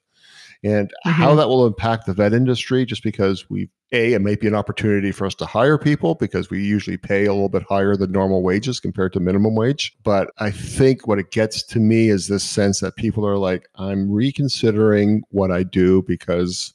And 0.63 0.89
mm-hmm. 0.89 1.11
how 1.11 1.35
that 1.37 1.49
will 1.49 1.67
impact 1.67 2.07
the 2.07 2.13
vet 2.13 2.33
industry, 2.35 2.85
just 2.85 3.03
because 3.03 3.49
we 3.49 3.71
a 3.93 4.13
it 4.13 4.23
might 4.23 4.41
be 4.41 4.47
an 4.47 4.55
opportunity 4.55 5.11
for 5.11 5.27
us 5.27 5.35
to 5.37 5.47
hire 5.47 5.79
people 5.79 6.15
because 6.15 6.51
we 6.51 6.63
usually 6.63 6.97
pay 6.97 7.27
a 7.27 7.33
little 7.33 7.49
bit 7.49 7.65
higher 7.69 7.97
than 7.97 8.13
normal 8.13 8.43
wages 8.43 8.79
compared 8.79 9.13
to 9.13 9.21
minimum 9.21 9.55
wage. 9.55 9.97
But 10.05 10.31
I 10.39 10.51
think 10.51 11.07
what 11.07 11.19
it 11.19 11.31
gets 11.33 11.63
to 11.65 11.81
me 11.81 12.09
is 12.09 12.29
this 12.29 12.45
sense 12.45 12.81
that 12.81 12.97
people 12.97 13.27
are 13.27 13.39
like, 13.39 13.69
I'm 13.77 14.11
reconsidering 14.11 15.23
what 15.31 15.51
I 15.51 15.65
do 15.65 16.03
because 16.03 16.73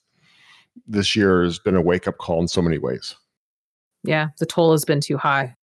this 0.88 1.15
year 1.15 1.43
has 1.43 1.58
been 1.58 1.76
a 1.76 1.82
wake 1.82 2.08
up 2.08 2.17
call 2.17 2.41
in 2.41 2.48
so 2.48 2.62
many 2.62 2.78
ways. 2.78 3.15
Yeah, 4.04 4.30
the 4.39 4.45
toll 4.45 4.71
has 4.71 4.86
been 4.86 5.02
too 5.02 5.17
high. 5.17 5.56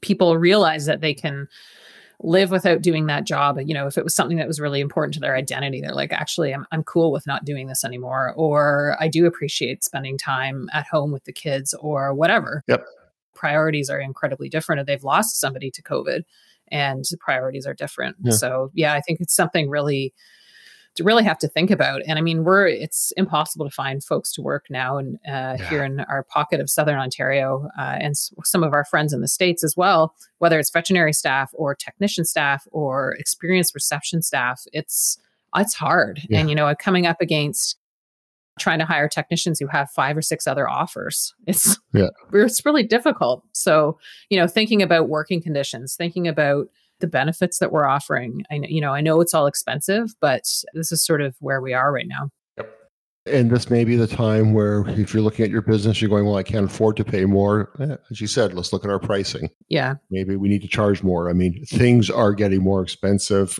People 0.00 0.38
realize 0.38 0.86
that 0.86 1.02
they 1.02 1.12
can 1.12 1.46
live 2.22 2.50
without 2.50 2.82
doing 2.82 3.06
that 3.06 3.24
job. 3.24 3.58
You 3.64 3.74
know, 3.74 3.86
if 3.86 3.96
it 3.96 4.04
was 4.04 4.14
something 4.14 4.36
that 4.36 4.46
was 4.46 4.60
really 4.60 4.80
important 4.80 5.14
to 5.14 5.20
their 5.20 5.36
identity, 5.36 5.80
they're 5.80 5.94
like, 5.94 6.12
actually, 6.12 6.52
I'm, 6.54 6.66
I'm 6.70 6.82
cool 6.82 7.12
with 7.12 7.26
not 7.26 7.44
doing 7.44 7.66
this 7.66 7.84
anymore. 7.84 8.34
Or 8.36 8.96
I 9.00 9.08
do 9.08 9.26
appreciate 9.26 9.84
spending 9.84 10.18
time 10.18 10.68
at 10.72 10.86
home 10.86 11.12
with 11.12 11.24
the 11.24 11.32
kids 11.32 11.74
or 11.80 12.14
whatever. 12.14 12.62
Yep. 12.68 12.84
Priorities 13.34 13.88
are 13.88 14.00
incredibly 14.00 14.48
different. 14.48 14.80
Or 14.80 14.84
they've 14.84 15.02
lost 15.02 15.40
somebody 15.40 15.70
to 15.70 15.82
COVID 15.82 16.22
and 16.68 17.04
priorities 17.20 17.66
are 17.66 17.74
different. 17.74 18.16
Yeah. 18.22 18.32
So, 18.32 18.70
yeah, 18.74 18.92
I 18.92 19.00
think 19.00 19.20
it's 19.20 19.34
something 19.34 19.70
really 19.70 20.12
to 20.96 21.04
really 21.04 21.24
have 21.24 21.38
to 21.38 21.48
think 21.48 21.70
about. 21.70 22.02
And 22.06 22.18
I 22.18 22.22
mean, 22.22 22.44
we're 22.44 22.66
it's 22.66 23.12
impossible 23.16 23.64
to 23.68 23.74
find 23.74 24.02
folks 24.02 24.32
to 24.32 24.42
work 24.42 24.66
now, 24.70 24.98
and 24.98 25.16
uh, 25.26 25.56
yeah. 25.58 25.68
here 25.68 25.84
in 25.84 26.00
our 26.00 26.24
pocket 26.24 26.60
of 26.60 26.68
Southern 26.70 26.98
Ontario, 26.98 27.68
uh, 27.78 27.96
and 28.00 28.12
s- 28.12 28.32
some 28.44 28.64
of 28.64 28.72
our 28.72 28.84
friends 28.84 29.12
in 29.12 29.20
the 29.20 29.28
states 29.28 29.62
as 29.62 29.76
well. 29.76 30.14
Whether 30.38 30.58
it's 30.58 30.70
veterinary 30.70 31.12
staff 31.12 31.50
or 31.54 31.74
technician 31.74 32.24
staff 32.24 32.66
or 32.72 33.14
experienced 33.18 33.74
reception 33.74 34.22
staff, 34.22 34.62
it's 34.72 35.18
it's 35.56 35.74
hard. 35.74 36.20
Yeah. 36.28 36.40
And 36.40 36.48
you 36.48 36.56
know, 36.56 36.72
coming 36.78 37.06
up 37.06 37.20
against 37.20 37.76
trying 38.58 38.78
to 38.78 38.84
hire 38.84 39.08
technicians 39.08 39.58
who 39.58 39.66
have 39.68 39.90
five 39.90 40.16
or 40.16 40.22
six 40.22 40.46
other 40.46 40.68
offers. 40.68 41.34
It's 41.46 41.78
yeah. 41.92 42.08
it's 42.32 42.64
really 42.64 42.84
difficult. 42.84 43.42
So, 43.52 43.98
you 44.28 44.38
know, 44.38 44.46
thinking 44.46 44.82
about 44.82 45.08
working 45.08 45.42
conditions, 45.42 45.96
thinking 45.96 46.28
about 46.28 46.68
the 47.00 47.06
benefits 47.06 47.58
that 47.58 47.72
we're 47.72 47.86
offering. 47.86 48.44
I 48.50 48.60
you 48.68 48.80
know, 48.80 48.92
I 48.92 49.00
know 49.00 49.20
it's 49.20 49.34
all 49.34 49.46
expensive, 49.46 50.14
but 50.20 50.42
this 50.74 50.92
is 50.92 51.04
sort 51.04 51.20
of 51.20 51.36
where 51.40 51.60
we 51.60 51.72
are 51.72 51.92
right 51.92 52.08
now. 52.08 52.30
Yep. 52.56 52.72
And 53.26 53.50
this 53.50 53.70
may 53.70 53.84
be 53.84 53.96
the 53.96 54.06
time 54.06 54.52
where 54.52 54.88
if 54.88 55.12
you're 55.12 55.22
looking 55.22 55.44
at 55.44 55.50
your 55.50 55.62
business, 55.62 56.00
you're 56.00 56.10
going, 56.10 56.24
well, 56.24 56.36
I 56.36 56.42
can't 56.42 56.70
afford 56.70 56.96
to 56.98 57.04
pay 57.04 57.24
more. 57.24 57.72
Eh, 57.80 57.96
as 58.10 58.20
you 58.20 58.26
said, 58.26 58.54
let's 58.54 58.72
look 58.72 58.84
at 58.84 58.90
our 58.90 58.98
pricing. 58.98 59.50
Yeah. 59.68 59.94
Maybe 60.10 60.36
we 60.36 60.48
need 60.48 60.62
to 60.62 60.68
charge 60.68 61.02
more. 61.02 61.28
I 61.28 61.32
mean, 61.32 61.64
things 61.66 62.10
are 62.10 62.32
getting 62.32 62.62
more 62.62 62.82
expensive. 62.82 63.58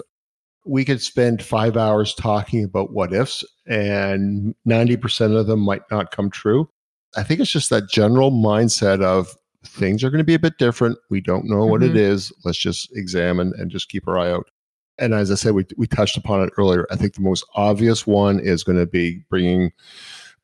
We 0.66 0.84
could 0.84 1.00
spend 1.00 1.42
five 1.42 1.76
hours 1.76 2.14
talking 2.14 2.64
about 2.64 2.92
what 2.92 3.14
ifs, 3.14 3.44
and 3.66 4.54
90% 4.68 5.36
of 5.36 5.46
them 5.46 5.60
might 5.60 5.82
not 5.90 6.10
come 6.10 6.30
true. 6.30 6.68
I 7.16 7.22
think 7.22 7.40
it's 7.40 7.50
just 7.50 7.70
that 7.70 7.88
general 7.90 8.30
mindset 8.30 9.02
of 9.02 9.34
things 9.64 10.02
are 10.02 10.10
going 10.10 10.18
to 10.18 10.24
be 10.24 10.34
a 10.34 10.38
bit 10.38 10.58
different. 10.58 10.98
We 11.10 11.20
don't 11.20 11.44
know 11.44 11.56
mm-hmm. 11.56 11.70
what 11.70 11.82
it 11.82 11.90
mm-hmm. 11.90 11.98
is. 11.98 12.32
Let's 12.44 12.58
just 12.58 12.94
examine 12.96 13.52
and 13.58 13.70
just 13.70 13.88
keep 13.88 14.08
our 14.08 14.18
eye 14.18 14.30
out. 14.30 14.50
And 14.98 15.14
as 15.14 15.30
I 15.30 15.34
said, 15.34 15.54
we, 15.54 15.66
we 15.76 15.86
touched 15.86 16.16
upon 16.16 16.42
it 16.42 16.52
earlier. 16.58 16.86
I 16.90 16.96
think 16.96 17.14
the 17.14 17.22
most 17.22 17.44
obvious 17.54 18.06
one 18.06 18.38
is 18.38 18.62
going 18.62 18.78
to 18.78 18.86
be 18.86 19.22
bringing 19.30 19.72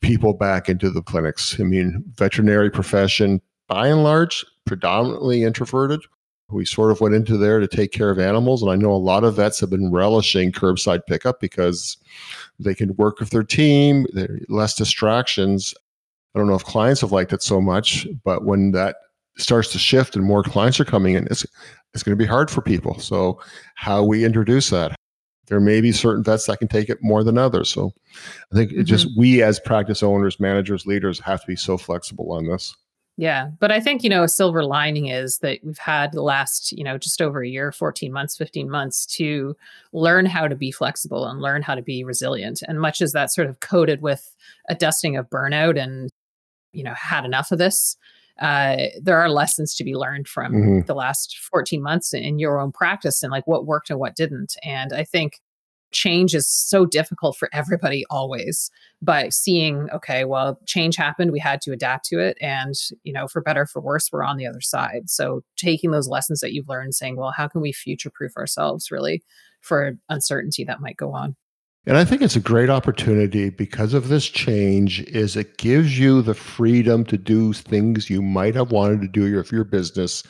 people 0.01 0.33
back 0.33 0.69
into 0.69 0.91
the 0.91 1.03
clinics. 1.03 1.59
I 1.61 1.65
mean, 1.65 2.03
veterinary 2.17 2.71
profession, 2.71 3.41
by 3.69 3.89
and 3.89 4.03
large, 4.03 4.45
predominantly 4.65 5.43
introverted. 5.43 6.01
We 6.49 6.65
sort 6.65 6.93
of 6.93 7.01
went 7.01 7.15
into 7.15 7.37
there 7.37 7.59
to 7.59 7.67
take 7.67 7.91
care 7.91 8.09
of 8.09 8.19
animals. 8.19 8.63
And 8.63 8.71
I 8.71 8.77
know 8.77 8.93
a 8.93 8.97
lot 8.97 9.25
of 9.25 9.37
vets 9.37 9.59
have 9.61 9.71
been 9.71 9.91
relishing 9.91 10.53
curbside 10.53 11.01
pickup 11.09 11.41
because 11.41 11.97
they 12.59 12.75
can 12.75 12.95
work 12.97 13.19
with 13.19 13.31
their 13.31 13.43
team, 13.43 14.07
less 14.49 14.75
distractions. 14.75 15.75
I 16.35 16.39
don't 16.39 16.47
know 16.47 16.55
if 16.55 16.65
clients 16.65 17.01
have 17.01 17.13
liked 17.13 17.33
it 17.33 17.43
so 17.43 17.61
much, 17.61 18.07
but 18.25 18.45
when 18.45 18.71
that 18.73 18.97
starts 19.39 19.73
to 19.73 19.79
shift 19.79 20.17
and 20.17 20.25
more 20.25 20.43
clients 20.43 20.81
are 20.81 20.85
coming 20.85 21.15
in, 21.15 21.27
it's 21.31 21.47
it's 21.95 22.03
going 22.03 22.17
to 22.17 22.23
be 22.23 22.29
hard 22.29 22.51
for 22.51 22.61
people. 22.61 22.99
So 22.99 23.41
how 23.77 24.05
we 24.05 24.25
introduce 24.25 24.71
that. 24.71 24.95
There 25.47 25.61
may 25.61 25.81
be 25.81 25.93
certain 25.93 26.25
vets 26.25 26.47
that 26.47 26.59
can 26.59 26.69
take 26.69 26.89
it 26.89 26.99
more 27.01 27.23
than 27.23 27.39
others. 27.39 27.71
So 27.71 27.93
I 28.53 28.57
think 28.57 28.73
mm-hmm. 28.73 28.83
just 28.83 29.09
we 29.17 29.43
as 29.43 29.61
practice 29.61 30.03
owners, 30.03 30.41
managers, 30.41 30.87
leaders 30.87 31.21
have 31.21 31.41
to 31.41 31.47
be 31.47 31.57
so 31.57 31.79
flexible 31.79 32.33
on 32.33 32.47
this. 32.47 32.77
Yeah. 33.19 33.51
But 33.61 33.73
I 33.73 33.81
think, 33.81 34.03
you 34.03 34.11
know, 34.11 34.25
a 34.25 34.29
silver 34.29 34.63
lining 34.63 35.07
is 35.07 35.39
that 35.39 35.61
we've 35.63 35.79
had 35.79 36.13
the 36.13 36.21
last, 36.21 36.73
you 36.73 36.85
know, 36.85 36.99
just 36.99 37.23
over 37.23 37.43
a 37.43 37.49
year, 37.49 37.73
14 37.73 38.13
months, 38.13 38.37
15 38.37 38.69
months 38.69 39.07
to 39.17 39.57
learn 39.93 40.27
how 40.27 40.47
to 40.47 40.55
be 40.55 40.71
flexible 40.71 41.27
and 41.27 41.41
learn 41.41 41.63
how 41.63 41.75
to 41.75 41.81
be 41.81 42.05
resilient. 42.05 42.63
And 42.69 42.79
much 42.79 43.01
as 43.01 43.13
that 43.13 43.33
sort 43.33 43.49
of 43.49 43.61
coated 43.61 44.03
with 44.03 44.35
a 44.69 44.75
dusting 44.75 45.17
of 45.17 45.31
burnout 45.31 45.81
and, 45.83 46.11
you 46.73 46.83
know, 46.83 46.93
had 46.93 47.25
enough 47.25 47.53
of 47.53 47.59
this, 47.59 47.97
uh, 48.41 48.77
there 49.01 49.19
are 49.19 49.31
lessons 49.31 49.75
to 49.75 49.85
be 49.85 49.95
learned 49.95 50.29
from 50.29 50.53
mm-hmm. 50.53 50.81
the 50.87 50.95
last 50.95 51.39
14 51.39 51.83
months 51.83 52.13
in 52.13 52.39
your 52.39 52.61
own 52.61 52.73
practice 52.73 53.23
and 53.23 53.31
like 53.31 53.47
what 53.47 53.67
worked 53.67 53.91
and 53.91 53.99
what 53.99 54.17
didn't. 54.17 54.55
And 54.63 54.93
I 54.93 55.05
think 55.05 55.41
change 55.93 56.35
is 56.35 56.49
so 56.49 56.85
difficult 56.85 57.37
for 57.37 57.49
everybody 57.53 58.05
always 58.11 58.71
but 59.01 59.33
seeing 59.33 59.89
okay 59.91 60.25
well 60.25 60.59
change 60.67 60.97
happened 60.97 61.31
we 61.31 61.39
had 61.39 61.61
to 61.61 61.73
adapt 61.73 62.05
to 62.05 62.19
it 62.19 62.37
and 62.41 62.75
you 63.05 63.13
know 63.13 63.29
for 63.29 63.41
better 63.41 63.67
for 63.67 63.81
worse 63.81 64.11
we're 64.13 64.25
on 64.25 64.37
the 64.37 64.47
other 64.47 64.61
side 64.61 65.09
so 65.09 65.43
taking 65.57 65.93
those 65.93 66.09
lessons 66.09 66.41
that 66.41 66.53
you've 66.53 66.69
learned 66.69 66.95
saying 66.95 67.17
well 67.17 67.33
how 67.35 67.47
can 67.47 67.61
we 67.61 67.73
future 67.73 68.11
proof 68.13 68.37
ourselves 68.37 68.91
really 68.91 69.23
for 69.61 69.97
uncertainty 70.09 70.65
that 70.65 70.81
might 70.81 70.97
go 70.97 71.13
on 71.13 71.37
and 71.87 71.97
I 71.97 72.05
think 72.05 72.23
it's 72.23 72.37
a 72.37 72.41
great 72.41 72.71
opportunity 72.71 73.51
because 73.51 73.95
of 73.95 74.09
this 74.09 74.27
change 74.27 75.01
is 75.03 75.37
it 75.37 75.59
gives 75.59 75.99
you 75.99 76.23
the 76.23 76.35
freedom 76.35 77.05
to 77.05 77.17
do 77.17 77.53
things 77.53 78.11
you 78.11 78.23
might 78.23 78.55
have 78.55 78.73
wanted 78.73 79.01
to 79.03 79.09
do 79.09 79.43
for 79.43 79.55
your 79.55 79.65
business 79.65 80.23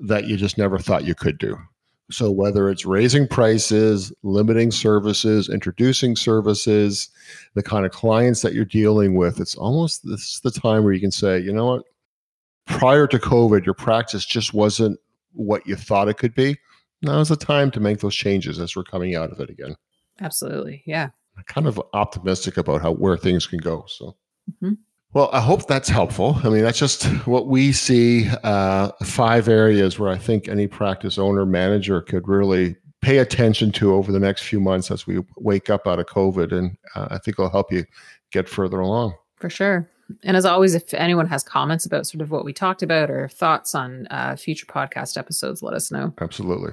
that 0.00 0.26
you 0.26 0.36
just 0.36 0.58
never 0.58 0.78
thought 0.78 1.04
you 1.04 1.14
could 1.14 1.38
do. 1.38 1.56
So 2.10 2.30
whether 2.30 2.68
it's 2.68 2.84
raising 2.84 3.26
prices, 3.26 4.12
limiting 4.22 4.70
services, 4.70 5.48
introducing 5.48 6.16
services, 6.16 7.08
the 7.54 7.62
kind 7.62 7.86
of 7.86 7.92
clients 7.92 8.42
that 8.42 8.52
you're 8.52 8.66
dealing 8.66 9.14
with, 9.16 9.40
it's 9.40 9.56
almost 9.56 10.06
this 10.06 10.34
is 10.34 10.40
the 10.40 10.50
time 10.50 10.84
where 10.84 10.92
you 10.92 11.00
can 11.00 11.10
say, 11.10 11.38
you 11.38 11.52
know 11.52 11.66
what? 11.66 11.84
prior 12.66 13.06
to 13.06 13.18
COVID, 13.18 13.64
your 13.64 13.74
practice 13.74 14.24
just 14.24 14.54
wasn't 14.54 14.98
what 15.32 15.66
you 15.66 15.76
thought 15.76 16.08
it 16.08 16.18
could 16.18 16.34
be. 16.34 16.56
Now 17.02 17.20
is 17.20 17.28
the 17.28 17.36
time 17.36 17.70
to 17.72 17.80
make 17.80 18.00
those 18.00 18.14
changes 18.14 18.58
as 18.58 18.74
we're 18.74 18.84
coming 18.84 19.14
out 19.14 19.30
of 19.30 19.40
it 19.40 19.50
again. 19.50 19.76
Absolutely. 20.20 20.82
Yeah. 20.86 21.10
I'm 21.36 21.44
kind 21.44 21.66
of 21.66 21.80
optimistic 21.92 22.56
about 22.56 22.82
how 22.82 22.92
where 22.92 23.16
things 23.16 23.46
can 23.46 23.58
go. 23.58 23.84
So 23.88 24.16
mm-hmm. 24.50 24.74
Well, 25.14 25.30
I 25.32 25.40
hope 25.40 25.68
that's 25.68 25.88
helpful. 25.88 26.40
I 26.42 26.48
mean, 26.48 26.62
that's 26.62 26.78
just 26.78 27.04
what 27.24 27.46
we 27.46 27.70
see 27.70 28.28
uh, 28.42 28.90
five 29.04 29.46
areas 29.46 29.96
where 29.96 30.10
I 30.10 30.18
think 30.18 30.48
any 30.48 30.66
practice 30.66 31.18
owner 31.18 31.46
manager 31.46 32.00
could 32.00 32.26
really 32.26 32.74
pay 33.00 33.18
attention 33.18 33.70
to 33.70 33.94
over 33.94 34.10
the 34.10 34.18
next 34.18 34.42
few 34.42 34.58
months 34.58 34.90
as 34.90 35.06
we 35.06 35.20
wake 35.36 35.70
up 35.70 35.86
out 35.86 36.00
of 36.00 36.06
COVID. 36.06 36.50
And 36.50 36.76
uh, 36.96 37.08
I 37.12 37.18
think 37.18 37.38
it'll 37.38 37.48
help 37.48 37.70
you 37.70 37.84
get 38.32 38.48
further 38.48 38.80
along. 38.80 39.14
For 39.36 39.48
sure. 39.48 39.88
And 40.24 40.36
as 40.36 40.44
always, 40.44 40.74
if 40.74 40.92
anyone 40.94 41.28
has 41.28 41.44
comments 41.44 41.86
about 41.86 42.08
sort 42.08 42.20
of 42.20 42.32
what 42.32 42.44
we 42.44 42.52
talked 42.52 42.82
about 42.82 43.08
or 43.08 43.28
thoughts 43.28 43.72
on 43.74 44.08
uh, 44.10 44.34
future 44.34 44.66
podcast 44.66 45.16
episodes, 45.16 45.62
let 45.62 45.74
us 45.74 45.92
know. 45.92 46.12
Absolutely. 46.20 46.72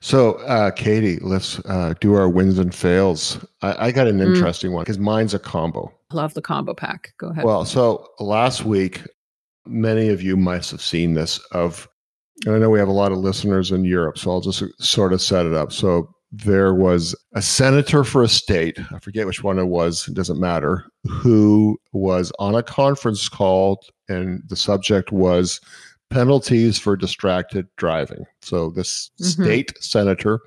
So, 0.00 0.34
uh, 0.34 0.70
Katie, 0.70 1.18
let's 1.20 1.58
uh, 1.60 1.94
do 2.00 2.14
our 2.14 2.28
wins 2.28 2.58
and 2.58 2.74
fails. 2.74 3.44
I, 3.62 3.86
I 3.86 3.92
got 3.92 4.06
an 4.06 4.18
mm. 4.18 4.26
interesting 4.26 4.72
one 4.72 4.84
because 4.84 4.98
mine's 4.98 5.34
a 5.34 5.38
combo. 5.38 5.92
Love 6.12 6.34
the 6.34 6.42
combo 6.42 6.74
pack. 6.74 7.12
Go 7.18 7.28
ahead. 7.28 7.44
Well, 7.44 7.64
so 7.64 8.06
last 8.20 8.64
week, 8.64 9.02
many 9.66 10.08
of 10.08 10.22
you 10.22 10.36
must 10.36 10.70
have 10.70 10.80
seen 10.82 11.14
this. 11.14 11.38
Of, 11.52 11.88
and 12.46 12.54
I 12.54 12.58
know 12.58 12.70
we 12.70 12.78
have 12.78 12.88
a 12.88 12.92
lot 12.92 13.12
of 13.12 13.18
listeners 13.18 13.72
in 13.72 13.84
Europe, 13.84 14.18
so 14.18 14.30
I'll 14.30 14.40
just 14.40 14.62
sort 14.80 15.12
of 15.12 15.20
set 15.20 15.46
it 15.46 15.54
up. 15.54 15.72
So 15.72 16.14
there 16.30 16.74
was 16.74 17.16
a 17.34 17.42
senator 17.42 18.04
for 18.04 18.22
a 18.22 18.28
state, 18.28 18.78
I 18.92 18.98
forget 18.98 19.26
which 19.26 19.42
one 19.42 19.58
it 19.58 19.66
was, 19.66 20.06
it 20.08 20.14
doesn't 20.14 20.40
matter, 20.40 20.84
who 21.08 21.78
was 21.92 22.32
on 22.38 22.54
a 22.54 22.62
conference 22.62 23.28
call, 23.28 23.82
and 24.08 24.42
the 24.48 24.56
subject 24.56 25.10
was 25.10 25.60
penalties 26.10 26.78
for 26.78 26.96
distracted 26.96 27.66
driving. 27.76 28.24
So 28.42 28.70
this 28.70 29.10
mm-hmm. 29.20 29.42
state 29.42 29.72
senator 29.82 30.40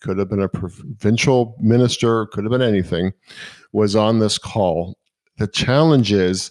could 0.00 0.18
have 0.18 0.28
been 0.28 0.42
a 0.42 0.48
provincial 0.48 1.56
minister, 1.60 2.26
could 2.26 2.44
have 2.44 2.52
been 2.52 2.62
anything, 2.62 3.12
was 3.72 3.96
on 3.96 4.18
this 4.18 4.38
call. 4.38 4.96
The 5.38 5.48
challenge 5.48 6.12
is 6.12 6.50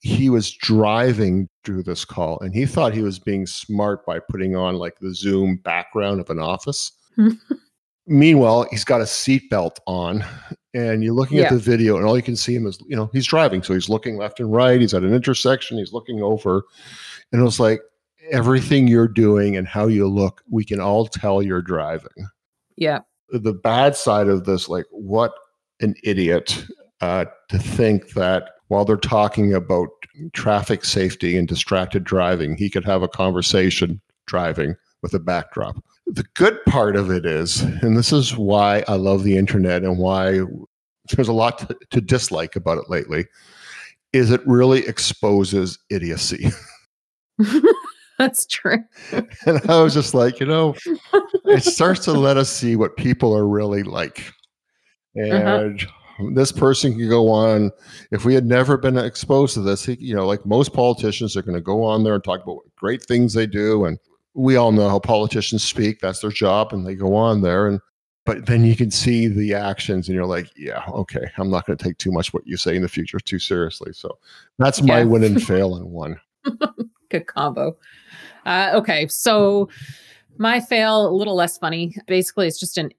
he 0.00 0.28
was 0.28 0.52
driving 0.52 1.48
through 1.64 1.82
this 1.82 2.04
call 2.04 2.38
and 2.40 2.54
he 2.54 2.66
thought 2.66 2.92
he 2.92 3.02
was 3.02 3.18
being 3.18 3.46
smart 3.46 4.04
by 4.04 4.18
putting 4.18 4.54
on 4.54 4.76
like 4.76 4.98
the 4.98 5.14
Zoom 5.14 5.56
background 5.56 6.20
of 6.20 6.30
an 6.30 6.38
office. 6.38 6.92
Meanwhile, 8.06 8.66
he's 8.70 8.84
got 8.84 9.00
a 9.00 9.04
seatbelt 9.04 9.78
on, 9.86 10.22
and 10.74 11.02
you're 11.02 11.14
looking 11.14 11.38
yeah. 11.38 11.44
at 11.44 11.52
the 11.52 11.58
video, 11.58 11.96
and 11.96 12.04
all 12.04 12.16
you 12.16 12.22
can 12.22 12.36
see 12.36 12.54
him 12.54 12.66
is, 12.66 12.78
you 12.86 12.94
know, 12.94 13.08
he's 13.14 13.26
driving. 13.26 13.62
So 13.62 13.72
he's 13.72 13.88
looking 13.88 14.18
left 14.18 14.40
and 14.40 14.52
right. 14.52 14.78
He's 14.78 14.92
at 14.92 15.04
an 15.04 15.14
intersection. 15.14 15.78
He's 15.78 15.94
looking 15.94 16.22
over. 16.22 16.64
And 17.32 17.40
it 17.40 17.44
was 17.44 17.58
like, 17.58 17.80
everything 18.30 18.88
you're 18.88 19.08
doing 19.08 19.56
and 19.56 19.66
how 19.66 19.86
you 19.86 20.08
look, 20.08 20.42
we 20.50 20.64
can 20.64 20.80
all 20.80 21.06
tell 21.06 21.42
you're 21.42 21.62
driving. 21.62 22.28
Yeah. 22.76 23.00
The 23.30 23.52
bad 23.52 23.96
side 23.96 24.28
of 24.28 24.44
this, 24.44 24.68
like, 24.68 24.86
what 24.90 25.32
an 25.80 25.94
idiot 26.04 26.64
uh, 27.00 27.26
to 27.48 27.58
think 27.58 28.10
that 28.10 28.50
while 28.68 28.84
they're 28.84 28.96
talking 28.96 29.54
about 29.54 29.88
traffic 30.32 30.84
safety 30.84 31.36
and 31.36 31.46
distracted 31.46 32.04
driving, 32.04 32.56
he 32.56 32.70
could 32.70 32.84
have 32.84 33.02
a 33.02 33.08
conversation 33.08 34.00
driving 34.26 34.76
with 35.02 35.12
a 35.14 35.18
backdrop. 35.18 35.76
The 36.06 36.24
good 36.34 36.58
part 36.66 36.96
of 36.96 37.10
it 37.10 37.26
is, 37.26 37.60
and 37.60 37.96
this 37.96 38.12
is 38.12 38.36
why 38.36 38.84
I 38.88 38.96
love 38.96 39.24
the 39.24 39.36
internet 39.36 39.82
and 39.82 39.98
why 39.98 40.40
there's 41.10 41.28
a 41.28 41.32
lot 41.32 41.58
to, 41.58 41.76
to 41.90 42.00
dislike 42.00 42.56
about 42.56 42.78
it 42.78 42.88
lately, 42.88 43.26
is 44.12 44.30
it 44.30 44.46
really 44.46 44.86
exposes 44.86 45.78
idiocy. 45.90 46.50
That's 48.18 48.46
true. 48.46 48.78
and 49.12 49.70
I 49.70 49.82
was 49.82 49.92
just 49.92 50.14
like, 50.14 50.38
you 50.38 50.46
know, 50.46 50.74
it 51.46 51.64
starts 51.64 52.04
to 52.04 52.12
let 52.12 52.36
us 52.36 52.48
see 52.48 52.76
what 52.76 52.96
people 52.96 53.36
are 53.36 53.46
really 53.46 53.82
like. 53.82 54.32
Uh-huh. 55.16 55.34
And 55.34 55.82
uh-huh. 55.82 56.30
this 56.34 56.52
person 56.52 56.96
can 56.96 57.08
go 57.08 57.28
on. 57.28 57.72
If 58.12 58.24
we 58.24 58.34
had 58.34 58.46
never 58.46 58.76
been 58.76 58.96
exposed 58.96 59.54
to 59.54 59.60
this, 59.60 59.84
he, 59.84 59.96
you 59.98 60.14
know, 60.14 60.26
like 60.26 60.46
most 60.46 60.72
politicians 60.72 61.36
are 61.36 61.42
going 61.42 61.56
to 61.56 61.60
go 61.60 61.82
on 61.82 62.04
there 62.04 62.14
and 62.14 62.22
talk 62.22 62.42
about 62.42 62.60
great 62.76 63.04
things 63.04 63.34
they 63.34 63.46
do. 63.46 63.84
And 63.84 63.98
we 64.34 64.56
all 64.56 64.70
know 64.70 64.88
how 64.88 65.00
politicians 65.00 65.64
speak. 65.64 65.98
That's 66.00 66.20
their 66.20 66.30
job. 66.30 66.72
And 66.72 66.86
they 66.86 66.94
go 66.94 67.16
on 67.16 67.42
there. 67.42 67.66
And 67.66 67.80
but 68.24 68.46
then 68.46 68.64
you 68.64 68.76
can 68.76 68.90
see 68.90 69.26
the 69.26 69.54
actions 69.54 70.08
and 70.08 70.14
you're 70.14 70.26
like 70.26 70.48
yeah 70.56 70.82
okay 70.88 71.30
i'm 71.36 71.50
not 71.50 71.66
going 71.66 71.76
to 71.76 71.84
take 71.84 71.98
too 71.98 72.10
much 72.10 72.32
what 72.32 72.46
you 72.46 72.56
say 72.56 72.74
in 72.74 72.80
the 72.80 72.88
future 72.88 73.20
too 73.20 73.38
seriously 73.38 73.92
so 73.92 74.18
that's 74.58 74.80
my 74.80 75.00
yeah. 75.00 75.04
win 75.04 75.24
and 75.24 75.42
fail 75.46 75.76
in 75.76 75.90
one 75.90 76.18
good 77.18 77.26
combo 77.26 77.76
uh, 78.46 78.72
okay, 78.74 79.06
so 79.08 79.68
my 80.38 80.60
fail, 80.60 81.08
a 81.08 81.14
little 81.14 81.34
less 81.34 81.58
funny. 81.58 81.96
Basically, 82.06 82.46
it's 82.46 82.60
just 82.60 82.78
an 82.78 82.90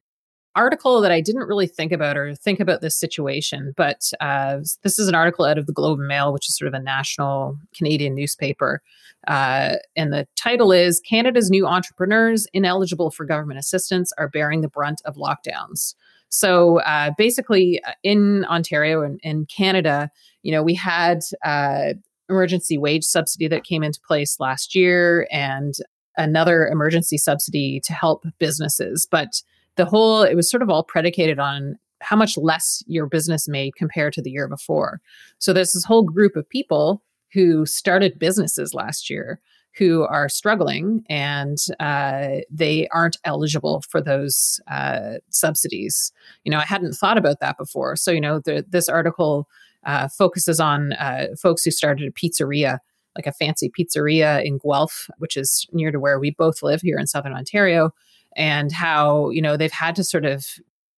article 0.56 1.02
that 1.02 1.12
I 1.12 1.20
didn't 1.20 1.48
really 1.48 1.68
think 1.68 1.92
about 1.92 2.18
or 2.18 2.34
think 2.34 2.60
about 2.60 2.82
this 2.82 2.98
situation, 2.98 3.74
but 3.76 4.12
uh, 4.22 4.60
this 4.84 4.98
is 4.98 5.08
an 5.08 5.16
article 5.16 5.46
out 5.46 5.58
of 5.58 5.66
the 5.66 5.74
Globe 5.74 6.00
and 6.00 6.08
Mail, 6.08 6.32
which 6.32 6.48
is 6.48 6.58
sort 6.58 6.68
of 6.68 6.74
a 6.74 6.80
national 6.80 7.58
Canadian 7.76 8.16
newspaper. 8.16 8.82
Uh, 9.28 9.76
and 9.96 10.14
the 10.14 10.28
title 10.36 10.72
is 10.72 11.02
Canada's 11.02 11.50
New 11.50 11.66
Entrepreneurs 11.66 12.48
Ineligible 12.54 13.12
for 13.12 13.26
Government 13.26 13.60
Assistance 13.60 14.14
Are 14.18 14.30
Bearing 14.30 14.62
the 14.62 14.70
Brunt 14.70 15.02
of 15.04 15.16
Lockdowns. 15.16 15.96
So 16.30 16.80
uh, 16.82 17.12
basically, 17.18 17.84
uh, 17.84 17.92
in 18.04 18.46
Ontario 18.46 19.02
and 19.02 19.20
in 19.24 19.46
Canada, 19.46 20.10
you 20.44 20.52
know, 20.52 20.64
we 20.64 20.74
had 20.74 21.22
uh, 21.44 21.94
emergency 22.30 22.78
wage 22.78 23.04
subsidy 23.04 23.48
that 23.48 23.64
came 23.64 23.84
into 23.84 24.00
place 24.08 24.40
last 24.40 24.76
year 24.76 25.28
and 25.32 25.76
another 26.18 26.68
emergency 26.68 27.18
subsidy 27.18 27.80
to 27.84 27.94
help 27.94 28.26
businesses. 28.40 29.08
But 29.10 29.42
the 29.76 29.86
whole, 29.86 30.24
it 30.24 30.36
was 30.36 30.50
sort 30.50 30.64
of 30.64 30.70
all 30.70 30.84
predicated 30.84 31.40
on 31.40 31.78
how 32.02 32.16
much 32.16 32.38
less 32.38 32.84
your 32.88 33.08
business 33.08 33.48
made 33.48 33.76
compared 33.76 34.14
to 34.14 34.22
the 34.22 34.32
year 34.32 34.48
before. 34.48 35.02
So 35.40 35.54
there's 35.54 35.74
this 35.74 35.86
whole 35.86 36.04
group 36.04 36.36
of 36.36 36.48
people 36.50 37.04
who 37.34 37.66
started 37.66 38.20
businesses 38.20 38.74
last 38.74 39.10
year 39.10 39.40
who 39.78 40.04
are 40.04 40.30
struggling 40.30 41.04
and 41.10 41.58
uh, 41.82 42.38
they 42.50 42.88
aren't 42.94 43.18
eligible 43.26 43.84
for 43.90 44.02
those 44.02 44.60
uh, 44.72 45.16
subsidies. 45.30 46.14
You 46.46 46.52
know, 46.52 46.60
I 46.60 46.66
hadn't 46.66 46.94
thought 46.94 47.18
about 47.18 47.42
that 47.42 47.58
before. 47.58 47.98
So, 47.98 48.12
you 48.12 48.22
know, 48.22 48.40
the, 48.40 48.66
this 48.70 48.88
article 48.88 49.50
uh, 49.86 50.08
focuses 50.08 50.60
on 50.60 50.94
uh, 50.94 51.28
folks 51.40 51.64
who 51.64 51.72
started 51.72 52.08
a 52.08 52.12
pizzeria, 52.12 52.80
like 53.16 53.28
a 53.28 53.32
fancy 53.32 53.72
pizzeria 53.72 54.44
in 54.44 54.58
Guelph, 54.58 55.10
which 55.20 55.38
is 55.38 55.66
near 55.72 55.92
to 55.92 56.00
where 56.00 56.20
we 56.20 56.32
both 56.32 56.62
live 56.64 56.82
here 56.82 56.98
in 56.98 57.08
Southern 57.08 57.34
Ontario, 57.34 57.92
and 58.36 58.72
how, 58.72 59.30
you 59.30 59.42
know, 59.42 59.56
they've 59.58 59.72
had 59.72 59.96
to 59.96 60.04
sort 60.04 60.26
of 60.26 60.46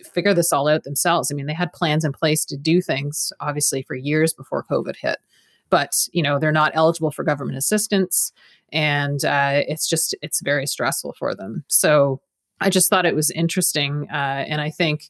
figure 0.03 0.33
this 0.33 0.53
all 0.53 0.67
out 0.67 0.83
themselves. 0.83 1.31
I 1.31 1.35
mean, 1.35 1.45
they 1.45 1.53
had 1.53 1.73
plans 1.73 2.05
in 2.05 2.11
place 2.11 2.45
to 2.45 2.57
do 2.57 2.81
things, 2.81 3.31
obviously, 3.39 3.83
for 3.83 3.95
years 3.95 4.33
before 4.33 4.63
COVID 4.63 4.95
hit. 4.95 5.17
But 5.69 6.07
you 6.13 6.23
know 6.23 6.39
they're 6.39 6.53
not 6.53 6.71
eligible 6.75 7.11
for 7.11 7.25
government 7.25 7.57
assistance, 7.57 8.31
and 8.71 9.25
uh, 9.25 9.63
it's 9.67 9.85
just 9.89 10.15
it's 10.21 10.39
very 10.39 10.65
stressful 10.65 11.13
for 11.19 11.35
them. 11.35 11.65
So 11.67 12.21
I 12.61 12.69
just 12.69 12.89
thought 12.89 13.05
it 13.05 13.15
was 13.15 13.31
interesting, 13.31 14.07
uh, 14.09 14.45
and 14.47 14.61
I 14.61 14.69
think 14.69 15.09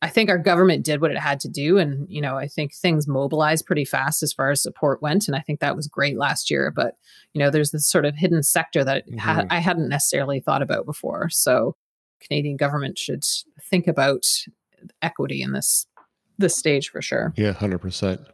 I 0.00 0.08
think 0.08 0.30
our 0.30 0.38
government 0.38 0.84
did 0.84 1.00
what 1.00 1.10
it 1.10 1.18
had 1.18 1.40
to 1.40 1.48
do. 1.48 1.78
And, 1.78 2.06
you 2.08 2.20
know, 2.20 2.36
I 2.36 2.46
think 2.46 2.72
things 2.72 3.08
mobilized 3.08 3.66
pretty 3.66 3.84
fast 3.84 4.22
as 4.22 4.32
far 4.32 4.50
as 4.50 4.62
support 4.62 5.02
went. 5.02 5.26
And 5.26 5.36
I 5.36 5.40
think 5.40 5.58
that 5.58 5.74
was 5.74 5.88
great 5.88 6.16
last 6.16 6.50
year. 6.50 6.70
But, 6.70 6.94
you 7.32 7.40
know, 7.40 7.50
there's 7.50 7.72
this 7.72 7.90
sort 7.90 8.04
of 8.04 8.14
hidden 8.14 8.44
sector 8.44 8.84
that 8.84 9.08
mm-hmm. 9.08 9.18
ha- 9.18 9.46
I 9.50 9.58
hadn't 9.58 9.88
necessarily 9.88 10.38
thought 10.38 10.62
about 10.62 10.86
before. 10.86 11.28
So 11.30 11.74
Canadian 12.20 12.56
government 12.56 12.96
should 12.96 13.24
think 13.60 13.88
about 13.88 14.24
equity 15.02 15.42
in 15.42 15.52
this 15.52 15.86
this 16.38 16.56
stage 16.56 16.90
for 16.90 17.02
sure. 17.02 17.34
Yeah, 17.36 17.52
100%. 17.52 18.24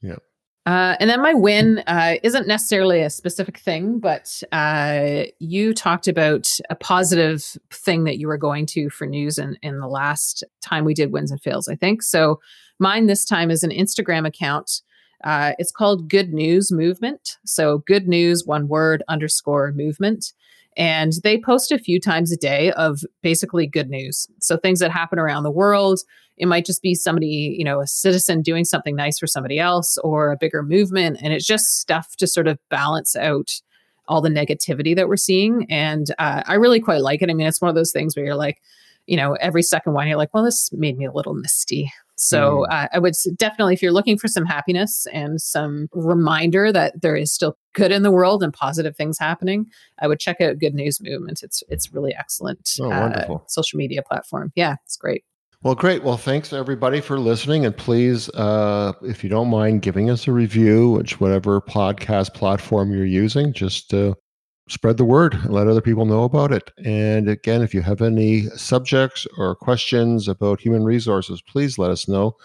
Yeah. 0.00 0.16
Uh, 0.64 0.94
and 1.00 1.10
then 1.10 1.20
my 1.20 1.34
win 1.34 1.82
uh, 1.88 2.14
isn't 2.22 2.46
necessarily 2.46 3.02
a 3.02 3.10
specific 3.10 3.58
thing, 3.58 3.98
but 3.98 4.42
uh, 4.52 5.24
you 5.40 5.74
talked 5.74 6.06
about 6.06 6.48
a 6.70 6.76
positive 6.76 7.56
thing 7.72 8.04
that 8.04 8.18
you 8.18 8.28
were 8.28 8.38
going 8.38 8.64
to 8.66 8.88
for 8.88 9.04
news 9.04 9.38
in, 9.38 9.56
in 9.62 9.80
the 9.80 9.88
last 9.88 10.44
time 10.60 10.84
we 10.84 10.94
did 10.94 11.12
wins 11.12 11.32
and 11.32 11.42
fails, 11.42 11.66
I 11.66 11.74
think. 11.74 12.00
So 12.00 12.40
mine 12.78 13.06
this 13.06 13.24
time 13.24 13.50
is 13.50 13.64
an 13.64 13.70
Instagram 13.70 14.24
account. 14.24 14.82
Uh, 15.24 15.52
it's 15.58 15.72
called 15.72 16.08
Good 16.08 16.32
News 16.32 16.70
Movement. 16.70 17.38
So 17.44 17.78
good 17.78 18.06
news, 18.06 18.44
one 18.46 18.68
word, 18.68 19.02
underscore 19.08 19.72
movement. 19.72 20.32
And 20.76 21.12
they 21.22 21.38
post 21.38 21.70
a 21.70 21.78
few 21.78 22.00
times 22.00 22.32
a 22.32 22.36
day 22.36 22.72
of 22.72 23.00
basically 23.22 23.66
good 23.66 23.90
news. 23.90 24.26
So 24.40 24.56
things 24.56 24.80
that 24.80 24.90
happen 24.90 25.18
around 25.18 25.42
the 25.42 25.50
world, 25.50 26.00
it 26.38 26.46
might 26.46 26.64
just 26.64 26.82
be 26.82 26.94
somebody, 26.94 27.54
you 27.58 27.64
know, 27.64 27.80
a 27.80 27.86
citizen 27.86 28.42
doing 28.42 28.64
something 28.64 28.96
nice 28.96 29.18
for 29.18 29.26
somebody 29.26 29.58
else 29.58 29.98
or 29.98 30.32
a 30.32 30.36
bigger 30.36 30.62
movement. 30.62 31.18
And 31.22 31.32
it's 31.32 31.46
just 31.46 31.78
stuff 31.78 32.16
to 32.16 32.26
sort 32.26 32.48
of 32.48 32.58
balance 32.70 33.14
out 33.16 33.50
all 34.08 34.20
the 34.20 34.30
negativity 34.30 34.96
that 34.96 35.08
we're 35.08 35.16
seeing. 35.16 35.66
And 35.70 36.06
uh, 36.18 36.42
I 36.46 36.54
really 36.54 36.80
quite 36.80 37.02
like 37.02 37.22
it. 37.22 37.30
I 37.30 37.34
mean, 37.34 37.46
it's 37.46 37.60
one 37.60 37.68
of 37.68 37.74
those 37.74 37.92
things 37.92 38.16
where 38.16 38.24
you're 38.24 38.34
like, 38.34 38.60
you 39.06 39.16
know, 39.16 39.34
every 39.34 39.62
second 39.62 39.92
one, 39.94 40.08
you're 40.08 40.16
like, 40.16 40.32
well, 40.32 40.44
this 40.44 40.70
made 40.72 40.96
me 40.96 41.04
a 41.04 41.12
little 41.12 41.34
misty. 41.34 41.92
So 42.22 42.64
mm. 42.70 42.72
uh, 42.72 42.88
I 42.92 42.98
would 42.98 43.14
definitely, 43.36 43.74
if 43.74 43.82
you're 43.82 43.92
looking 43.92 44.16
for 44.16 44.28
some 44.28 44.44
happiness 44.44 45.06
and 45.12 45.40
some 45.40 45.88
reminder 45.92 46.72
that 46.72 47.02
there 47.02 47.16
is 47.16 47.32
still 47.32 47.56
good 47.74 47.90
in 47.90 48.02
the 48.02 48.12
world 48.12 48.42
and 48.42 48.52
positive 48.52 48.96
things 48.96 49.18
happening, 49.18 49.66
I 50.00 50.06
would 50.06 50.20
check 50.20 50.40
out 50.40 50.58
Good 50.58 50.74
News 50.74 51.00
Movement. 51.00 51.42
It's 51.42 51.62
it's 51.68 51.92
really 51.92 52.14
excellent. 52.14 52.78
Oh. 52.80 52.90
Uh, 52.90 53.38
social 53.48 53.76
media 53.76 54.02
platform. 54.02 54.52
Yeah, 54.54 54.76
it's 54.84 54.96
great. 54.96 55.24
Well, 55.64 55.74
great. 55.74 56.02
Well, 56.02 56.16
thanks 56.16 56.52
everybody 56.52 57.00
for 57.00 57.20
listening, 57.20 57.64
and 57.64 57.76
please, 57.76 58.28
uh, 58.30 58.92
if 59.02 59.22
you 59.22 59.30
don't 59.30 59.48
mind, 59.48 59.82
giving 59.82 60.10
us 60.10 60.26
a 60.26 60.32
review, 60.32 60.90
which 60.90 61.20
whatever 61.20 61.60
podcast 61.60 62.34
platform 62.34 62.92
you're 62.92 63.04
using, 63.04 63.52
just 63.52 63.94
uh, 63.94 64.14
spread 64.72 64.96
the 64.96 65.04
word 65.04 65.34
and 65.34 65.52
let 65.52 65.68
other 65.68 65.80
people 65.80 66.06
know 66.06 66.24
about 66.24 66.50
it. 66.50 66.70
And 66.84 67.28
again, 67.28 67.62
if 67.62 67.74
you 67.74 67.82
have 67.82 68.00
any 68.00 68.46
subjects 68.50 69.26
or 69.36 69.54
questions 69.54 70.28
about 70.28 70.60
human 70.60 70.82
resources, 70.82 71.42
please 71.42 71.78
let 71.78 71.90
us 71.90 72.08
know. 72.08 72.36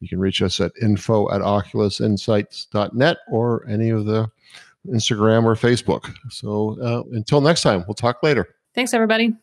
You 0.00 0.08
can 0.08 0.18
reach 0.18 0.42
us 0.42 0.60
at 0.60 0.72
info 0.82 1.30
at 1.30 1.40
oculusinsights.net 1.40 3.18
or 3.28 3.66
any 3.68 3.90
of 3.90 4.04
the 4.04 4.28
Instagram 4.88 5.44
or 5.44 5.54
Facebook. 5.54 6.12
So 6.30 6.78
uh, 6.82 7.02
until 7.12 7.40
next 7.40 7.62
time, 7.62 7.84
we'll 7.86 7.94
talk 7.94 8.22
later. 8.22 8.48
Thanks, 8.74 8.92
everybody. 8.92 9.34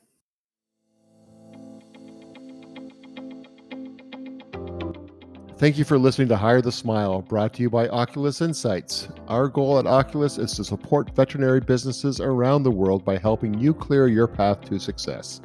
Thank 5.55 5.77
you 5.77 5.85
for 5.85 5.99
listening 5.99 6.27
to 6.29 6.35
Hire 6.35 6.61
the 6.61 6.71
Smile, 6.71 7.21
brought 7.21 7.53
to 7.53 7.61
you 7.61 7.69
by 7.69 7.87
Oculus 7.89 8.41
Insights. 8.41 9.07
Our 9.27 9.47
goal 9.47 9.77
at 9.77 9.85
Oculus 9.85 10.39
is 10.39 10.53
to 10.55 10.63
support 10.63 11.15
veterinary 11.15 11.59
businesses 11.59 12.19
around 12.19 12.63
the 12.63 12.71
world 12.71 13.05
by 13.05 13.19
helping 13.19 13.57
you 13.59 13.73
clear 13.73 14.07
your 14.07 14.27
path 14.27 14.61
to 14.65 14.79
success. 14.79 15.41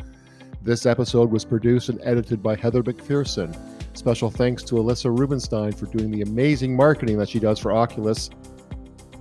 This 0.63 0.87
episode 0.87 1.31
was 1.31 1.45
produced 1.45 1.91
and 1.91 2.01
edited 2.03 2.43
by 2.43 2.57
Heather 2.57 2.83
McPherson. 2.83 3.55
Special 3.93 4.31
thanks 4.31 4.63
to 4.65 4.77
Alyssa 4.77 5.17
Rubenstein 5.17 5.73
for 5.73 5.87
doing 5.87 6.11
the 6.11 6.23
amazing 6.23 6.75
marketing 6.75 7.19
that 7.19 7.29
she 7.29 7.39
does 7.39 7.59
for 7.59 7.71
Oculus. 7.71 8.31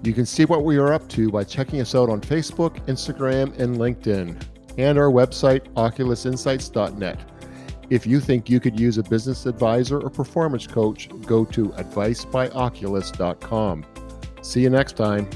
You 0.04 0.14
can 0.14 0.26
see 0.26 0.46
what 0.46 0.64
we 0.64 0.78
are 0.78 0.94
up 0.94 1.08
to 1.10 1.30
by 1.30 1.44
checking 1.44 1.82
us 1.82 1.96
out 1.96 2.10
on 2.10 2.22
Facebook, 2.22 2.84
Instagram, 2.86 3.60
and 3.60 3.76
LinkedIn, 3.76 4.42
and 4.78 4.98
our 4.98 5.12
website, 5.12 5.68
oculusinsights.net. 5.74 7.20
If 7.90 8.06
you 8.06 8.20
think 8.20 8.50
you 8.50 8.60
could 8.60 8.78
use 8.80 8.98
a 8.98 9.04
business 9.04 9.46
advisor 9.46 10.02
or 10.02 10.10
performance 10.10 10.68
coach, 10.68 11.08
go 11.26 11.46
to 11.46 11.70
advicebyoculus.com. 11.70 13.86
See 14.42 14.62
you 14.62 14.70
next 14.70 14.98
time. 14.98 15.30